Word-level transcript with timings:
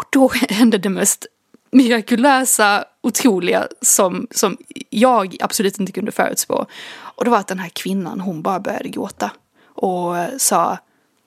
Och 0.00 0.06
då 0.10 0.28
hände 0.48 0.78
det 0.78 0.88
mest 0.88 1.26
mirakulösa, 1.70 2.84
otroliga 3.00 3.68
som, 3.80 4.26
som 4.30 4.56
jag 4.90 5.36
absolut 5.40 5.80
inte 5.80 5.92
kunde 5.92 6.12
förutspå. 6.12 6.66
Och 6.98 7.24
det 7.24 7.30
var 7.30 7.38
att 7.38 7.46
den 7.46 7.58
här 7.58 7.68
kvinnan, 7.68 8.20
hon 8.20 8.42
bara 8.42 8.60
började 8.60 8.88
gråta 8.88 9.30
och 9.64 10.14
sa, 10.38 10.78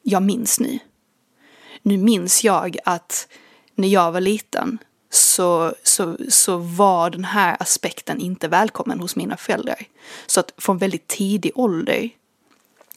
jag 0.04 0.24
minns 0.24 0.60
nu. 0.60 0.80
Nu 1.82 1.98
minns 1.98 2.44
jag 2.44 2.78
att 2.86 3.28
när 3.76 3.88
jag 3.88 4.12
var 4.12 4.22
liten 4.22 4.78
så, 5.10 5.76
så, 5.84 6.18
så 6.30 6.58
var 6.58 7.10
den 7.10 7.26
här 7.26 7.58
aspekten 7.60 8.20
inte 8.20 8.48
välkommen 8.48 9.00
hos 9.00 9.16
mina 9.16 9.38
föräldrar. 9.38 9.86
Så 10.26 10.40
att 10.40 10.54
från 10.58 10.78
väldigt 10.78 11.08
tidig 11.08 11.52
ålder 11.56 12.10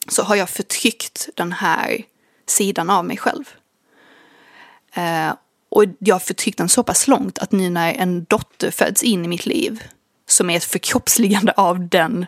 så 0.09 0.23
har 0.23 0.37
jag 0.37 0.51
förtryckt 0.51 1.29
den 1.35 1.53
här 1.53 2.03
sidan 2.47 2.91
av 2.91 3.05
mig 3.05 3.17
själv. 3.17 3.45
Eh, 4.93 5.33
och 5.77 5.85
jag 5.99 6.15
har 6.15 6.21
förtryckt 6.21 6.59
den 6.59 6.69
så 6.69 6.83
pass 6.83 7.09
långt 7.09 7.39
att 7.39 7.53
nu 7.53 7.71
när 7.71 7.95
en 7.95 8.25
dotter 8.25 8.71
föds 8.71 9.03
in 9.03 9.25
i 9.25 9.29
mitt 9.29 9.47
liv 9.47 9.83
som 10.29 10.51
är 10.51 10.57
ett 10.57 10.65
förkroppsligande 10.65 11.53
av 11.57 11.89
den, 11.89 12.27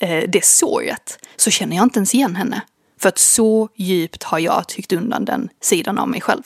eh, 0.00 0.24
det 0.28 0.44
såret 0.44 1.18
så 1.36 1.50
känner 1.50 1.76
jag 1.76 1.82
inte 1.82 1.98
ens 1.98 2.14
igen 2.14 2.36
henne. 2.36 2.60
För 3.00 3.08
att 3.08 3.18
så 3.18 3.68
djupt 3.76 4.22
har 4.22 4.38
jag 4.38 4.68
tryckt 4.68 4.92
undan 4.92 5.24
den 5.24 5.48
sidan 5.60 5.98
av 5.98 6.08
mig 6.08 6.20
själv. 6.20 6.42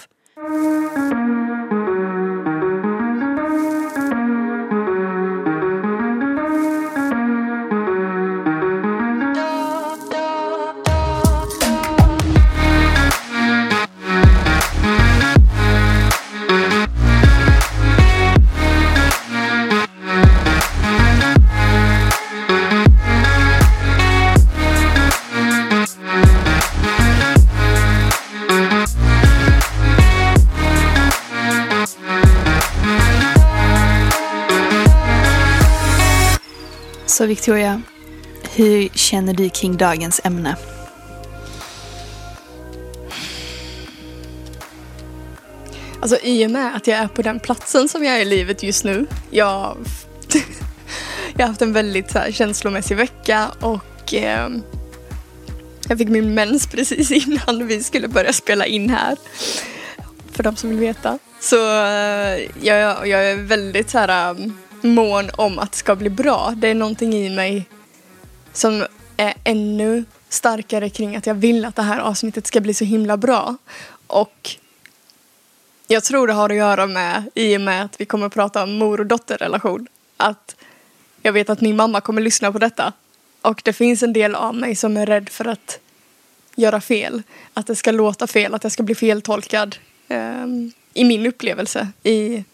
Så 37.20 37.26
Victoria, 37.26 37.82
hur 38.54 38.88
känner 38.88 39.34
du 39.34 39.48
kring 39.48 39.76
dagens 39.76 40.20
ämne? 40.24 40.56
Alltså 46.00 46.18
i 46.22 46.46
och 46.46 46.50
med 46.50 46.76
att 46.76 46.86
jag 46.86 46.98
är 46.98 47.08
på 47.08 47.22
den 47.22 47.40
platsen 47.40 47.88
som 47.88 48.04
jag 48.04 48.16
är 48.16 48.20
i 48.20 48.24
livet 48.24 48.62
just 48.62 48.84
nu. 48.84 49.06
Jag, 49.30 49.76
jag 51.36 51.42
har 51.42 51.48
haft 51.48 51.62
en 51.62 51.72
väldigt 51.72 52.10
så 52.10 52.18
här, 52.18 52.32
känslomässig 52.32 52.96
vecka 52.96 53.48
och 53.60 54.14
eh, 54.14 54.48
jag 55.88 55.98
fick 55.98 56.08
min 56.08 56.34
mens 56.34 56.66
precis 56.66 57.10
innan 57.26 57.66
vi 57.66 57.82
skulle 57.82 58.08
börja 58.08 58.32
spela 58.32 58.66
in 58.66 58.90
här. 58.90 59.16
För 60.32 60.42
de 60.42 60.56
som 60.56 60.70
vill 60.70 60.78
veta. 60.78 61.18
Så 61.40 61.56
eh, 61.56 62.40
jag, 62.62 63.08
jag 63.08 63.30
är 63.30 63.36
väldigt 63.36 63.90
så 63.90 63.98
här 63.98 64.30
um, 64.30 64.56
mån 64.82 65.30
om 65.36 65.58
att 65.58 65.72
det 65.72 65.78
ska 65.78 65.96
bli 65.96 66.10
bra. 66.10 66.54
Det 66.56 66.68
är 66.68 66.74
någonting 66.74 67.14
i 67.14 67.30
mig 67.30 67.68
som 68.52 68.86
är 69.16 69.34
ännu 69.44 70.04
starkare 70.28 70.90
kring 70.90 71.16
att 71.16 71.26
jag 71.26 71.34
vill 71.34 71.64
att 71.64 71.76
det 71.76 71.82
här 71.82 71.98
avsnittet 71.98 72.46
ska 72.46 72.60
bli 72.60 72.74
så 72.74 72.84
himla 72.84 73.16
bra. 73.16 73.56
Och 74.06 74.56
jag 75.88 76.04
tror 76.04 76.26
det 76.26 76.32
har 76.32 76.50
att 76.50 76.56
göra 76.56 76.86
med, 76.86 77.30
i 77.34 77.56
och 77.56 77.60
med 77.60 77.84
att 77.84 78.00
vi 78.00 78.04
kommer 78.04 78.26
att 78.26 78.34
prata 78.34 78.62
om 78.62 78.72
mor 78.78 79.00
och 79.00 79.06
dotterrelation, 79.06 79.86
att 80.16 80.56
jag 81.22 81.32
vet 81.32 81.50
att 81.50 81.60
min 81.60 81.76
mamma 81.76 82.00
kommer 82.00 82.20
att 82.20 82.24
lyssna 82.24 82.52
på 82.52 82.58
detta. 82.58 82.92
Och 83.42 83.60
det 83.64 83.72
finns 83.72 84.02
en 84.02 84.12
del 84.12 84.34
av 84.34 84.54
mig 84.54 84.76
som 84.76 84.96
är 84.96 85.06
rädd 85.06 85.28
för 85.28 85.44
att 85.44 85.78
göra 86.54 86.80
fel. 86.80 87.22
Att 87.54 87.66
det 87.66 87.76
ska 87.76 87.90
låta 87.90 88.26
fel, 88.26 88.54
att 88.54 88.62
jag 88.62 88.72
ska 88.72 88.82
bli 88.82 88.94
feltolkad. 88.94 89.76
Um, 90.08 90.72
I 90.94 91.04
min 91.04 91.26
upplevelse, 91.26 91.88
i 92.02 92.44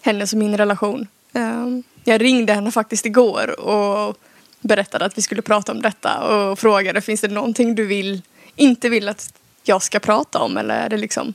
hennes 0.00 0.32
och 0.32 0.38
min 0.38 0.56
relation. 0.56 1.06
Um, 1.38 1.82
jag 2.04 2.20
ringde 2.20 2.52
henne 2.52 2.70
faktiskt 2.70 3.06
igår 3.06 3.60
och 3.60 4.16
berättade 4.60 5.04
att 5.04 5.18
vi 5.18 5.22
skulle 5.22 5.42
prata 5.42 5.72
om 5.72 5.82
detta 5.82 6.18
och 6.18 6.58
frågade 6.58 7.00
finns 7.00 7.20
det 7.20 7.28
någonting 7.28 7.74
du 7.74 7.86
vill, 7.86 8.22
inte 8.56 8.88
vill 8.88 9.08
att 9.08 9.32
jag 9.62 9.82
ska 9.82 9.98
prata 9.98 10.38
om 10.38 10.56
eller 10.56 10.74
är 10.74 10.88
det 10.88 10.96
liksom 10.96 11.34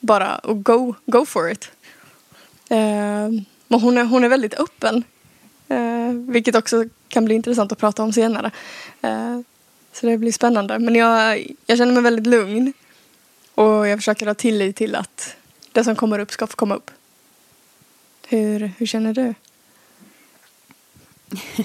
bara 0.00 0.40
go, 0.44 0.94
go 1.06 1.26
for 1.26 1.50
it. 1.50 1.70
Ehm, 2.68 3.34
uh, 3.34 3.42
men 3.68 3.80
hon 3.80 3.98
är, 3.98 4.04
hon 4.04 4.24
är 4.24 4.28
väldigt 4.28 4.54
öppen. 4.54 5.04
Uh, 5.70 6.12
vilket 6.12 6.54
också 6.54 6.84
kan 7.08 7.24
bli 7.24 7.34
intressant 7.34 7.72
att 7.72 7.78
prata 7.78 8.02
om 8.02 8.12
senare. 8.12 8.50
Uh, 9.04 9.40
så 9.92 10.06
det 10.06 10.18
blir 10.18 10.32
spännande. 10.32 10.78
Men 10.78 10.94
jag, 10.94 11.46
jag 11.66 11.78
känner 11.78 11.92
mig 11.92 12.02
väldigt 12.02 12.26
lugn. 12.26 12.72
Och 13.54 13.88
jag 13.88 13.98
försöker 13.98 14.26
ha 14.26 14.34
tillit 14.34 14.76
till 14.76 14.94
att 14.94 15.36
det 15.72 15.84
som 15.84 15.96
kommer 15.96 16.18
upp 16.18 16.32
ska 16.32 16.46
få 16.46 16.56
komma 16.56 16.74
upp. 16.74 16.90
Hur, 18.30 18.72
hur 18.78 18.86
känner 18.86 19.14
du? 19.14 19.34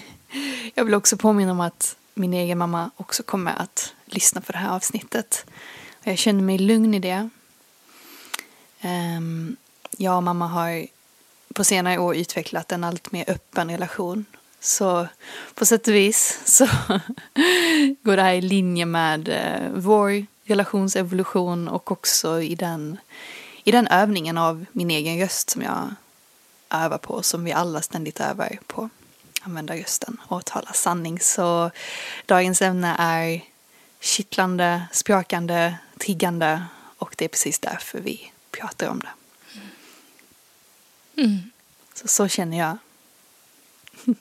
Jag 0.73 0.85
vill 0.85 0.93
också 0.93 1.17
påminna 1.17 1.51
om 1.51 1.59
att 1.59 1.95
min 2.13 2.33
egen 2.33 2.57
mamma 2.57 2.91
också 2.97 3.23
kommer 3.23 3.53
att 3.61 3.93
lyssna 4.05 4.41
på 4.41 4.51
det 4.51 4.57
här 4.57 4.75
avsnittet. 4.75 5.45
Jag 6.03 6.17
känner 6.17 6.41
mig 6.41 6.57
lugn 6.57 6.93
i 6.93 6.99
det. 6.99 7.29
Ehm, 8.81 9.55
jag 9.97 10.17
och 10.17 10.23
mamma 10.23 10.47
har 10.47 10.87
på 11.53 11.63
senare 11.63 11.97
år 11.97 12.15
utvecklat 12.15 12.71
en 12.71 12.83
allt 12.83 13.11
mer 13.11 13.29
öppen 13.29 13.71
relation. 13.71 14.25
Så 14.59 15.07
på 15.53 15.65
sätt 15.65 15.87
och 15.87 15.93
vis 15.93 16.41
så 16.45 16.65
går 18.01 18.15
det 18.15 18.23
här 18.23 18.33
i 18.33 18.41
linje 18.41 18.85
med 18.85 19.29
eh, 19.29 19.69
vår 19.75 20.25
relationsevolution 20.43 21.67
och 21.67 21.91
också 21.91 22.41
i 22.41 22.55
den, 22.55 22.97
i 23.63 23.71
den 23.71 23.87
övningen 23.87 24.37
av 24.37 24.65
min 24.71 24.91
egen 24.91 25.19
röst 25.19 25.49
som 25.49 25.61
jag 25.61 25.95
övar 26.73 26.97
på, 26.97 27.23
som 27.23 27.43
vi 27.43 27.51
alla 27.51 27.81
ständigt 27.81 28.19
övar 28.19 28.59
på. 28.67 28.89
Använda 29.41 29.75
rösten 29.75 30.17
och 30.27 30.45
tala 30.45 30.73
sanning. 30.73 31.19
Så 31.19 31.71
dagens 32.25 32.61
ämne 32.61 32.95
är 32.99 33.43
kittlande, 33.99 34.87
sprakande, 34.91 35.75
triggande 35.97 36.63
och 36.97 37.15
det 37.17 37.25
är 37.25 37.29
precis 37.29 37.59
därför 37.59 37.99
vi 37.99 38.31
pratar 38.51 38.87
om 38.87 38.99
det. 38.99 39.09
Mm. 41.21 41.51
Så, 41.93 42.07
så 42.07 42.27
känner 42.27 42.57
jag. 42.57 42.77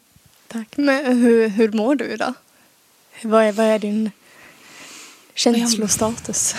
Tack. 0.47 0.77
Men 0.77 1.19
hur, 1.19 1.49
hur 1.49 1.73
mår 1.73 1.95
du 1.95 2.05
idag? 2.05 2.35
Vad 3.23 3.45
är, 3.45 3.53
vad 3.53 3.67
är 3.67 3.79
din 3.79 4.11
känslostatus? 5.35 6.55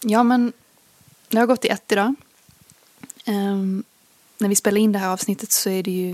Ja, 0.00 0.22
men 0.22 0.52
det 1.28 1.38
har 1.38 1.46
gått 1.46 1.64
i 1.64 1.68
ett 1.68 1.92
idag. 1.92 2.14
Um, 3.26 3.84
när 4.38 4.48
vi 4.48 4.56
spelar 4.56 4.80
in 4.80 4.92
det 4.92 4.98
här 4.98 5.08
avsnittet 5.08 5.52
så 5.52 5.70
är, 5.70 5.82
det 5.82 5.90
ju, 5.90 6.10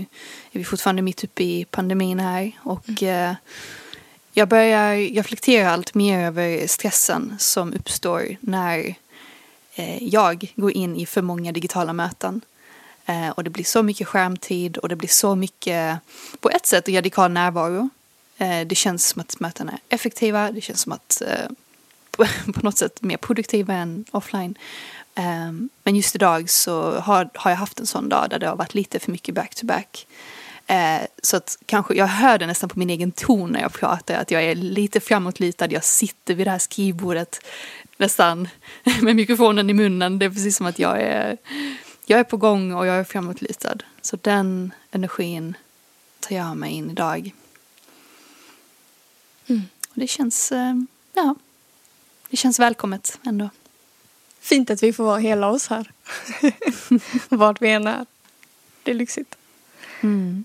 är 0.51 0.59
vi 0.59 0.63
fortfarande 0.63 1.01
mitt 1.01 1.23
uppe 1.23 1.43
i 1.43 1.65
pandemin 1.65 2.19
här. 2.19 2.51
Och 2.57 2.89
mm. 3.01 3.29
uh, 3.29 3.35
jag 4.33 4.47
börjar 4.47 4.95
reflektera 4.95 5.71
allt 5.71 5.93
mer 5.93 6.19
över 6.19 6.67
stressen 6.67 7.35
som 7.39 7.73
uppstår 7.73 8.37
när 8.39 8.95
uh, 9.79 10.03
jag 10.03 10.53
går 10.55 10.71
in 10.71 10.95
i 10.95 11.05
för 11.05 11.21
många 11.21 11.51
digitala 11.51 11.93
möten. 11.93 12.41
Uh, 13.09 13.29
och 13.29 13.43
det 13.43 13.49
blir 13.49 13.63
så 13.63 13.83
mycket 13.83 14.07
skärmtid 14.07 14.77
och 14.77 14.89
det 14.89 14.95
blir 14.95 15.09
så 15.09 15.35
mycket, 15.35 15.99
på 16.39 16.49
ett 16.49 16.65
sätt, 16.65 16.89
radikal 16.89 17.31
närvaro. 17.31 17.89
det 18.65 18.75
känns 18.75 19.07
som 19.07 19.21
att 19.21 19.39
mötena 19.39 19.71
är 19.71 19.79
effektiva, 19.95 20.51
det 20.51 20.61
känns 20.61 20.81
som 20.81 20.91
att 20.91 21.21
på 22.53 22.61
något 22.61 22.77
sätt 22.77 23.01
mer 23.01 23.17
produktiva 23.17 23.73
än 23.73 24.05
offline. 24.11 24.57
Um, 25.15 25.69
men 25.83 25.95
just 25.95 26.15
idag 26.15 26.49
så 26.49 26.99
har, 26.99 27.29
har 27.33 27.51
jag 27.51 27.57
haft 27.57 27.79
en 27.79 27.85
sån 27.85 28.09
dag 28.09 28.29
där 28.29 28.39
det 28.39 28.47
har 28.47 28.55
varit 28.55 28.73
lite 28.73 28.99
för 28.99 29.11
mycket 29.11 29.35
back-to-back. 29.35 30.07
Uh, 30.71 31.07
så 31.23 31.37
att 31.37 31.57
kanske, 31.65 31.93
jag 31.93 32.07
hör 32.07 32.37
det 32.37 32.47
nästan 32.47 32.69
på 32.69 32.79
min 32.79 32.89
egen 32.89 33.11
ton 33.11 33.49
när 33.49 33.61
jag 33.61 33.73
pratar, 33.73 34.15
att 34.15 34.31
jag 34.31 34.43
är 34.43 34.55
lite 34.55 34.99
framåtlutad, 34.99 35.67
jag 35.71 35.83
sitter 35.83 36.33
vid 36.33 36.47
det 36.47 36.51
här 36.51 36.59
skrivbordet 36.59 37.45
nästan 37.97 38.47
med 39.01 39.15
mikrofonen 39.15 39.69
i 39.69 39.73
munnen. 39.73 40.19
Det 40.19 40.25
är 40.25 40.29
precis 40.29 40.57
som 40.57 40.65
att 40.65 40.79
jag 40.79 41.01
är, 41.01 41.37
jag 42.05 42.19
är 42.19 42.23
på 42.23 42.37
gång 42.37 42.73
och 42.73 42.87
jag 42.87 42.95
är 42.95 43.03
framåtlutad. 43.03 43.77
Så 44.01 44.17
den 44.21 44.73
energin 44.91 45.57
tar 46.19 46.35
jag 46.35 46.57
med 46.57 46.71
in 46.71 46.89
idag. 46.89 47.31
Mm. 49.47 49.61
Och 49.89 49.95
det 49.95 50.07
känns, 50.07 50.51
uh, 50.51 50.83
ja, 51.13 51.35
det 52.29 52.37
känns 52.37 52.59
välkommet 52.59 53.19
ändå. 53.25 53.49
Fint 54.43 54.69
att 54.69 54.83
vi 54.83 54.93
får 54.93 55.03
vara 55.03 55.17
hela 55.17 55.47
oss 55.49 55.67
här. 55.67 55.91
Vart 57.29 57.61
vi 57.61 57.69
än 57.69 57.87
är. 57.87 58.05
Det 58.83 58.91
är 58.91 58.95
lyxigt. 58.95 59.35
Mm. 60.01 60.43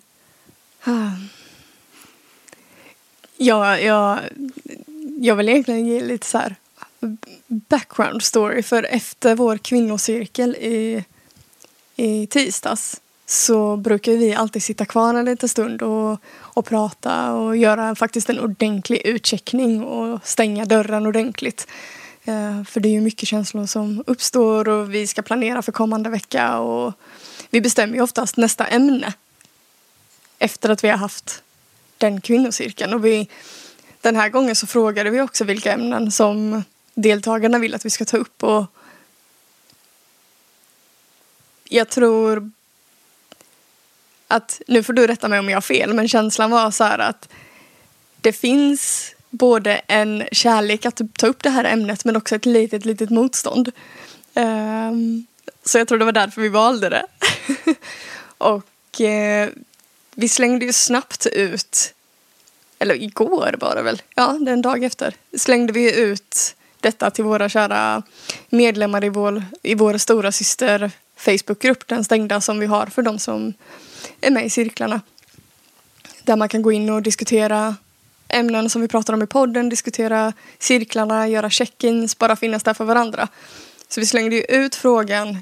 Jag, 3.36 3.82
jag, 3.82 4.18
jag 5.20 5.36
vill 5.36 5.48
egentligen 5.48 5.86
ge 5.86 6.00
lite 6.00 6.26
så 6.26 6.38
här 6.38 6.56
background 7.46 8.22
story 8.22 8.62
för 8.62 8.82
efter 8.82 9.34
vår 9.34 9.56
kvinnocirkel 9.56 10.56
i, 10.56 11.04
i 11.96 12.26
tisdags 12.26 13.00
så 13.26 13.76
brukar 13.76 14.12
vi 14.12 14.34
alltid 14.34 14.62
sitta 14.62 14.84
kvar 14.84 15.14
en 15.14 15.24
liten 15.24 15.48
stund 15.48 15.82
och, 15.82 16.20
och 16.36 16.66
prata 16.66 17.32
och 17.32 17.56
göra 17.56 17.94
faktiskt 17.94 18.30
en 18.30 18.40
ordentlig 18.40 19.06
utcheckning 19.06 19.84
och 19.84 20.26
stänga 20.26 20.64
dörren 20.64 21.06
ordentligt. 21.06 21.66
Eh, 22.28 22.64
för 22.64 22.80
det 22.80 22.88
är 22.88 22.92
ju 22.92 23.00
mycket 23.00 23.28
känslor 23.28 23.66
som 23.66 24.04
uppstår 24.06 24.68
och 24.68 24.94
vi 24.94 25.06
ska 25.06 25.22
planera 25.22 25.62
för 25.62 25.72
kommande 25.72 26.10
vecka 26.10 26.58
och 26.58 26.94
vi 27.50 27.60
bestämmer 27.60 27.94
ju 27.94 28.02
oftast 28.02 28.36
nästa 28.36 28.66
ämne 28.66 29.12
efter 30.38 30.68
att 30.68 30.84
vi 30.84 30.88
har 30.88 30.96
haft 30.96 31.42
den 31.98 32.20
kvinnocirkeln. 32.20 32.94
Och 32.94 33.04
vi, 33.04 33.28
den 34.00 34.16
här 34.16 34.28
gången 34.28 34.56
så 34.56 34.66
frågade 34.66 35.10
vi 35.10 35.20
också 35.20 35.44
vilka 35.44 35.72
ämnen 35.72 36.12
som 36.12 36.62
deltagarna 36.94 37.58
vill 37.58 37.74
att 37.74 37.84
vi 37.84 37.90
ska 37.90 38.04
ta 38.04 38.16
upp. 38.16 38.42
Och 38.42 38.66
jag 41.64 41.88
tror 41.88 42.50
att, 44.28 44.60
nu 44.66 44.82
får 44.82 44.92
du 44.92 45.06
rätta 45.06 45.28
mig 45.28 45.38
om 45.38 45.48
jag 45.48 45.56
har 45.56 45.62
fel, 45.62 45.94
men 45.94 46.08
känslan 46.08 46.50
var 46.50 46.70
så 46.70 46.84
här 46.84 46.98
att 46.98 47.28
det 48.20 48.32
finns 48.32 49.14
både 49.30 49.74
en 49.86 50.24
kärlek 50.32 50.86
att 50.86 50.96
typ 50.96 51.18
ta 51.18 51.26
upp 51.26 51.42
det 51.42 51.50
här 51.50 51.64
ämnet 51.64 52.04
men 52.04 52.16
också 52.16 52.34
ett 52.34 52.46
litet, 52.46 52.84
litet 52.84 53.10
motstånd. 53.10 53.72
Um, 54.34 55.26
så 55.64 55.78
jag 55.78 55.88
tror 55.88 55.98
det 55.98 56.04
var 56.04 56.12
därför 56.12 56.40
vi 56.40 56.48
valde 56.48 56.88
det. 56.88 57.06
och 58.38 59.00
eh, 59.00 59.48
vi 60.14 60.28
slängde 60.28 60.64
ju 60.66 60.72
snabbt 60.72 61.26
ut, 61.26 61.94
eller 62.78 63.02
igår 63.02 63.54
var 63.60 63.74
det 63.74 63.82
väl, 63.82 64.02
ja 64.14 64.38
det 64.40 64.50
är 64.50 64.52
en 64.52 64.62
dag 64.62 64.84
efter, 64.84 65.14
slängde 65.36 65.72
vi 65.72 66.00
ut 66.00 66.56
detta 66.80 67.10
till 67.10 67.24
våra 67.24 67.48
kära 67.48 68.02
medlemmar 68.48 69.04
i 69.04 69.08
vår, 69.08 69.44
i 69.62 69.74
vår 69.74 69.98
stora 69.98 70.32
syster 70.32 70.90
Facebookgrupp, 71.16 71.88
den 71.88 72.04
stängda 72.04 72.40
som 72.40 72.58
vi 72.58 72.66
har 72.66 72.86
för 72.86 73.02
de 73.02 73.18
som 73.18 73.52
är 74.20 74.30
med 74.30 74.46
i 74.46 74.50
cirklarna. 74.50 75.00
Där 76.22 76.36
man 76.36 76.48
kan 76.48 76.62
gå 76.62 76.72
in 76.72 76.90
och 76.90 77.02
diskutera 77.02 77.76
ämnen 78.28 78.70
som 78.70 78.82
vi 78.82 78.88
pratar 78.88 79.12
om 79.14 79.22
i 79.22 79.26
podden, 79.26 79.68
diskutera 79.68 80.32
cirklarna, 80.58 81.28
göra 81.28 81.50
check-ins, 81.50 82.18
bara 82.18 82.36
finnas 82.36 82.62
där 82.62 82.74
för 82.74 82.84
varandra. 82.84 83.28
Så 83.88 84.00
vi 84.00 84.06
slängde 84.06 84.36
ju 84.36 84.42
ut 84.42 84.74
frågan 84.74 85.38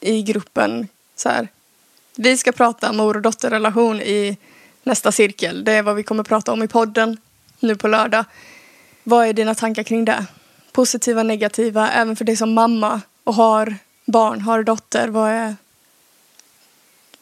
i 0.00 0.22
gruppen 0.22 0.88
så 1.16 1.28
här. 1.28 1.48
Vi 2.16 2.36
ska 2.36 2.52
prata 2.52 2.92
mor 2.92 3.16
och 3.16 3.22
dotterrelation 3.22 4.00
i 4.00 4.36
nästa 4.82 5.12
cirkel. 5.12 5.64
Det 5.64 5.72
är 5.72 5.82
vad 5.82 5.96
vi 5.96 6.02
kommer 6.02 6.22
prata 6.22 6.52
om 6.52 6.62
i 6.62 6.68
podden 6.68 7.16
nu 7.60 7.76
på 7.76 7.88
lördag. 7.88 8.24
Vad 9.02 9.26
är 9.26 9.32
dina 9.32 9.54
tankar 9.54 9.82
kring 9.82 10.04
det? 10.04 10.26
Positiva, 10.72 11.22
negativa, 11.22 11.90
även 11.90 12.16
för 12.16 12.24
dig 12.24 12.36
som 12.36 12.52
mamma 12.52 13.00
och 13.24 13.34
har 13.34 13.76
barn, 14.04 14.40
har 14.40 14.62
dotter. 14.62 15.08
Vad 15.08 15.30
är, 15.30 15.56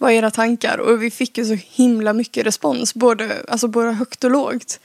vad 0.01 0.13
är 0.13 0.17
era 0.17 0.31
tankar? 0.31 0.79
Och 0.79 1.03
vi 1.03 1.11
fick 1.11 1.39
ju 1.39 1.45
så 1.45 1.55
himla 1.55 2.13
mycket 2.13 2.47
respons, 2.47 2.95
både, 2.95 3.45
alltså 3.49 3.69
både 3.69 3.93
högt 3.93 4.25
och 4.25 4.31
lågt. 4.31 4.81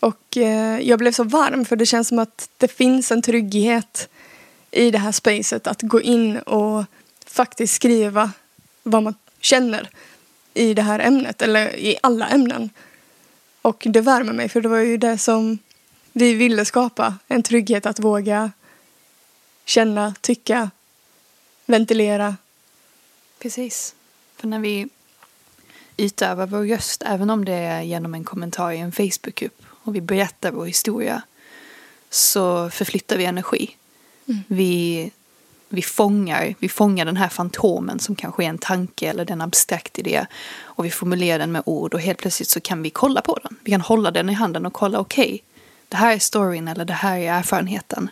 Och 0.00 0.36
eh, 0.36 0.80
jag 0.80 0.98
blev 0.98 1.12
så 1.12 1.24
varm 1.24 1.64
för 1.64 1.76
det 1.76 1.86
känns 1.86 2.08
som 2.08 2.18
att 2.18 2.48
det 2.56 2.68
finns 2.68 3.12
en 3.12 3.22
trygghet 3.22 4.08
i 4.70 4.90
det 4.90 4.98
här 4.98 5.12
spacet 5.12 5.66
att 5.66 5.82
gå 5.82 6.00
in 6.00 6.38
och 6.38 6.84
faktiskt 7.26 7.74
skriva 7.74 8.30
vad 8.82 9.02
man 9.02 9.14
känner 9.40 9.90
i 10.54 10.74
det 10.74 10.82
här 10.82 10.98
ämnet 10.98 11.42
eller 11.42 11.76
i 11.76 11.96
alla 12.02 12.28
ämnen. 12.28 12.70
Och 13.62 13.82
det 13.86 14.00
värmer 14.00 14.32
mig 14.32 14.48
för 14.48 14.60
det 14.60 14.68
var 14.68 14.78
ju 14.78 14.96
det 14.96 15.18
som 15.18 15.58
vi 16.12 16.34
ville 16.34 16.64
skapa. 16.64 17.14
En 17.28 17.42
trygghet 17.42 17.86
att 17.86 17.98
våga 17.98 18.50
känna, 19.64 20.14
tycka, 20.20 20.70
ventilera. 21.66 22.36
Precis. 23.44 23.94
För 24.36 24.48
när 24.48 24.58
vi 24.58 24.88
utövar 25.96 26.46
vår 26.46 26.66
röst, 26.66 27.02
även 27.06 27.30
om 27.30 27.44
det 27.44 27.52
är 27.52 27.82
genom 27.82 28.14
en 28.14 28.24
kommentar 28.24 28.72
i 28.72 28.78
en 28.78 28.92
Facebookgrupp 28.92 29.62
och 29.68 29.94
vi 29.94 30.00
berättar 30.00 30.52
vår 30.52 30.66
historia, 30.66 31.22
så 32.10 32.70
förflyttar 32.70 33.16
vi 33.16 33.24
energi. 33.24 33.76
Mm. 34.28 34.40
Vi, 34.46 35.10
vi, 35.68 35.82
fångar, 35.82 36.54
vi 36.58 36.68
fångar 36.68 37.04
den 37.04 37.16
här 37.16 37.28
fantomen 37.28 37.98
som 37.98 38.14
kanske 38.14 38.44
är 38.44 38.48
en 38.48 38.58
tanke 38.58 39.10
eller 39.10 39.30
en 39.30 39.40
abstrakt 39.40 39.98
idé 39.98 40.26
och 40.60 40.84
vi 40.84 40.90
formulerar 40.90 41.38
den 41.38 41.52
med 41.52 41.62
ord 41.66 41.94
och 41.94 42.00
helt 42.00 42.18
plötsligt 42.18 42.48
så 42.48 42.60
kan 42.60 42.82
vi 42.82 42.90
kolla 42.90 43.20
på 43.20 43.38
den. 43.42 43.56
Vi 43.64 43.70
kan 43.70 43.80
hålla 43.80 44.10
den 44.10 44.30
i 44.30 44.32
handen 44.32 44.66
och 44.66 44.72
kolla, 44.72 44.98
okej, 44.98 45.24
okay, 45.24 45.40
det 45.88 45.96
här 45.96 46.14
är 46.14 46.18
storyn 46.18 46.68
eller 46.68 46.84
det 46.84 46.92
här 46.92 47.18
är 47.18 47.32
erfarenheten. 47.32 48.10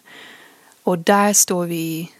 Och 0.82 0.98
där 0.98 1.32
står 1.32 1.66
vi, 1.66 2.10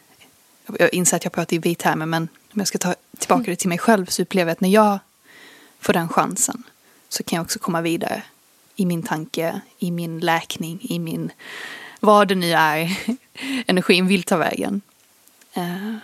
jag 0.79 0.95
inser 0.95 1.17
att 1.17 1.25
jag 1.25 1.33
pratar 1.33 1.57
i 1.57 1.59
vit 1.59 1.79
termer 1.79 2.07
men 2.07 2.29
om 2.53 2.61
jag 2.61 2.69
ska 2.69 2.79
ta 2.79 2.95
tillbaka 3.19 3.51
det 3.51 3.57
till 3.57 3.69
mig 3.69 3.79
själv 3.79 4.07
så 4.07 4.23
upplever 4.23 4.51
jag 4.51 4.53
att 4.53 4.61
när 4.61 4.69
jag 4.69 4.99
får 5.81 5.93
den 5.93 6.09
chansen 6.09 6.63
så 7.09 7.23
kan 7.23 7.37
jag 7.37 7.45
också 7.45 7.59
komma 7.59 7.81
vidare 7.81 8.23
i 8.77 8.87
min 8.87 9.03
tanke, 9.03 9.61
i 9.79 9.91
min 9.91 10.21
läkning, 10.21 10.79
i 10.83 10.99
min 10.99 11.33
vad 12.01 12.29
det 12.29 12.35
nu 12.35 12.53
är 12.53 12.99
energin 13.67 14.07
vill 14.07 14.23
ta 14.23 14.37
vägen. 14.37 14.81
Uh, 15.57 15.97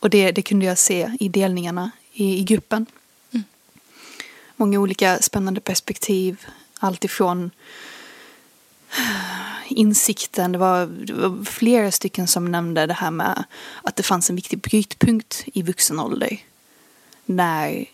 och 0.00 0.10
det, 0.10 0.32
det 0.32 0.42
kunde 0.42 0.66
jag 0.66 0.78
se 0.78 1.10
i 1.20 1.28
delningarna 1.28 1.90
i, 2.12 2.38
i 2.38 2.44
gruppen. 2.44 2.86
Mm. 3.30 3.44
Många 4.56 4.78
olika 4.78 5.18
spännande 5.18 5.60
perspektiv. 5.60 6.46
Allt 6.78 7.04
ifrån 7.04 7.50
insikten, 9.68 10.52
det 10.52 10.58
var, 10.58 10.86
det 10.86 11.12
var, 11.12 11.44
flera 11.44 11.90
stycken 11.90 12.26
som 12.26 12.52
nämnde 12.52 12.86
det 12.86 12.94
här 12.94 13.10
med 13.10 13.44
att 13.82 13.96
det 13.96 14.02
fanns 14.02 14.30
en 14.30 14.36
viktig 14.36 14.58
brytpunkt 14.58 15.44
i 15.46 15.62
vuxen 15.62 16.00
ålder. 16.00 16.38
När 17.24 17.84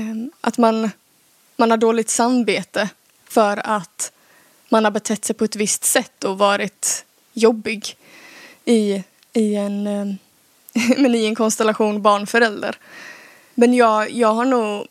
Eh, 0.00 0.14
att 0.40 0.58
man, 0.58 0.90
man 1.56 1.70
har 1.70 1.78
dåligt 1.78 2.10
samvete 2.10 2.88
för 3.24 3.60
att 3.64 4.12
man 4.68 4.84
har 4.84 4.90
betett 4.90 5.24
sig 5.24 5.36
på 5.36 5.44
ett 5.44 5.56
visst 5.56 5.84
sätt 5.84 6.24
och 6.24 6.38
varit 6.38 7.04
jobbig 7.32 7.96
i 8.64 9.02
i 9.34 9.54
en, 9.54 9.86
eh, 9.86 10.06
men 10.98 11.14
i 11.14 11.26
en 11.26 11.34
konstellation 11.34 12.02
barnförälder. 12.02 12.76
Men 13.54 13.74
jag, 13.74 14.10
jag 14.10 14.34
har 14.34 14.44
nog 14.44 14.86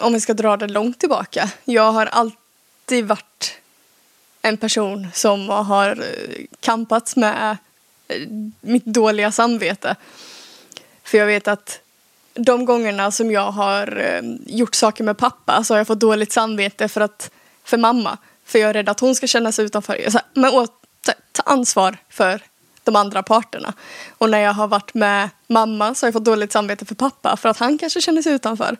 om 0.00 0.12
vi 0.12 0.20
ska 0.20 0.34
dra 0.34 0.56
det 0.56 0.66
långt 0.66 0.98
tillbaka. 0.98 1.50
Jag 1.64 1.92
har 1.92 2.06
alltid 2.06 3.06
varit 3.06 3.58
en 4.42 4.56
person 4.56 5.08
som 5.14 5.48
har 5.48 5.88
eh, 5.88 6.44
kampats 6.60 7.16
med 7.16 7.56
eh, 8.08 8.28
mitt 8.60 8.84
dåliga 8.84 9.32
samvete. 9.32 9.96
För 11.04 11.18
jag 11.18 11.26
vet 11.26 11.48
att 11.48 11.80
de 12.34 12.64
gångerna 12.64 13.10
som 13.10 13.30
jag 13.30 13.50
har 13.50 14.20
gjort 14.46 14.74
saker 14.74 15.04
med 15.04 15.18
pappa 15.18 15.64
så 15.64 15.74
har 15.74 15.78
jag 15.78 15.86
fått 15.86 16.00
dåligt 16.00 16.32
samvete 16.32 16.88
för, 16.88 17.00
att, 17.00 17.30
för 17.64 17.78
mamma. 17.78 18.18
För 18.44 18.58
jag 18.58 18.70
är 18.70 18.74
rädd 18.74 18.88
att 18.88 19.00
hon 19.00 19.14
ska 19.14 19.26
känna 19.26 19.52
sig 19.52 19.64
utanför. 19.64 20.10
Så, 20.10 20.18
men 20.34 20.54
åt, 20.54 20.72
ta, 21.00 21.12
ta 21.32 21.42
ansvar 21.42 21.96
för 22.08 22.42
de 22.84 22.96
andra 22.96 23.22
parterna. 23.22 23.72
Och 24.18 24.30
när 24.30 24.38
jag 24.38 24.52
har 24.52 24.68
varit 24.68 24.94
med 24.94 25.28
mamma 25.46 25.94
så 25.94 26.04
har 26.04 26.08
jag 26.08 26.14
fått 26.14 26.24
dåligt 26.24 26.52
samvete 26.52 26.84
för 26.84 26.94
pappa 26.94 27.36
för 27.36 27.48
att 27.48 27.58
han 27.58 27.78
kanske 27.78 28.00
känner 28.00 28.22
sig 28.22 28.32
utanför. 28.32 28.76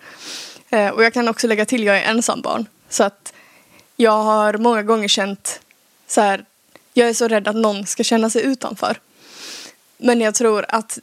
Eh, 0.70 0.88
och 0.88 1.04
jag 1.04 1.14
kan 1.14 1.28
också 1.28 1.46
lägga 1.46 1.64
till, 1.64 1.84
jag 1.84 1.98
är 1.98 2.02
ensambarn. 2.02 2.66
Så 2.88 3.04
att 3.04 3.32
jag 3.96 4.22
har 4.22 4.54
många 4.54 4.82
gånger 4.82 5.08
känt 5.08 5.60
så 6.06 6.20
här, 6.20 6.44
jag 6.94 7.08
är 7.08 7.14
så 7.14 7.28
rädd 7.28 7.48
att 7.48 7.56
någon 7.56 7.86
ska 7.86 8.02
känna 8.02 8.30
sig 8.30 8.42
utanför. 8.42 8.96
Men 9.98 10.20
jag 10.20 10.34
tror 10.34 10.64
att 10.68 10.98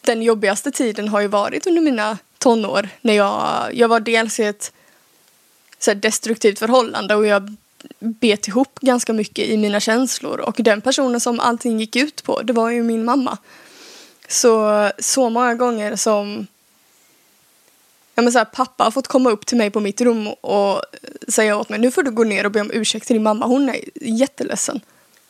den 0.00 0.22
jobbigaste 0.22 0.70
tiden 0.70 1.08
har 1.08 1.20
ju 1.20 1.26
varit 1.26 1.66
under 1.66 1.82
mina 1.82 2.18
tonår. 2.38 2.88
När 3.00 3.14
jag, 3.14 3.68
jag 3.72 3.88
var 3.88 4.00
dels 4.00 4.40
i 4.40 4.44
ett 4.44 4.72
så 5.78 5.94
destruktivt 5.94 6.58
förhållande 6.58 7.14
och 7.14 7.26
jag 7.26 7.56
bet 7.98 8.48
ihop 8.48 8.78
ganska 8.80 9.12
mycket 9.12 9.48
i 9.48 9.56
mina 9.56 9.80
känslor. 9.80 10.40
Och 10.40 10.56
den 10.58 10.80
personen 10.80 11.20
som 11.20 11.40
allting 11.40 11.80
gick 11.80 11.96
ut 11.96 12.22
på, 12.22 12.42
det 12.42 12.52
var 12.52 12.70
ju 12.70 12.82
min 12.82 13.04
mamma. 13.04 13.38
Så, 14.28 14.90
så 14.98 15.30
många 15.30 15.54
gånger 15.54 15.96
som 15.96 16.46
ja, 18.14 18.22
men 18.22 18.32
så 18.32 18.38
här, 18.38 18.44
pappa 18.44 18.84
har 18.84 18.90
fått 18.90 19.06
komma 19.06 19.30
upp 19.30 19.46
till 19.46 19.56
mig 19.56 19.70
på 19.70 19.80
mitt 19.80 20.00
rum 20.00 20.28
och 20.28 20.82
säga 21.28 21.56
åt 21.56 21.68
mig 21.68 21.78
nu 21.78 21.90
får 21.90 22.02
du 22.02 22.10
gå 22.10 22.24
ner 22.24 22.46
och 22.46 22.52
be 22.52 22.60
om 22.60 22.70
ursäkt 22.74 23.06
till 23.06 23.14
din 23.14 23.22
mamma, 23.22 23.46
hon 23.46 23.68
är 23.68 23.80
jätteledsen. 23.94 24.80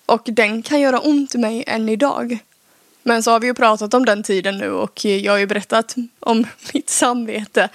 Och 0.07 0.23
den 0.25 0.63
kan 0.63 0.81
göra 0.81 1.01
ont 1.01 1.35
i 1.35 1.39
mig 1.39 1.65
än 1.67 1.89
idag. 1.89 2.39
Men 3.03 3.23
så 3.23 3.31
har 3.31 3.41
vi 3.41 3.47
ju 3.47 3.55
pratat 3.55 3.95
om 3.95 4.05
den 4.05 4.23
tiden 4.23 4.59
nu 4.59 4.71
och 4.71 5.05
jag 5.05 5.33
har 5.33 5.39
ju 5.39 5.47
berättat 5.47 5.95
om 6.21 6.47
mitt 6.75 6.91
samvete 6.91 7.69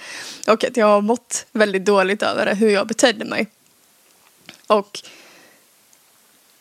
och 0.46 0.64
att 0.64 0.76
jag 0.76 0.86
har 0.86 1.00
mått 1.00 1.46
väldigt 1.52 1.84
dåligt 1.84 2.22
över 2.22 2.46
det, 2.46 2.54
hur 2.54 2.70
jag 2.70 2.86
betedde 2.86 3.24
mig. 3.24 3.46
Och 4.66 5.00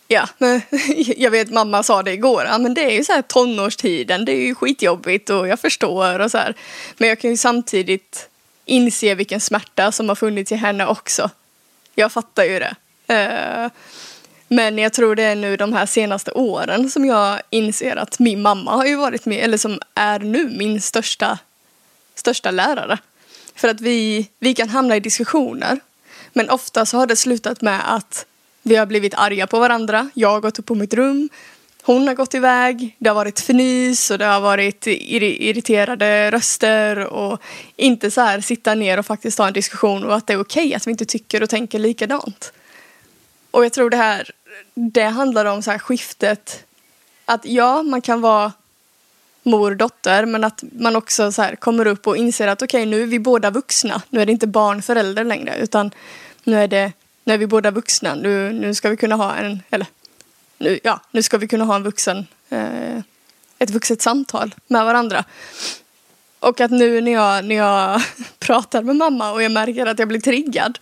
ja, 0.08 0.30
men 0.38 0.62
jag 1.18 1.32
vet 1.32 1.52
mamma 1.52 1.84
sa 1.84 2.04
det 2.04 2.14
igår, 2.14 2.44
ja 2.46 2.58
men 2.58 2.74
det 2.74 2.84
är 2.84 2.92
ju 2.92 3.04
så 3.04 3.14
här 3.14 3.22
tonårstiden, 3.22 4.26
det 4.26 4.32
är 4.32 4.46
ju 4.46 4.56
skitjobbigt 4.56 5.30
och 5.30 5.48
jag 5.48 5.60
förstår 5.60 6.20
och 6.20 6.32
så 6.32 6.38
här. 6.38 6.56
Men 6.98 7.10
jag 7.10 7.20
kan 7.20 7.30
ju 7.30 7.38
samtidigt 7.38 8.30
inse 8.66 9.16
vilken 9.16 9.40
smärta 9.40 9.92
som 9.92 10.10
har 10.10 10.16
funnits 10.16 10.52
i 10.52 10.56
henne 10.56 10.86
också. 10.86 11.30
Jag 11.96 12.12
fattar 12.12 12.44
ju 12.44 12.60
det. 12.60 12.76
Uh, 13.10 13.72
men 14.48 14.78
jag 14.78 14.94
tror 14.94 15.16
det 15.16 15.24
är 15.24 15.36
nu 15.36 15.58
de 15.58 15.74
här 15.74 15.86
senaste 15.86 16.32
åren 16.32 16.90
som 16.90 17.06
jag 17.06 17.42
inser 17.50 17.96
att 17.96 18.20
min 18.20 18.42
mamma 18.42 18.72
har 18.72 18.86
ju 18.86 18.96
varit 18.96 19.26
med, 19.26 19.44
eller 19.44 19.58
som 19.58 19.80
är 19.96 20.20
nu 20.20 20.50
min 20.58 20.82
största, 20.82 21.40
största 22.16 22.52
lärare. 22.52 22.98
För 23.56 23.68
att 23.68 23.82
vi, 23.82 24.30
vi 24.40 24.54
kan 24.54 24.70
hamna 24.70 24.96
i 24.96 25.00
diskussioner. 25.00 25.80
Men 26.34 26.50
ofta 26.50 26.86
så 26.86 26.98
har 26.98 27.08
det 27.08 27.16
slutat 27.16 27.62
med 27.62 27.96
att 27.96 28.26
vi 28.62 28.76
har 28.76 28.86
blivit 28.86 29.14
arga 29.14 29.48
på 29.48 29.60
varandra. 29.60 30.10
Jag 30.14 30.30
har 30.30 30.40
gått 30.40 30.60
upp 30.60 30.66
på 30.66 30.76
mitt 30.76 30.94
rum. 30.94 31.30
Hon 31.84 32.08
har 32.08 32.16
gått 32.16 32.34
iväg. 32.34 32.96
Det 33.00 33.10
har 33.10 33.16
varit 33.16 33.40
fnys 33.40 34.12
och 34.12 34.18
det 34.18 34.26
har 34.26 34.42
varit 34.42 34.88
irriterade 34.88 36.32
röster 36.32 36.98
och 36.98 37.42
inte 37.76 38.12
så 38.12 38.22
här 38.22 38.42
sitta 38.42 38.76
ner 38.76 39.00
och 39.00 39.06
faktiskt 39.06 39.38
ta 39.38 39.48
en 39.48 39.54
diskussion 39.54 40.04
och 40.04 40.16
att 40.16 40.28
det 40.28 40.34
är 40.34 40.42
okej 40.42 40.66
okay 40.66 40.74
att 40.74 40.88
vi 40.88 40.92
inte 40.92 41.06
tycker 41.06 41.44
och 41.44 41.50
tänker 41.50 41.80
likadant. 41.80 42.54
Och 43.52 43.66
jag 43.66 43.74
tror 43.74 43.90
det 43.90 43.98
här 43.98 44.32
det 44.74 45.04
handlar 45.04 45.46
om 45.46 45.62
så 45.62 45.72
här 45.72 45.80
skiftet. 45.80 46.64
Att 47.26 47.46
ja, 47.46 47.84
man 47.84 48.02
kan 48.02 48.22
vara 48.22 48.52
mor-dotter, 49.44 50.26
men 50.26 50.44
att 50.44 50.64
man 50.72 50.96
också 50.96 51.32
så 51.32 51.42
här 51.42 51.56
kommer 51.56 51.88
upp 51.88 52.08
och 52.08 52.18
inser 52.18 52.48
att 52.48 52.62
okej 52.62 52.82
okay, 52.82 52.92
nu 52.92 53.04
är 53.04 53.08
vi 53.08 53.20
båda 53.20 53.50
vuxna. 53.50 54.02
Nu 54.10 54.22
är 54.22 54.26
det 54.26 54.32
inte 54.32 54.48
barn 54.48 54.82
förälder 54.82 55.24
längre 55.24 55.58
utan 55.58 55.92
nu 56.44 56.60
är 56.60 56.68
det 56.68 56.92
nu 57.24 57.34
är 57.34 57.38
vi 57.38 57.48
båda 57.48 57.72
vuxna. 57.72 58.16
Nu, 58.16 58.54
nu 58.54 58.74
ska 58.74 58.90
vi 58.90 58.98
kunna 58.98 59.16
ha 59.16 59.36
en 59.36 59.64
eller 59.70 59.88
nu, 60.58 60.80
ja, 60.84 61.00
nu 61.12 61.24
ska 61.24 61.38
vi 61.38 61.48
kunna 61.48 61.66
ha 61.66 61.76
en 61.76 61.84
vuxen 61.84 62.28
eh, 62.50 62.98
ett 63.60 63.70
vuxet 63.70 64.02
samtal 64.02 64.56
med 64.68 64.86
varandra. 64.86 65.24
Och 66.40 66.62
att 66.62 66.72
nu 66.72 67.02
när 67.02 67.12
jag, 67.12 67.46
när 67.46 67.56
jag 67.56 68.02
pratar 68.40 68.82
med 68.82 68.96
mamma 68.96 69.32
och 69.32 69.44
jag 69.44 69.52
märker 69.52 69.86
att 69.86 70.00
jag 70.00 70.08
blir 70.08 70.22
triggad 70.22 70.80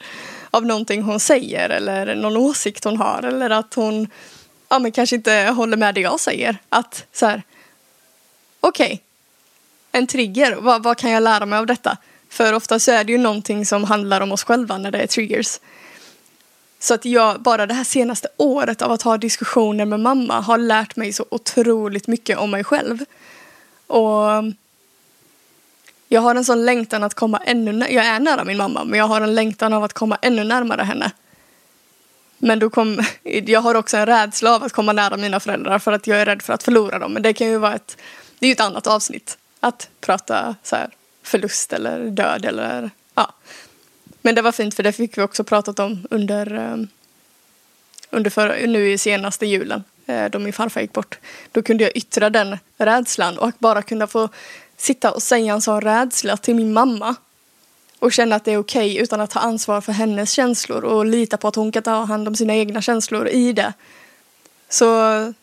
av 0.52 0.66
någonting 0.66 1.02
hon 1.02 1.20
säger 1.20 1.70
eller 1.70 2.16
någon 2.16 2.38
åsikt 2.38 2.84
hon 2.84 2.98
har 2.98 3.24
eller 3.24 3.50
att 3.50 3.74
hon 3.74 4.08
ja, 4.70 4.80
men 4.80 4.92
kanske 4.92 5.16
inte 5.16 5.54
håller 5.56 5.78
med 5.78 5.96
det 5.96 6.02
jag 6.02 6.20
säger. 6.20 6.58
Att 6.70 7.06
så 7.14 7.26
här, 7.26 7.44
okej, 8.62 8.86
okay, 8.86 9.00
en 9.92 10.08
trigger, 10.08 10.56
vad, 10.56 10.84
vad 10.84 10.98
kan 10.98 11.12
jag 11.12 11.24
lära 11.24 11.46
mig 11.46 11.60
av 11.60 11.66
detta? 11.66 11.98
För 12.30 12.54
ofta 12.54 12.80
så 12.80 12.92
är 12.92 13.04
det 13.04 13.12
ju 13.12 13.18
någonting 13.18 13.66
som 13.66 13.84
handlar 13.84 14.22
om 14.22 14.32
oss 14.32 14.44
själva 14.44 14.78
när 14.78 14.92
det 14.92 15.00
är 15.00 15.08
triggers. 15.08 15.60
Så 16.80 16.94
att 16.94 17.06
jag, 17.06 17.42
bara 17.42 17.66
det 17.66 17.74
här 17.74 17.84
senaste 17.84 18.28
året 18.38 18.82
av 18.82 18.92
att 18.92 19.02
ha 19.02 19.18
diskussioner 19.18 19.86
med 19.86 20.00
mamma 20.00 20.40
har 20.40 20.58
lärt 20.58 20.96
mig 20.96 21.14
så 21.14 21.26
otroligt 21.30 22.08
mycket 22.08 22.38
om 22.38 22.52
mig 22.52 22.64
själv. 22.64 23.06
Och 23.88 24.44
jag 26.08 26.22
har 26.22 26.36
en 26.36 26.46
sån 26.46 26.66
längtan 26.66 27.04
att 27.04 27.14
komma 27.14 27.42
ännu 27.46 27.72
närmare. 27.72 27.94
Jag 27.94 28.06
är 28.06 28.20
nära 28.20 28.44
min 28.44 28.58
mamma 28.58 28.84
men 28.84 29.00
jag 29.00 29.06
har 29.06 29.22
en 29.22 29.36
längtan 29.36 29.74
av 29.74 29.84
att 29.84 29.94
komma 29.94 30.18
ännu 30.22 30.44
närmare 30.44 30.82
henne. 30.82 31.12
Men 32.38 32.60
då 32.60 32.70
kom, 32.70 33.04
jag 33.24 33.62
har 33.62 33.76
också 33.76 33.98
en 33.98 34.06
rädsla 34.06 34.56
av 34.56 34.64
att 34.64 34.74
komma 34.74 34.94
nära 34.94 35.18
mina 35.18 35.40
föräldrar 35.40 35.80
för 35.80 35.92
att 35.92 36.08
jag 36.08 36.22
är 36.22 36.26
rädd 36.26 36.42
för 36.42 36.54
att 36.54 36.64
förlora 36.64 37.00
dem. 37.00 37.14
Men 37.14 37.24
det 37.24 37.34
kan 37.34 37.48
ju 37.48 37.58
vara 37.58 37.76
ett, 37.76 37.98
det 38.42 38.46
är 38.46 38.48
ju 38.48 38.54
ett 38.54 38.60
annat 38.60 38.88
avsnitt. 38.88 39.38
Att 39.60 39.90
prata 40.00 40.56
så 40.64 40.76
här, 40.76 40.90
förlust 41.24 41.74
eller 41.74 42.06
död 42.10 42.46
eller 42.46 42.90
ja. 43.16 43.34
Men 44.22 44.36
det 44.36 44.42
var 44.42 44.52
fint 44.52 44.74
för 44.74 44.84
det 44.84 44.92
fick 44.92 45.18
vi 45.18 45.22
också 45.22 45.44
pratat 45.44 45.80
om 45.80 46.08
under, 46.10 46.54
eh, 46.58 46.78
under 48.10 48.30
för, 48.30 48.68
nu 48.68 48.92
i 48.92 48.98
senaste 48.98 49.46
julen 49.46 49.84
eh, 50.06 50.26
då 50.30 50.40
min 50.40 50.54
farfar 50.54 50.82
gick 50.82 50.94
bort. 50.94 51.20
Då 51.52 51.62
kunde 51.62 51.84
jag 51.84 51.98
yttra 51.98 52.30
den 52.30 52.58
rädslan 52.78 53.38
och 53.38 53.52
bara 53.60 53.82
kunna 53.82 54.08
få 54.08 54.30
sitta 54.78 55.12
och 55.12 55.24
säga 55.24 55.54
en 55.54 55.62
sån 55.62 55.82
rädsla 55.82 56.38
till 56.38 56.56
min 56.56 56.74
mamma 56.74 57.16
och 58.00 58.14
känna 58.14 58.36
att 58.36 58.46
det 58.46 58.52
är 58.52 58.58
okej 58.58 58.92
okay, 58.92 59.04
utan 59.04 59.22
att 59.22 59.30
ta 59.30 59.40
ansvar 59.40 59.82
för 59.82 59.92
hennes 59.92 60.32
känslor 60.32 60.84
och 60.84 61.06
lita 61.06 61.38
på 61.38 61.48
att 61.48 61.56
hon 61.56 61.72
kan 61.72 61.84
ta 61.84 62.04
hand 62.04 62.28
om 62.28 62.36
sina 62.36 62.56
egna 62.56 62.82
känslor 62.82 63.28
i 63.28 63.54
det. 63.54 63.74
Så 64.70 65.34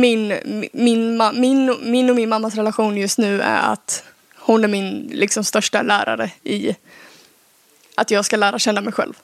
min, 0.00 0.28
min, 0.72 1.22
min, 1.34 1.76
min 1.82 2.10
och 2.10 2.16
min 2.16 2.28
mammas 2.28 2.54
relation 2.54 2.96
just 2.96 3.18
nu 3.18 3.40
är 3.40 3.72
att 3.72 4.04
hon 4.36 4.64
är 4.64 4.68
min 4.68 5.10
liksom, 5.12 5.44
största 5.44 5.82
lärare 5.82 6.30
i 6.42 6.76
att 7.94 8.10
jag 8.10 8.24
ska 8.24 8.36
lära 8.36 8.58
känna 8.58 8.80
mig 8.80 8.92
själv. 8.92 9.14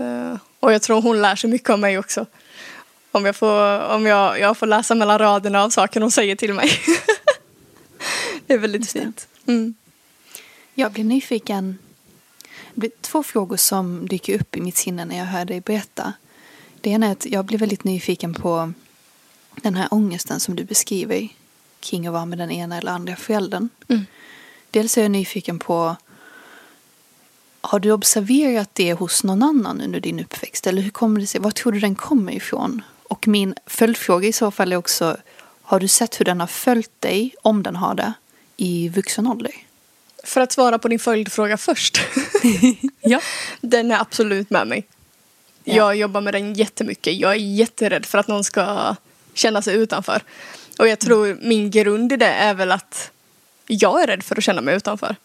Uh, 0.00 0.36
och 0.60 0.72
jag 0.72 0.82
tror 0.82 1.02
hon 1.02 1.22
lär 1.22 1.36
sig 1.36 1.50
mycket 1.50 1.70
av 1.70 1.78
mig 1.78 1.98
också. 1.98 2.26
Om 3.12 3.24
jag 3.24 3.36
får, 3.36 3.80
om 3.80 4.06
jag, 4.06 4.40
jag 4.40 4.58
får 4.58 4.66
läsa 4.66 4.94
mellan 4.94 5.18
raderna 5.18 5.62
av 5.62 5.70
saker 5.70 6.00
hon 6.00 6.10
säger 6.10 6.36
till 6.36 6.54
mig. 6.54 6.70
det 8.46 8.54
är 8.54 8.58
väldigt 8.58 8.90
fint. 8.90 9.28
Mm. 9.46 9.74
Jag 10.74 10.92
blir 10.92 11.04
nyfiken. 11.04 11.78
Det 12.74 12.80
blir 12.80 12.90
två 13.00 13.22
frågor 13.22 13.56
som 13.56 14.08
dyker 14.08 14.40
upp 14.40 14.56
i 14.56 14.60
mitt 14.60 14.76
sinne 14.76 15.04
när 15.04 15.18
jag 15.18 15.24
hör 15.24 15.44
dig 15.44 15.60
berätta. 15.60 16.12
Det 16.80 16.90
ena 16.90 17.06
är 17.06 17.12
att 17.12 17.26
jag 17.26 17.44
blir 17.44 17.58
väldigt 17.58 17.84
nyfiken 17.84 18.34
på 18.34 18.72
den 19.62 19.74
här 19.74 19.88
ångesten 19.90 20.40
som 20.40 20.56
du 20.56 20.64
beskriver 20.64 21.28
kring 21.80 22.06
att 22.06 22.12
vara 22.12 22.26
med 22.26 22.38
den 22.38 22.50
ena 22.50 22.78
eller 22.78 22.92
andra 22.92 23.16
föräldern. 23.16 23.68
Mm. 23.88 24.06
Dels 24.70 24.98
är 24.98 25.02
jag 25.02 25.10
nyfiken 25.10 25.58
på 25.58 25.96
har 27.60 27.78
du 27.78 27.92
observerat 27.92 28.70
det 28.72 28.92
hos 28.92 29.24
någon 29.24 29.42
annan 29.42 29.80
under 29.80 30.00
din 30.00 30.20
uppväxt? 30.20 30.66
Eller 30.66 30.82
hur 30.82 30.90
kommer 30.90 31.20
det 31.20 31.26
sig? 31.26 31.40
Var 31.40 31.50
tror 31.50 31.72
du 31.72 31.80
den 31.80 31.94
kommer 31.94 32.32
ifrån? 32.32 32.82
Och 33.02 33.28
min 33.28 33.54
följdfråga 33.66 34.28
i 34.28 34.32
så 34.32 34.50
fall 34.50 34.72
är 34.72 34.76
också 34.76 35.16
har 35.62 35.80
du 35.80 35.88
sett 35.88 36.20
hur 36.20 36.24
den 36.24 36.40
har 36.40 36.46
följt 36.46 37.00
dig, 37.00 37.34
om 37.42 37.62
den 37.62 37.76
har 37.76 37.94
det, 37.94 38.12
i 38.56 38.88
vuxen 38.88 39.26
ålder? 39.26 39.52
För 40.24 40.40
att 40.40 40.52
svara 40.52 40.78
på 40.78 40.88
din 40.88 40.98
följdfråga 40.98 41.56
först. 41.56 42.00
ja. 43.00 43.20
Den 43.60 43.90
är 43.90 44.00
absolut 44.00 44.50
med 44.50 44.66
mig. 44.66 44.86
Ja. 45.64 45.74
Jag 45.74 45.96
jobbar 45.96 46.20
med 46.20 46.34
den 46.34 46.54
jättemycket. 46.54 47.16
Jag 47.16 47.30
är 47.30 47.36
jätterädd 47.36 48.06
för 48.06 48.18
att 48.18 48.28
någon 48.28 48.44
ska 48.44 48.96
känna 49.38 49.62
sig 49.62 49.76
utanför. 49.76 50.22
Och 50.78 50.88
jag 50.88 50.98
tror 50.98 51.38
min 51.42 51.70
grund 51.70 52.12
i 52.12 52.16
det 52.16 52.26
är 52.26 52.54
väl 52.54 52.72
att 52.72 53.10
jag 53.66 54.02
är 54.02 54.06
rädd 54.06 54.22
för 54.22 54.36
att 54.36 54.44
känna 54.44 54.60
mig 54.60 54.76
utanför. 54.76 55.16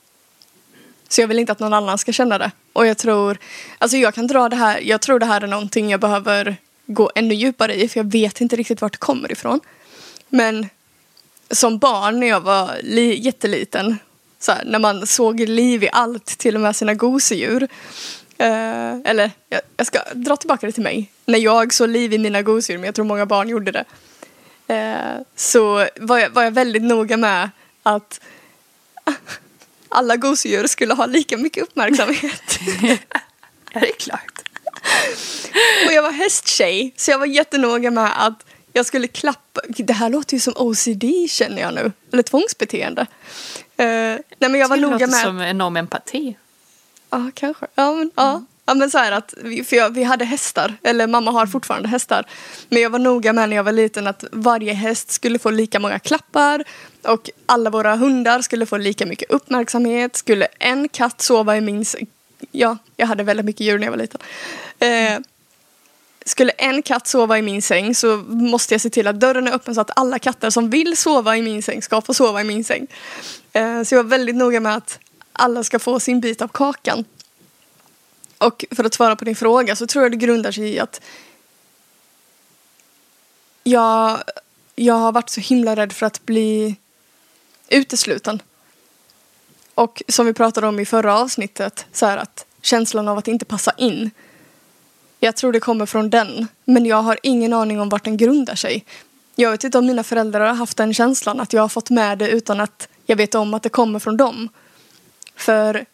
Så 1.09 1.21
jag 1.21 1.27
vill 1.27 1.39
inte 1.39 1.51
att 1.51 1.59
någon 1.59 1.73
annan 1.73 1.97
ska 1.97 2.11
känna 2.11 2.37
det. 2.37 2.51
Och 2.73 2.85
jag 2.85 2.97
tror, 2.97 3.37
alltså 3.77 3.97
jag 3.97 4.13
kan 4.15 4.27
dra 4.27 4.49
det 4.49 4.55
här, 4.55 4.79
jag 4.79 5.01
tror 5.01 5.19
det 5.19 5.25
här 5.25 5.41
är 5.41 5.47
någonting 5.47 5.89
jag 5.89 5.99
behöver 5.99 6.55
gå 6.85 7.11
ännu 7.15 7.35
djupare 7.35 7.75
i 7.75 7.89
för 7.89 7.99
jag 7.99 8.11
vet 8.11 8.41
inte 8.41 8.55
riktigt 8.55 8.81
vart 8.81 8.91
det 8.91 8.97
kommer 8.97 9.31
ifrån. 9.31 9.59
Men 10.29 10.69
som 11.51 11.77
barn 11.77 12.19
när 12.19 12.27
jag 12.27 12.41
var 12.41 12.77
jätteliten 13.13 13.97
så 14.39 14.51
här, 14.51 14.63
när 14.65 14.79
man 14.79 15.07
såg 15.07 15.39
liv 15.39 15.83
i 15.83 15.89
allt, 15.91 16.25
till 16.25 16.55
och 16.55 16.61
med 16.61 16.75
sina 16.75 16.93
gosedjur. 16.93 17.67
Eh, 18.37 18.93
eller 19.05 19.31
jag, 19.49 19.61
jag, 19.77 19.87
ska 19.87 19.99
dra 20.13 20.35
tillbaka 20.35 20.65
det 20.65 20.71
till 20.71 20.83
mig. 20.83 21.11
När 21.25 21.39
jag 21.39 21.73
såg 21.73 21.89
liv 21.89 22.13
i 22.13 22.17
mina 22.17 22.41
gosedjur, 22.41 22.79
men 22.79 22.85
jag 22.85 22.95
tror 22.95 23.05
många 23.05 23.25
barn 23.25 23.49
gjorde 23.49 23.71
det. 23.71 23.83
Eh, 24.73 25.21
så 25.35 25.87
var 25.95 26.17
jag, 26.17 26.29
var 26.29 26.43
jag 26.43 26.51
väldigt 26.51 26.83
noga 26.83 27.17
med 27.17 27.49
att 27.83 28.19
alla 29.89 30.15
gosedjur 30.15 30.67
skulle 30.67 30.93
ha 30.93 31.05
lika 31.05 31.37
mycket 31.37 31.63
uppmärksamhet. 31.63 32.59
ja, 33.73 33.79
det 33.79 33.89
är 33.89 33.95
klart. 33.99 34.41
Och 35.87 35.93
jag 35.93 36.03
var 36.03 36.11
hästtjej, 36.11 36.93
så 36.97 37.11
jag 37.11 37.19
var 37.19 37.25
jättenoga 37.25 37.91
med 37.91 38.25
att 38.27 38.45
jag 38.73 38.85
skulle 38.85 39.07
klappa. 39.07 39.61
Det 39.67 39.93
här 39.93 40.09
låter 40.09 40.33
ju 40.33 40.39
som 40.39 40.53
OCD 40.57 41.03
känner 41.29 41.61
jag 41.61 41.73
nu. 41.73 41.91
Eller 42.11 42.23
tvångsbeteende. 42.23 43.01
Uh, 43.01 43.07
nej 43.77 44.23
men 44.39 44.55
jag 44.55 44.67
var 44.67 44.77
noga 44.77 44.91
med... 44.91 44.99
Det 44.99 45.05
låter 45.05 45.23
som 45.23 45.41
enorm 45.41 45.77
empati. 45.77 46.37
Ja, 47.09 47.31
kanske. 47.33 47.67
Ja, 47.75 47.91
men. 47.91 48.01
Mm. 48.01 48.11
Ja 48.15 48.43
Ja 48.65 48.73
men 48.73 48.91
så 48.91 48.97
här 48.97 49.11
att, 49.11 49.33
vi, 49.37 49.63
för 49.63 49.75
jag, 49.75 49.89
vi 49.89 50.03
hade 50.03 50.25
hästar, 50.25 50.75
eller 50.83 51.07
mamma 51.07 51.31
har 51.31 51.45
fortfarande 51.45 51.89
hästar. 51.89 52.25
Men 52.69 52.81
jag 52.81 52.89
var 52.89 52.99
noga 52.99 53.33
med 53.33 53.49
när 53.49 53.55
jag 53.55 53.63
var 53.63 53.71
liten 53.71 54.07
att 54.07 54.23
varje 54.31 54.73
häst 54.73 55.11
skulle 55.11 55.39
få 55.39 55.49
lika 55.49 55.79
många 55.79 55.99
klappar. 55.99 56.63
Och 57.01 57.29
alla 57.45 57.69
våra 57.69 57.95
hundar 57.95 58.41
skulle 58.41 58.65
få 58.65 58.77
lika 58.77 59.05
mycket 59.05 59.31
uppmärksamhet. 59.31 60.15
Skulle 60.15 60.47
en 60.59 60.89
katt 60.89 61.21
sova 61.21 61.57
i 61.57 61.61
min 61.61 61.85
säng. 61.85 62.07
Ja, 62.51 62.77
jag 62.97 63.07
hade 63.07 63.23
väldigt 63.23 63.45
mycket 63.45 63.61
djur 63.61 63.79
när 63.79 63.85
jag 63.85 63.91
var 63.91 63.97
liten. 63.97 64.21
Eh, 64.79 65.19
skulle 66.25 66.51
en 66.51 66.81
katt 66.81 67.07
sova 67.07 67.37
i 67.37 67.41
min 67.41 67.61
säng 67.61 67.95
så 67.95 68.17
måste 68.27 68.73
jag 68.73 68.81
se 68.81 68.89
till 68.89 69.07
att 69.07 69.19
dörren 69.19 69.47
är 69.47 69.51
öppen 69.51 69.75
så 69.75 69.81
att 69.81 69.99
alla 69.99 70.19
katter 70.19 70.49
som 70.49 70.69
vill 70.69 70.97
sova 70.97 71.37
i 71.37 71.41
min 71.41 71.63
säng 71.63 71.81
ska 71.81 72.01
få 72.01 72.13
sova 72.13 72.41
i 72.41 72.43
min 72.43 72.63
säng. 72.63 72.87
Eh, 73.53 73.83
så 73.83 73.95
jag 73.95 74.03
var 74.03 74.09
väldigt 74.09 74.35
noga 74.35 74.59
med 74.59 74.75
att 74.75 74.99
alla 75.33 75.63
ska 75.63 75.79
få 75.79 75.99
sin 75.99 76.19
bit 76.19 76.41
av 76.41 76.47
kakan. 76.47 77.05
Och 78.37 78.65
för 78.71 78.83
att 78.83 78.93
svara 78.93 79.15
på 79.15 79.25
din 79.25 79.35
fråga 79.35 79.75
så 79.75 79.87
tror 79.87 80.03
jag 80.03 80.11
det 80.11 80.17
grundar 80.17 80.51
sig 80.51 80.73
i 80.73 80.79
att 80.79 81.01
jag, 83.63 84.23
jag 84.75 84.93
har 84.93 85.11
varit 85.11 85.29
så 85.29 85.41
himla 85.41 85.75
rädd 85.75 85.93
för 85.93 86.05
att 86.05 86.25
bli 86.25 86.75
utesluten. 87.69 88.41
Och 89.75 90.03
som 90.07 90.25
vi 90.25 90.33
pratade 90.33 90.67
om 90.67 90.79
i 90.79 90.85
förra 90.85 91.19
avsnittet, 91.19 91.85
så 91.91 92.05
här 92.05 92.17
att 92.17 92.45
känslan 92.61 93.07
av 93.07 93.17
att 93.17 93.27
inte 93.27 93.45
passa 93.45 93.71
in. 93.77 94.11
Jag 95.19 95.35
tror 95.35 95.53
det 95.53 95.59
kommer 95.59 95.85
från 95.85 96.09
den, 96.09 96.47
men 96.65 96.85
jag 96.85 97.01
har 97.01 97.19
ingen 97.23 97.53
aning 97.53 97.79
om 97.79 97.89
vart 97.89 98.03
den 98.03 98.17
grundar 98.17 98.55
sig. 98.55 98.85
Jag 99.35 99.51
vet 99.51 99.63
inte 99.63 99.77
om 99.77 99.85
mina 99.85 100.03
föräldrar 100.03 100.47
har 100.47 100.55
haft 100.55 100.77
den 100.77 100.93
känslan, 100.93 101.39
att 101.39 101.53
jag 101.53 101.61
har 101.61 101.69
fått 101.69 101.89
med 101.89 102.17
det 102.17 102.29
utan 102.29 102.59
att 102.59 102.87
jag 103.05 103.15
vet 103.15 103.35
om 103.35 103.53
att 103.53 103.63
det 103.63 103.69
kommer 103.69 103.99
från 103.99 104.17
dem. 104.17 104.49
För, 105.35 105.85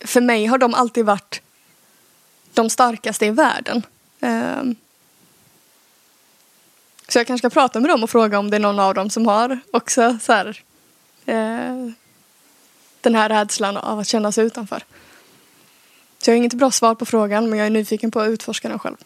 för 0.00 0.20
mig 0.20 0.46
har 0.46 0.58
de 0.58 0.74
alltid 0.74 1.04
varit 1.04 1.40
de 2.54 2.70
starkaste 2.70 3.26
i 3.26 3.30
världen. 3.30 3.82
Um, 4.20 4.76
så 7.08 7.18
jag 7.18 7.26
kanske 7.26 7.48
ska 7.48 7.60
prata 7.60 7.80
med 7.80 7.90
dem 7.90 8.02
och 8.02 8.10
fråga 8.10 8.38
om 8.38 8.50
det 8.50 8.56
är 8.56 8.60
någon 8.60 8.78
av 8.78 8.94
dem 8.94 9.10
som 9.10 9.26
har 9.26 9.60
också 9.70 10.18
så 10.20 10.32
här, 10.32 10.46
uh, 11.28 11.92
den 13.00 13.14
här 13.14 13.28
rädslan 13.28 13.76
av 13.76 13.98
att 13.98 14.06
känna 14.06 14.32
sig 14.32 14.44
utanför. 14.44 14.84
Så 16.18 16.30
jag 16.30 16.34
har 16.34 16.36
inget 16.36 16.54
bra 16.54 16.70
svar 16.70 16.94
på 16.94 17.04
frågan 17.04 17.50
men 17.50 17.58
jag 17.58 17.66
är 17.66 17.70
nyfiken 17.70 18.10
på 18.10 18.20
att 18.20 18.28
utforska 18.28 18.68
den 18.68 18.78
själv. 18.78 18.96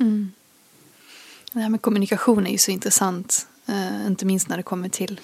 Mm. 0.00 0.32
Det 1.52 1.60
här 1.60 1.68
med 1.68 1.82
kommunikation 1.82 2.46
är 2.46 2.50
ju 2.50 2.58
så 2.58 2.70
intressant. 2.70 3.46
Uh, 3.68 4.06
inte 4.06 4.26
minst 4.26 4.48
när 4.48 4.56
det 4.56 4.62
kommer 4.62 4.88
till 4.88 5.20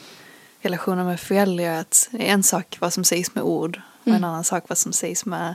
relationer 0.60 1.04
med 1.04 1.20
föräldrar. 1.20 1.80
Att 1.80 2.08
det 2.10 2.28
är 2.28 2.32
en 2.32 2.42
sak 2.42 2.76
vad 2.80 2.92
som 2.92 3.04
sägs 3.04 3.34
med 3.34 3.44
ord 3.44 3.80
och 4.00 4.08
mm. 4.08 4.16
en 4.16 4.24
annan 4.24 4.44
sak 4.44 4.64
vad 4.68 4.78
som 4.78 4.92
sägs 4.92 5.24
med 5.24 5.54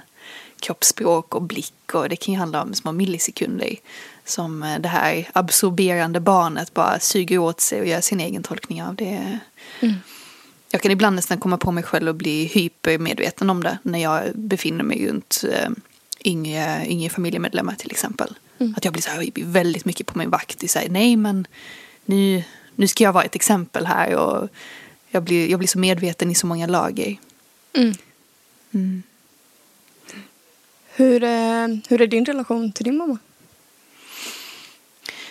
kroppsspråk 0.60 1.36
och 1.36 1.42
blick 1.42 1.94
och 1.94 2.10
det 2.10 2.16
kan 2.16 2.34
ju 2.34 2.40
handla 2.40 2.62
om 2.62 2.74
små 2.74 2.92
millisekunder 2.92 3.76
som 4.26 4.64
eh, 4.64 4.80
det 4.80 4.90
här 4.90 5.30
absorberande 5.34 6.20
barnet 6.20 6.74
bara 6.74 7.00
suger 7.00 7.38
åt 7.38 7.62
sig 7.62 7.82
och 7.82 7.88
gör 7.88 8.02
sin 8.02 8.20
egen 8.20 8.44
tolkning 8.44 8.84
av 8.84 8.96
det. 8.96 9.40
Mm. 9.80 9.96
Jag 10.72 10.82
kan 10.82 10.92
ibland 10.92 11.16
nästan 11.16 11.40
komma 11.40 11.58
på 11.58 11.72
mig 11.72 11.84
själv 11.84 12.10
och 12.10 12.16
bli 12.16 12.46
hypermedveten 12.46 13.50
om 13.50 13.64
det 13.64 13.78
när 13.84 14.00
jag 14.00 14.24
befinner 14.36 14.84
mig 14.84 15.08
runt 15.08 15.44
äh, 15.52 15.70
yngre, 16.24 16.86
yngre 16.88 17.10
familjemedlemmar 17.10 17.76
till 17.76 17.92
exempel. 17.92 18.38
Mm. 18.60 18.74
Att 18.78 18.86
jag 18.86 18.94
blir, 18.94 19.04
så 19.04 19.10
här, 19.10 19.32
väldigt 19.36 19.86
mycket 19.86 20.08
på 20.08 20.18
min 20.18 20.30
vakt. 20.30 20.64
Och 20.64 20.70
säger, 20.70 20.90
Nej 20.90 21.16
men 21.16 21.48
nu, 22.06 22.44
nu 22.76 22.88
ska 22.88 23.04
jag 23.04 23.14
vara 23.14 23.24
ett 23.24 23.36
exempel 23.36 23.86
här 23.86 24.16
och 24.16 24.50
jag 25.10 25.24
blir, 25.24 25.50
jag 25.50 25.60
blir 25.60 25.68
så 25.68 25.80
medveten 25.80 26.32
i 26.32 26.36
så 26.36 26.48
många 26.48 26.68
lager. 26.68 27.18
Mm. 27.74 27.94
Mm. 28.72 29.04
Hur, 31.00 31.24
är, 31.24 31.80
hur 31.90 32.02
är 32.02 32.08
din 32.08 32.26
relation 32.26 32.72
till 32.72 32.86
din 32.86 32.98
mamma? 32.98 33.18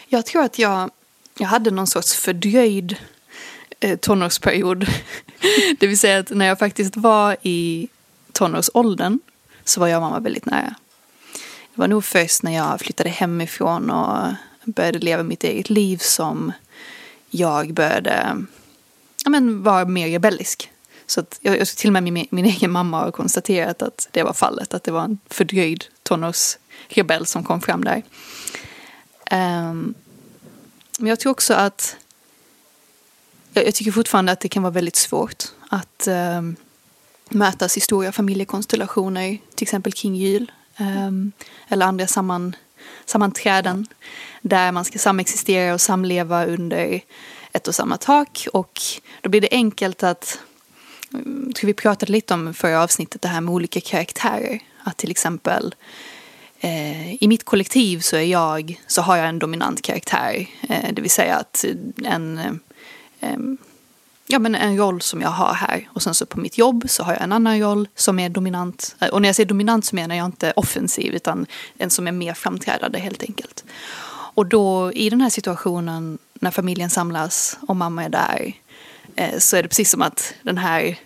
Jag 0.06 0.26
tror 0.26 0.42
att 0.42 0.58
jag, 0.58 0.90
jag 1.38 1.48
hade 1.48 1.70
någon 1.70 1.86
sorts 1.86 2.14
fördröjd 2.14 2.96
eh, 3.80 3.98
tonårsperiod. 3.98 4.86
det 5.78 5.86
vill 5.86 5.98
säga 5.98 6.18
att 6.18 6.30
när 6.30 6.46
jag 6.46 6.58
faktiskt 6.58 6.96
var 6.96 7.36
i 7.42 7.88
tonårsåldern 8.32 9.18
så 9.64 9.80
var 9.80 9.88
jag 9.88 9.96
och 9.96 10.02
mamma 10.02 10.20
väldigt 10.20 10.46
nära. 10.46 10.74
Det 11.74 11.80
var 11.80 11.88
nog 11.88 12.04
först 12.04 12.42
när 12.42 12.54
jag 12.54 12.80
flyttade 12.80 13.10
hemifrån 13.10 13.90
och 13.90 14.32
började 14.64 14.98
leva 14.98 15.22
mitt 15.22 15.44
eget 15.44 15.70
liv 15.70 15.96
som 15.96 16.52
jag 17.30 17.72
började 17.72 18.36
ja, 19.24 19.30
men, 19.30 19.62
vara 19.62 19.84
mer 19.84 20.08
rebellisk. 20.08 20.70
Så 21.10 21.20
att 21.20 21.38
jag, 21.42 21.58
jag 21.58 21.68
till 21.68 21.88
och 21.88 21.92
med 21.92 22.02
min, 22.02 22.26
min 22.30 22.44
egen 22.44 22.70
mamma 22.70 23.00
har 23.00 23.10
konstaterat 23.10 23.82
att 23.82 24.08
det 24.10 24.22
var 24.22 24.32
fallet. 24.32 24.74
Att 24.74 24.84
det 24.84 24.90
var 24.90 25.04
en 25.04 25.18
fördröjd 25.30 25.84
tonårsrebell 26.02 27.26
som 27.26 27.44
kom 27.44 27.60
fram 27.60 27.84
där. 27.84 28.02
Um, 29.30 29.94
men 30.98 31.08
jag 31.08 31.20
tror 31.20 31.30
också 31.32 31.54
att 31.54 31.96
jag, 33.52 33.66
jag, 33.66 33.74
tycker 33.74 33.92
fortfarande 33.92 34.32
att 34.32 34.40
det 34.40 34.48
kan 34.48 34.62
vara 34.62 34.72
väldigt 34.72 34.96
svårt 34.96 35.44
att 35.68 36.06
ehm, 36.06 36.38
um, 36.38 36.56
mötas 37.28 37.76
i 37.76 37.80
stora 37.80 38.12
familjekonstellationer, 38.12 39.38
till 39.54 39.64
exempel 39.64 39.92
kring 39.92 40.14
jul 40.14 40.52
um, 40.80 41.32
eller 41.68 41.86
andra 41.86 42.06
samman, 42.06 42.56
sammanträden 43.04 43.86
där 44.42 44.72
man 44.72 44.84
ska 44.84 44.98
samexistera 44.98 45.74
och 45.74 45.80
samleva 45.80 46.46
under 46.46 47.00
ett 47.52 47.68
och 47.68 47.74
samma 47.74 47.96
tak 47.96 48.46
och 48.52 48.80
då 49.20 49.30
blir 49.30 49.40
det 49.40 49.48
enkelt 49.50 50.02
att 50.02 50.38
tror 51.54 51.66
vi 51.66 51.74
pratade 51.74 52.12
lite 52.12 52.34
om 52.34 52.54
förra 52.54 52.82
avsnittet 52.82 53.22
det 53.22 53.28
här 53.28 53.40
med 53.40 53.54
olika 53.54 53.80
karaktärer. 53.80 54.60
Att 54.84 54.96
till 54.96 55.10
exempel 55.10 55.74
eh, 56.60 57.22
i 57.22 57.28
mitt 57.28 57.44
kollektiv 57.44 58.00
så 58.00 58.16
är 58.16 58.22
jag, 58.22 58.80
så 58.86 59.02
har 59.02 59.16
jag 59.16 59.28
en 59.28 59.38
dominant 59.38 59.82
karaktär. 59.82 60.46
Eh, 60.68 60.92
det 60.92 61.02
vill 61.02 61.10
säga 61.10 61.36
att 61.36 61.64
en, 62.04 62.38
eh, 63.20 63.38
ja, 64.26 64.38
men 64.38 64.54
en 64.54 64.76
roll 64.76 65.00
som 65.00 65.20
jag 65.20 65.28
har 65.28 65.54
här. 65.54 65.88
Och 65.92 66.02
sen 66.02 66.14
så 66.14 66.26
på 66.26 66.40
mitt 66.40 66.58
jobb 66.58 66.84
så 66.88 67.02
har 67.02 67.12
jag 67.12 67.22
en 67.22 67.32
annan 67.32 67.60
roll 67.60 67.88
som 67.94 68.18
är 68.18 68.28
dominant. 68.28 68.96
Eh, 69.00 69.08
och 69.08 69.22
när 69.22 69.28
jag 69.28 69.36
säger 69.36 69.48
dominant 69.48 69.84
så 69.84 69.96
menar 69.96 70.14
jag 70.14 70.26
inte 70.26 70.52
offensiv 70.56 71.14
utan 71.14 71.46
en 71.78 71.90
som 71.90 72.06
är 72.06 72.12
mer 72.12 72.34
framträdande 72.34 72.98
helt 72.98 73.22
enkelt. 73.22 73.64
Och 74.34 74.46
då 74.46 74.92
i 74.92 75.10
den 75.10 75.20
här 75.20 75.30
situationen 75.30 76.18
när 76.34 76.50
familjen 76.50 76.90
samlas 76.90 77.58
och 77.68 77.76
mamma 77.76 78.04
är 78.04 78.08
där 78.08 78.54
så 79.38 79.56
är 79.56 79.62
det 79.62 79.68
precis 79.68 79.90
som 79.90 80.02
att 80.02 80.34
den 80.42 80.58
här 80.58 80.98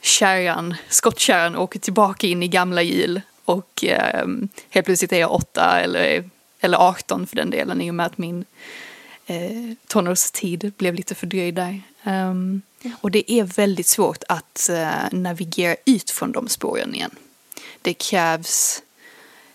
kärran, 0.00 0.74
skottkärran 0.88 1.56
åker 1.56 1.78
tillbaka 1.78 2.26
in 2.26 2.42
i 2.42 2.48
gamla 2.48 2.82
hjul 2.82 3.20
och 3.44 3.84
eh, 3.84 4.26
helt 4.70 4.86
plötsligt 4.86 5.12
är 5.12 5.20
jag 5.20 5.32
åtta 5.32 5.80
eller, 5.80 6.30
eller 6.60 6.78
18 6.78 7.26
för 7.26 7.36
den 7.36 7.50
delen 7.50 7.80
i 7.80 7.90
och 7.90 7.94
med 7.94 8.06
att 8.06 8.18
min 8.18 8.44
eh, 9.26 9.74
tonårstid 9.86 10.72
blev 10.76 10.94
lite 10.94 11.14
fördröjd 11.14 11.54
där. 11.54 11.82
Um, 12.04 12.62
och 13.00 13.10
det 13.10 13.32
är 13.32 13.44
väldigt 13.44 13.86
svårt 13.86 14.22
att 14.28 14.70
uh, 14.70 15.18
navigera 15.18 15.76
ut 15.84 16.10
från 16.10 16.32
de 16.32 16.48
spåren 16.48 16.94
igen. 16.94 17.10
Det 17.82 17.94
krävs 17.94 18.82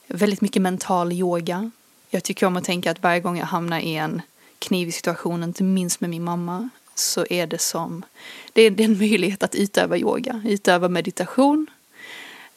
väldigt 0.08 0.42
mycket 0.42 0.62
mental 0.62 1.12
yoga. 1.12 1.72
Jag 2.10 2.24
tycker 2.24 2.46
om 2.46 2.58
att 2.58 2.64
tänka 2.64 2.92
att 2.92 3.04
varje 3.04 3.20
gång 3.20 3.38
jag 3.38 3.46
hamnar 3.46 3.80
i 3.80 3.96
en 3.96 4.22
knivig 4.60 4.94
situation, 4.94 5.44
inte 5.44 5.64
minst 5.64 6.02
med 6.02 6.10
min 6.10 6.24
mamma, 6.24 6.70
så 6.96 7.26
är 7.30 7.48
det 7.48 7.58
som, 7.58 8.06
det 8.54 8.62
är, 8.62 8.82
en 8.82 8.98
möjlighet 8.98 9.44
att 9.44 9.56
utöva 9.56 9.98
yoga, 9.98 10.42
utöva 10.46 10.90
meditation. 10.90 11.68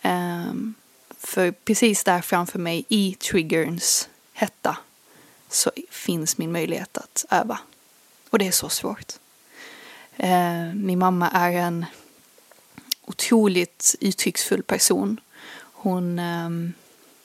Um, 0.02 0.74
för 1.18 1.50
precis 1.50 2.04
där 2.04 2.20
framför 2.20 2.58
mig 2.58 2.84
i 2.88 3.14
triggerns 3.14 4.08
hetta 4.32 4.76
så 5.48 5.70
finns 5.90 6.38
min 6.38 6.52
möjlighet 6.52 6.98
att 6.98 7.24
öva. 7.30 7.58
Och 8.30 8.38
det 8.38 8.46
är 8.46 8.52
så 8.52 8.68
svårt. 8.68 9.12
Uh, 10.24 10.74
min 10.74 10.98
mamma 10.98 11.30
är 11.30 11.52
en 11.52 11.86
otroligt 13.04 13.94
uttrycksfull 14.00 14.62
person. 14.62 15.20
Hon, 15.72 16.18
um, 16.18 16.72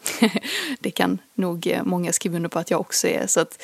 det 0.80 0.92
kan 0.92 1.20
nog 1.34 1.80
många 1.84 2.14
skriva 2.14 2.36
under 2.36 2.50
på 2.50 2.60
att 2.60 2.72
jag 2.72 2.82
också 2.82 3.08
är. 3.08 3.28
Så 3.28 3.40
att 3.40 3.62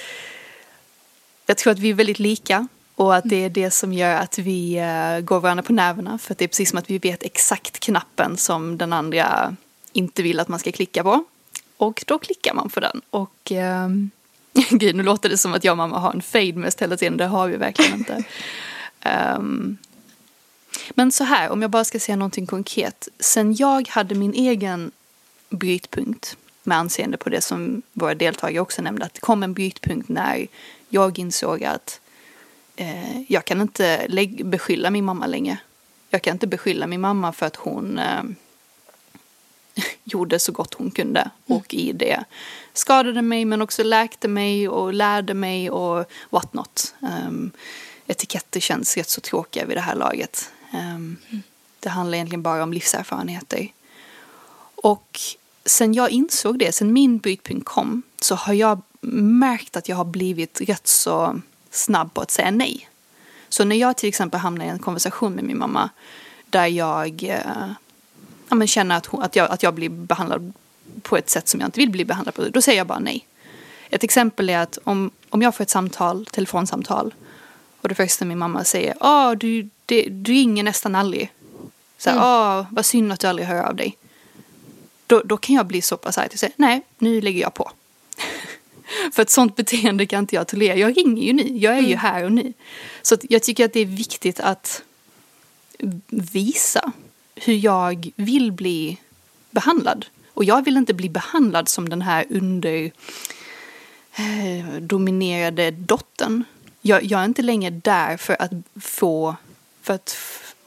jag 1.45 1.57
tror 1.57 1.73
att 1.73 1.79
vi 1.79 1.89
är 1.89 1.93
väldigt 1.93 2.19
lika 2.19 2.67
och 2.99 3.15
att 3.15 3.23
det 3.25 3.45
är 3.45 3.49
det 3.49 3.71
som 3.71 3.93
gör 3.93 4.15
att 4.15 4.38
vi 4.38 4.79
uh, 4.79 5.19
går 5.19 5.39
varandra 5.39 5.63
på 5.63 5.73
nerverna. 5.73 6.17
För 6.17 6.31
att 6.31 6.38
det 6.38 6.45
är 6.45 6.47
precis 6.47 6.69
som 6.69 6.79
att 6.79 6.89
vi 6.89 6.97
vet 6.97 7.23
exakt 7.23 7.79
knappen 7.79 8.38
som 8.38 8.77
den 8.77 8.93
andra 8.93 9.55
inte 9.91 10.23
vill 10.23 10.39
att 10.39 10.47
man 10.47 10.59
ska 10.59 10.71
klicka 10.71 11.03
på. 11.03 11.23
Och 11.77 12.03
då 12.07 12.19
klickar 12.19 12.53
man 12.53 12.69
på 12.69 12.79
den. 12.79 13.01
Och 13.09 13.51
uh, 13.51 13.88
gud, 14.77 14.95
nu 14.95 15.03
låter 15.03 15.29
det 15.29 15.38
som 15.38 15.53
att 15.53 15.63
jag 15.63 15.71
och 15.71 15.77
mamma 15.77 15.99
har 15.99 16.13
en 16.13 16.21
fade 16.21 16.53
mest 16.53 16.81
hela 16.81 16.97
tiden. 16.97 17.17
Det 17.17 17.25
har 17.25 17.47
vi 17.47 17.57
verkligen 17.57 17.93
inte. 17.93 18.23
Um, 19.38 19.77
men 20.89 21.12
så 21.12 21.23
här, 21.23 21.49
om 21.49 21.62
jag 21.62 21.71
bara 21.71 21.83
ska 21.83 21.99
säga 21.99 22.15
någonting 22.15 22.47
konkret. 22.47 23.07
Sen 23.19 23.55
jag 23.55 23.88
hade 23.89 24.15
min 24.15 24.33
egen 24.33 24.91
brytpunkt 25.49 26.38
med 26.63 26.77
anseende 26.77 27.17
på 27.17 27.29
det 27.29 27.41
som 27.41 27.81
våra 27.93 28.15
deltagare 28.15 28.59
också 28.59 28.81
nämnde. 28.81 29.05
Att 29.05 29.13
det 29.13 29.21
kom 29.21 29.43
en 29.43 29.53
brytpunkt 29.53 30.09
när 30.09 30.47
jag 30.89 31.19
insåg 31.19 31.63
att 31.63 31.99
eh, 32.79 33.21
jag 33.27 33.45
kan 33.45 33.61
inte 33.61 34.07
beskylla 34.43 34.89
min 34.89 35.05
mamma 35.05 35.27
längre. 35.27 35.57
Jag 36.09 36.21
kan 36.21 36.33
inte 36.33 36.47
beskylla 36.47 36.87
min 36.87 37.01
mamma 37.01 37.33
för 37.33 37.45
att 37.45 37.55
hon 37.55 37.99
eh, 37.99 38.23
gjorde 40.03 40.39
så 40.39 40.51
gott 40.51 40.73
hon 40.73 40.91
kunde. 40.91 41.19
Mm. 41.19 41.59
Och 41.59 41.73
i 41.73 41.91
det 41.91 42.23
skadade 42.73 43.21
mig 43.21 43.45
men 43.45 43.61
också 43.61 43.83
läkte 43.83 44.27
mig 44.27 44.69
och 44.69 44.93
lärde 44.93 45.33
mig 45.33 45.69
och 45.69 46.11
what 46.29 46.53
not. 46.53 46.95
Um, 47.27 47.51
etiketter 48.07 48.59
känns 48.59 48.97
rätt 48.97 49.09
så 49.09 49.21
tråkiga 49.21 49.65
vid 49.65 49.77
det 49.77 49.81
här 49.81 49.95
laget. 49.95 50.51
Um, 50.73 50.79
mm. 50.79 51.43
Det 51.79 51.89
handlar 51.89 52.15
egentligen 52.15 52.41
bara 52.41 52.63
om 52.63 52.73
livserfarenheter. 52.73 53.67
Och 54.75 55.19
sen 55.65 55.93
jag 55.93 56.09
insåg 56.09 56.59
det, 56.59 56.71
sen 56.71 56.93
min 56.93 57.17
brytpunkt 57.17 57.65
kom, 57.65 58.01
så 58.21 58.35
har 58.35 58.53
jag 58.53 58.81
märkt 59.01 59.77
att 59.77 59.89
jag 59.89 59.95
har 59.95 60.05
blivit 60.05 60.61
rätt 60.61 60.87
så 60.87 61.41
snabb 61.71 62.13
på 62.13 62.21
att 62.21 62.32
säga 62.32 62.51
nej. 62.51 62.89
Så 63.49 63.65
när 63.65 63.75
jag 63.75 63.97
till 63.97 64.10
exempel 64.10 64.39
hamnar 64.39 64.65
i 64.65 64.69
en 64.69 64.79
konversation 64.79 65.34
med 65.34 65.43
min 65.43 65.58
mamma 65.58 65.89
där 66.49 66.67
jag 66.67 67.23
eh, 67.23 67.71
ja, 68.49 68.55
men 68.55 68.67
känner 68.67 68.97
att, 68.97 69.05
hon, 69.05 69.23
att, 69.23 69.36
jag, 69.36 69.51
att 69.51 69.63
jag 69.63 69.73
blir 69.73 69.89
behandlad 69.89 70.53
på 71.01 71.17
ett 71.17 71.29
sätt 71.29 71.47
som 71.47 71.60
jag 71.60 71.67
inte 71.67 71.79
vill 71.79 71.89
bli 71.89 72.05
behandlad 72.05 72.36
på, 72.36 72.43
då 72.43 72.62
säger 72.62 72.77
jag 72.77 72.88
bara 72.88 72.99
nej. 72.99 73.27
Ett 73.89 74.03
exempel 74.03 74.49
är 74.49 74.58
att 74.58 74.77
om, 74.84 75.12
om 75.29 75.41
jag 75.41 75.55
får 75.55 75.63
ett 75.63 75.69
samtal, 75.69 76.25
telefonsamtal 76.25 77.13
och 77.82 77.89
det 77.89 77.95
första 77.95 78.25
min 78.25 78.38
mamma 78.38 78.63
säger, 78.63 78.95
ah, 78.99 79.36
du, 79.36 79.69
det, 79.86 80.01
du 80.10 80.32
ringer 80.32 80.63
nästan 80.63 80.95
aldrig. 80.95 81.32
Så 81.97 82.10
mm. 82.10 82.23
ah, 82.23 82.65
vad 82.71 82.86
synd 82.86 83.12
att 83.12 83.19
du 83.19 83.27
aldrig 83.27 83.47
hör 83.47 83.63
av 83.63 83.75
dig. 83.75 83.97
Då, 85.08 85.21
då 85.25 85.38
kan 85.38 85.55
jag 85.55 85.65
bli 85.65 85.82
så 85.82 85.97
pass 85.97 86.17
arg 86.17 86.29
att 86.34 86.39
säga, 86.39 86.51
nej, 86.55 86.82
nu 86.97 87.21
lägger 87.21 87.41
jag 87.41 87.53
på. 87.53 87.71
För 89.13 89.21
ett 89.21 89.30
sånt 89.30 89.56
beteende 89.56 90.06
kan 90.06 90.19
inte 90.19 90.36
jag 90.36 90.47
tolerera. 90.47 90.75
Jag 90.75 90.97
ringer 90.97 91.23
ju 91.23 91.34
nu, 91.34 91.58
jag 91.58 91.73
är 91.73 91.80
mm. 91.80 91.89
ju 91.89 91.95
här 91.95 92.23
och 92.23 92.32
nu. 92.32 92.54
Så 93.02 93.17
jag 93.21 93.43
tycker 93.43 93.65
att 93.65 93.73
det 93.73 93.80
är 93.80 93.86
viktigt 93.86 94.39
att 94.39 94.84
visa 96.08 96.91
hur 97.36 97.54
jag 97.54 98.12
vill 98.15 98.52
bli 98.52 98.97
behandlad. 99.52 100.06
Och 100.34 100.43
jag 100.43 100.65
vill 100.65 100.78
inte 100.78 100.93
bli 100.93 101.10
behandlad 101.10 101.69
som 101.69 101.89
den 101.89 102.02
här 102.02 102.25
under 102.30 102.91
eh, 104.15 105.73
dottern. 105.73 106.43
Jag, 106.82 107.04
jag, 107.04 107.21
är 107.21 107.25
inte 107.25 107.41
längre 107.41 107.69
där 107.69 108.17
för 108.17 108.41
att 108.41 108.52
få, 108.82 109.36
för 109.82 109.93
att 109.93 110.17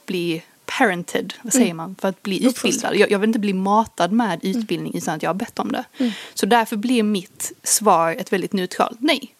bli 0.05 0.43
parented, 0.77 1.33
vad 1.41 1.53
säger 1.53 1.65
mm. 1.65 1.77
man, 1.77 1.95
för 2.01 2.07
att 2.07 2.23
bli 2.23 2.45
utbildad. 2.45 2.95
Jag, 2.95 3.11
jag, 3.11 3.19
vill 3.19 3.29
inte 3.29 3.39
bli 3.39 3.53
matad 3.53 4.11
med 4.11 4.39
mm. 4.43 4.57
utbildning 4.57 4.91
mm. 4.91 4.97
utan 4.97 5.15
att 5.15 5.23
jag 5.23 5.29
har 5.29 5.35
bett 5.35 5.59
om 5.59 5.71
det. 5.71 5.85
Mm. 5.97 6.11
Så 6.33 6.45
därför 6.45 6.75
blir 6.75 7.03
mitt 7.03 7.51
svar 7.63 8.15
ett 8.19 8.33
väldigt 8.33 8.53
neutralt 8.53 8.97
nej. 8.99 9.35